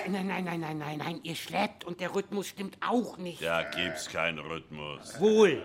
Nein, 0.09 0.27
nein, 0.27 0.45
nein, 0.45 0.61
nein, 0.61 0.79
nein, 0.79 0.99
nein, 0.99 1.21
ihr 1.23 1.35
schleppt 1.35 1.85
und 1.85 2.01
der 2.01 2.15
Rhythmus 2.15 2.49
stimmt 2.49 2.77
auch 2.87 3.17
nicht. 3.19 3.43
Da 3.43 3.63
gibt's 3.63 4.09
keinen 4.09 4.39
Rhythmus. 4.39 5.19
Wohl. 5.21 5.63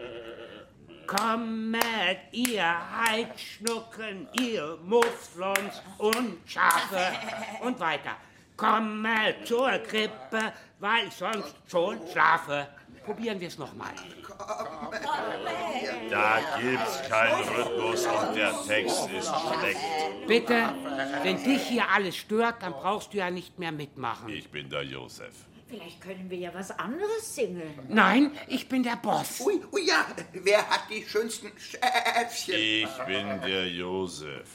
Kommet, 1.08 2.20
ihr 2.32 2.66
Heidschnucken, 3.06 4.28
ihr 4.40 4.78
Mufflons 4.84 5.82
und 5.98 6.38
Schafe. 6.46 7.14
Und 7.62 7.80
weiter. 7.80 8.18
Kommet 8.58 9.48
zur 9.48 9.70
Krippe, 9.80 10.52
weil 10.80 11.08
ich 11.08 11.14
sonst 11.14 11.56
schon 11.68 12.00
schlafe. 12.12 12.68
Probieren 13.06 13.40
wir 13.40 13.48
es 13.48 13.58
nochmal. 13.58 13.94
Da 16.10 16.40
gibt's 16.60 17.10
keinen 17.10 17.48
Rhythmus 17.50 18.06
und 18.06 18.36
der 18.36 18.54
Text 18.66 19.10
ist 19.10 19.28
schlecht. 19.28 20.28
Bitte, 20.28 20.74
wenn 21.24 21.44
dich 21.44 21.64
hier 21.64 21.90
alles 21.90 22.16
stört, 22.16 22.62
dann 22.62 22.74
brauchst 22.74 23.14
du 23.14 23.18
ja 23.18 23.30
nicht 23.30 23.60
mehr 23.60 23.72
mitmachen. 23.72 24.30
Ich 24.30 24.50
bin 24.50 24.70
der 24.70 24.84
Josef. 24.84 25.34
Vielleicht 25.68 26.00
können 26.00 26.30
wir 26.30 26.38
ja 26.38 26.54
was 26.54 26.72
anderes 26.72 27.36
singen. 27.36 27.78
Nein, 27.90 28.32
ich 28.48 28.70
bin 28.70 28.84
der 28.84 28.96
Boss. 28.96 29.42
Ui, 29.42 29.62
ui, 29.74 29.86
ja. 29.86 30.06
Wer 30.32 30.60
hat 30.60 30.84
die 30.90 31.04
schönsten 31.04 31.52
Schäfchen? 31.58 32.56
Ich 32.56 33.06
bin 33.06 33.42
der 33.42 33.68
Josef. 33.68 34.48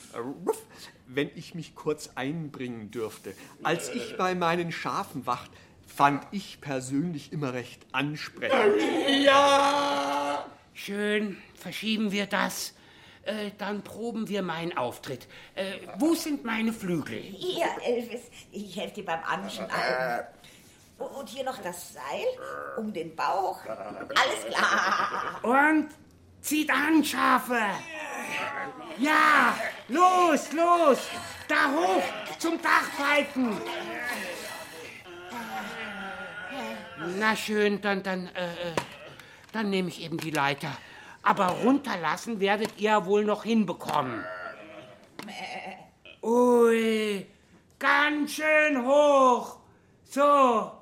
Wenn 1.06 1.30
ich 1.34 1.54
mich 1.54 1.74
kurz 1.74 2.10
einbringen 2.14 2.90
dürfte. 2.90 3.34
Als 3.62 3.90
ich 3.90 4.16
bei 4.16 4.34
meinen 4.34 4.72
Schafen 4.72 5.26
wacht, 5.26 5.50
fand 5.94 6.26
ich 6.30 6.60
persönlich 6.60 7.32
immer 7.32 7.52
recht 7.52 7.86
ansprechend. 7.92 8.76
Ja! 9.24 10.46
Schön, 10.74 11.36
verschieben 11.54 12.12
wir 12.12 12.26
das. 12.26 12.74
Äh, 13.24 13.50
dann 13.58 13.82
proben 13.82 14.28
wir 14.28 14.42
meinen 14.42 14.76
Auftritt. 14.76 15.28
Äh, 15.54 15.74
wo 15.98 16.14
sind 16.14 16.44
meine 16.44 16.72
Flügel? 16.72 17.20
Hier, 17.20 17.66
Elvis, 17.84 18.22
ich 18.50 18.76
helfe 18.76 18.94
dir 18.94 19.04
beim 19.04 19.22
Anschnallen. 19.22 20.24
Und 20.98 21.28
hier 21.28 21.44
noch 21.44 21.58
das 21.58 21.92
Seil 21.92 22.26
um 22.76 22.92
den 22.92 23.14
Bauch. 23.14 23.58
Alles 23.66 24.54
klar. 24.54 25.40
Und 25.42 25.88
zieht 26.40 26.70
an, 26.70 27.04
Schafe! 27.04 27.60
Ja, 28.98 29.56
los, 29.88 30.52
los! 30.52 30.98
Da 31.48 31.70
hoch 31.72 32.38
zum 32.38 32.60
Dachpfeifen! 32.62 33.60
Na 37.18 37.36
schön, 37.36 37.80
dann, 37.80 38.02
dann, 38.02 38.26
äh, 38.28 38.44
äh, 38.44 38.74
dann 39.52 39.70
nehme 39.70 39.88
ich 39.88 40.02
eben 40.02 40.18
die 40.18 40.30
Leiter. 40.30 40.76
Aber 41.22 41.46
runterlassen 41.48 42.40
werdet 42.40 42.80
ihr 42.80 43.04
wohl 43.06 43.24
noch 43.24 43.44
hinbekommen. 43.44 44.24
Ui, 46.22 47.26
ganz 47.78 48.32
schön 48.32 48.84
hoch. 48.84 49.56
So, 50.04 50.72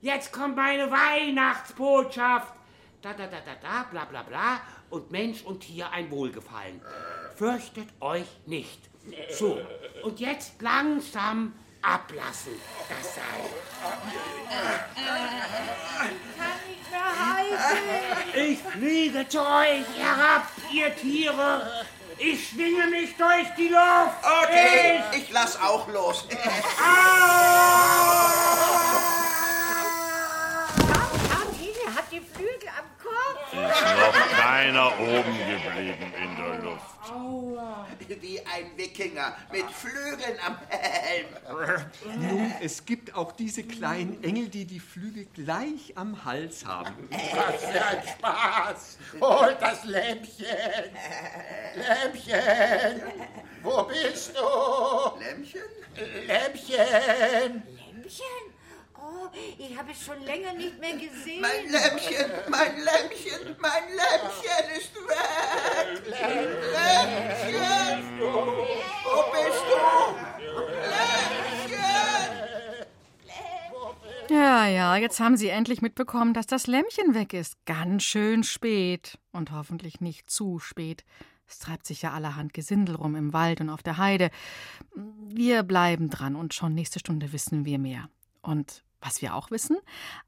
jetzt 0.00 0.32
kommt 0.32 0.56
meine 0.56 0.90
Weihnachtsbotschaft. 0.90 2.54
Da, 3.02 3.12
da, 3.12 3.26
da, 3.26 3.38
da, 3.40 3.54
da, 3.62 3.86
bla, 3.90 4.04
bla, 4.04 4.22
bla. 4.22 4.60
Und 4.90 5.10
Mensch 5.10 5.42
und 5.42 5.60
Tier 5.60 5.90
ein 5.90 6.10
Wohlgefallen. 6.10 6.80
Fürchtet 7.36 7.88
euch 8.00 8.26
nicht. 8.46 8.90
So, 9.30 9.58
und 10.02 10.20
jetzt 10.20 10.60
langsam 10.60 11.54
ablassen, 11.82 12.60
das 12.88 13.14
Seil. 13.14 13.24
Kann 16.36 16.58
nicht 16.68 16.90
mehr 16.90 17.10
halten. 17.26 18.50
Ich 18.50 18.58
fliege 18.58 19.28
zu 19.28 19.40
euch 19.40 19.86
herab, 19.98 20.46
ihr 20.72 20.94
Tiere. 20.96 21.84
Ich 22.18 22.48
schwinge 22.48 22.86
mich 22.88 23.16
durch 23.16 23.48
die 23.56 23.68
Luft. 23.68 24.18
Okay, 24.42 25.00
ich 25.16 25.30
lass 25.30 25.60
auch 25.60 25.88
los. 25.88 26.26
Ihr 31.82 31.96
habt 31.96 32.12
die 32.12 32.20
Flügel 32.20 32.68
am 32.78 32.84
Kopf. 33.02 33.52
Ist 33.52 33.82
noch 33.96 34.38
keiner 34.38 34.92
oben 35.00 35.38
geblieben 35.38 36.14
in 36.14 36.36
der 36.36 36.58
Luft. 36.62 36.89
Wie 38.20 38.40
ein 38.40 38.76
Wikinger 38.76 39.36
mit 39.52 39.70
Flügeln 39.70 40.38
am 40.44 40.58
Helm. 40.68 41.26
Nun, 42.20 42.52
es 42.60 42.84
gibt 42.84 43.14
auch 43.14 43.32
diese 43.32 43.62
kleinen 43.62 44.22
Engel, 44.22 44.48
die 44.48 44.64
die 44.64 44.80
Flügel 44.80 45.26
gleich 45.34 45.92
am 45.96 46.24
Hals 46.24 46.64
haben. 46.64 47.08
Was 47.10 47.64
für 47.64 47.84
ein 47.84 48.02
Spaß! 48.06 48.98
Holt 49.20 49.56
das 49.60 49.84
Lämpchen! 49.84 50.46
Lämpchen! 51.76 53.02
Wo 53.62 53.84
bist 53.84 54.34
du? 54.36 55.18
Lämpchen? 55.20 55.60
Lämpchen! 56.26 57.62
Lämpchen? 57.76 58.59
Oh, 59.22 59.28
ich 59.58 59.76
habe 59.76 59.90
es 59.92 60.02
schon 60.02 60.22
länger 60.24 60.54
nicht 60.54 60.80
mehr 60.80 60.94
gesehen. 60.94 61.42
Mein 61.42 61.70
Lämpchen, 61.70 62.30
mein 62.48 62.76
Lämpchen, 62.78 63.56
mein 63.58 63.82
Lämpchen 63.90 64.64
ist 64.78 64.94
weg! 64.94 66.06
Lämpchen! 66.72 68.20
Wo 68.20 69.24
bist 69.32 69.64
du? 69.68 69.80
Lämpchen! 70.88 71.40
Ja, 74.30 74.66
ja, 74.68 74.96
jetzt 74.96 75.20
haben 75.20 75.36
Sie 75.36 75.48
endlich 75.48 75.82
mitbekommen, 75.82 76.32
dass 76.32 76.46
das 76.46 76.66
Lämmchen 76.66 77.14
weg 77.14 77.34
ist. 77.34 77.56
Ganz 77.66 78.04
schön 78.04 78.42
spät. 78.42 79.18
Und 79.32 79.50
hoffentlich 79.50 80.00
nicht 80.00 80.30
zu 80.30 80.58
spät. 80.60 81.04
Es 81.46 81.58
treibt 81.58 81.84
sich 81.84 82.02
ja 82.02 82.12
allerhand 82.12 82.54
Gesindel 82.54 82.94
rum 82.94 83.16
im 83.16 83.32
Wald 83.32 83.60
und 83.60 83.68
auf 83.70 83.82
der 83.82 83.98
Heide. 83.98 84.30
Wir 84.94 85.62
bleiben 85.64 86.08
dran 86.08 86.36
und 86.36 86.54
schon 86.54 86.74
nächste 86.74 87.00
Stunde 87.00 87.32
wissen 87.32 87.64
wir 87.64 87.78
mehr. 87.78 88.08
Und 88.40 88.84
was 89.00 89.22
wir 89.22 89.34
auch 89.34 89.50
wissen, 89.50 89.76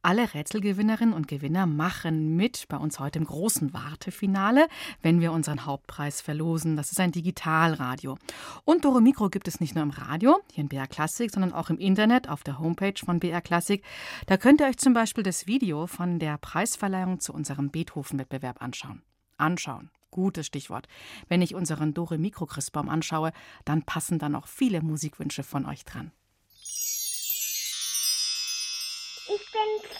alle 0.03 0.35
Rätselgewinnerinnen 0.35 1.15
und 1.15 1.29
Gewinner 1.29 1.67
machen 1.67 2.37
mit 2.37 2.67
bei 2.69 2.77
uns 2.77 2.99
heute 2.99 3.19
im 3.19 3.27
großen 3.27 3.73
Wartefinale, 3.73 4.69
wenn 5.03 5.21
wir 5.21 5.33
unseren 5.33 5.67
Hauptpreis 5.67 6.21
verlosen. 6.21 6.77
Das 6.77 6.91
ist 6.91 7.01
ein 7.01 7.13
Digitalradio. 7.13 8.17
Und 8.65 8.85
Dore 8.85 9.01
Mikro 9.01 9.29
gibt 9.29 9.49
es 9.49 9.61
nicht 9.61 9.75
nur 9.75 9.85
im 9.85 9.91
Radio, 9.91 10.41
hier 10.53 10.63
in 10.63 10.69
BR 10.69 10.87
Klassik, 10.87 11.31
sondern 11.31 11.53
auch 11.53 11.71
im 11.71 11.79
Internet 11.79 12.29
auf 12.29 12.43
der 12.43 12.59
Homepage 12.59 12.99
von 13.05 13.21
BR 13.21 13.41
Klassik. 13.41 13.83
Da 14.27 14.37
könnt 14.37 14.61
ihr 14.61 14.67
euch 14.67 14.79
zum 14.79 14.95
Beispiel 14.95 15.25
das 15.25 15.47
Video 15.47 15.87
von 15.87 16.19
der 16.19 16.39
Preisverleihung 16.39 17.21
zu 17.21 17.33
unserem 17.33 17.71
Beethoven-Wettbewerb 17.71 18.63
anschauen. 18.63 19.03
Anschauen. 19.37 19.91
Gutes 20.11 20.47
Stichwort. 20.47 20.89
Wenn 21.29 21.41
ich 21.41 21.55
unseren 21.55 21.95
Dore 21.95 22.19
Mikro 22.19 22.45
Christbaum 22.45 22.91
anschaue, 22.91 23.33
dann 23.65 23.83
passen 23.83 24.19
da 24.19 24.29
noch 24.29 24.47
viele 24.47 24.83
Musikwünsche 24.83 25.43
von 25.43 25.65
euch 25.65 25.85
dran. 25.85 26.13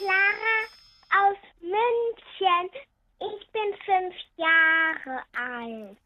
Clara 0.03 1.27
aus 1.27 1.39
München. 1.61 2.71
Ich 3.21 3.51
bin 3.53 3.75
fünf 3.85 4.15
Jahre 4.37 5.23
alt. 5.37 5.97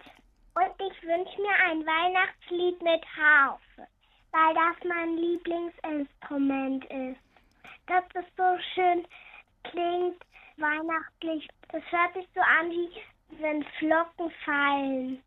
Und 0.54 0.74
ich 0.80 1.02
wünsche 1.02 1.40
mir 1.40 1.54
ein 1.64 1.86
Weihnachtslied 1.86 2.82
mit 2.82 3.02
Harfe, 3.16 3.88
weil 4.32 4.54
das 4.54 4.76
mein 4.86 5.16
Lieblingsinstrument 5.16 6.84
ist. 6.86 7.20
Dass 7.86 8.04
es 8.14 8.26
so 8.36 8.58
schön 8.74 9.06
klingt, 9.64 10.22
weihnachtlich. 10.58 11.48
Das 11.72 11.82
hört 11.90 12.12
sich 12.12 12.28
so 12.34 12.40
an, 12.40 12.70
wie 12.70 12.90
wenn 13.40 13.64
Flocken 13.78 14.30
fallen. 14.44 15.22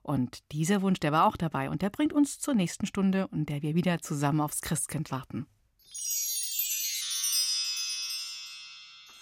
Und 0.03 0.51
dieser 0.53 0.81
Wunsch, 0.81 1.01
der 1.01 1.13
war 1.13 1.27
auch 1.27 1.37
dabei 1.37 1.69
und 1.69 1.83
der 1.83 1.91
bringt 1.91 2.15
uns 2.15 2.41
zur 2.41 2.55
nächsten 2.55 2.87
Stunde, 2.87 3.29
in 3.33 3.45
der 3.45 3.61
wir 3.61 3.75
wieder 3.75 4.01
zusammen 4.01 4.41
aufs 4.41 4.63
Christkind 4.63 5.11
warten. 5.11 5.47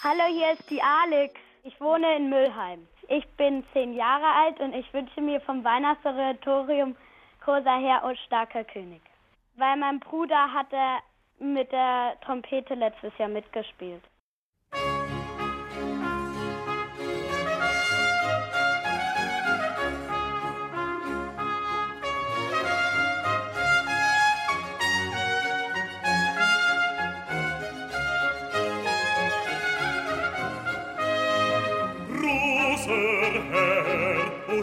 Hallo, 0.04 0.22
hier 0.32 0.52
ist 0.52 0.70
die 0.70 0.80
Alex. 0.80 1.45
Ich 1.66 1.80
wohne 1.80 2.14
in 2.14 2.30
Müllheim. 2.30 2.86
Ich 3.08 3.26
bin 3.30 3.64
zehn 3.72 3.92
Jahre 3.94 4.24
alt 4.24 4.60
und 4.60 4.72
ich 4.72 4.94
wünsche 4.94 5.20
mir 5.20 5.40
vom 5.40 5.64
Weihnachtsoratorium 5.64 6.94
Großer 7.40 7.78
Herr 7.80 8.04
und 8.04 8.16
starker 8.18 8.62
König. 8.62 9.02
Weil 9.56 9.76
mein 9.76 9.98
Bruder 9.98 10.52
hatte 10.52 10.78
mit 11.40 11.72
der 11.72 12.14
Trompete 12.20 12.74
letztes 12.74 13.18
Jahr 13.18 13.28
mitgespielt. 13.28 14.02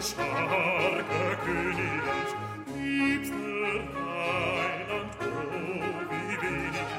starker 0.04 1.36
König, 1.44 2.28
liebster 2.76 3.80
Heiland, 3.94 5.12
oh, 5.20 5.26
wie 6.10 6.36
wenig. 6.42 6.90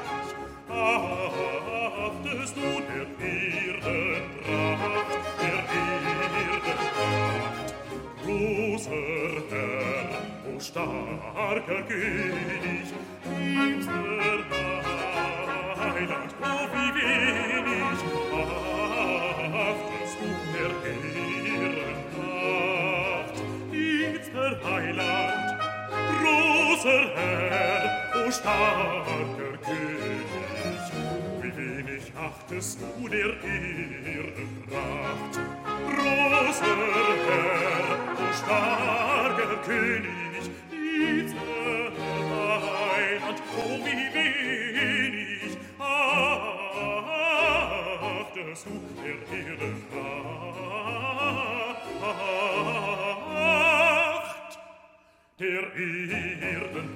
Achtest 2.08 2.56
du 2.58 2.70
der 2.90 3.08
Erden 3.28 4.26
der 5.40 5.60
Erden 5.82 6.74
Großer 8.24 9.06
Herr, 9.52 10.12
o 10.48 10.56
oh 10.56 10.60
starker 10.60 11.82
König, 11.84 12.88
liebster 13.38 14.38
Heiland, 15.78 16.32
oh, 16.42 16.46
wie 16.74 16.90
wenig. 16.98 18.00
Achtest 19.54 20.18
du 20.20 20.28
der 20.54 20.74
Erden 20.90 21.95
großer 26.86 27.10
Herr, 27.16 28.28
o 28.28 28.32
starker 28.32 29.58
König, 29.64 30.28
wie 31.42 31.54
wenig 31.58 32.14
achtest 32.16 32.80
du 32.80 33.08
der 33.08 33.34
Ehrenpracht. 34.14 35.34
Großer 35.66 36.78
Herr, 37.26 37.88
o 38.14 38.34
starker 38.34 39.56
König, 39.66 40.25
der 55.40 55.76
Erden 55.76 56.95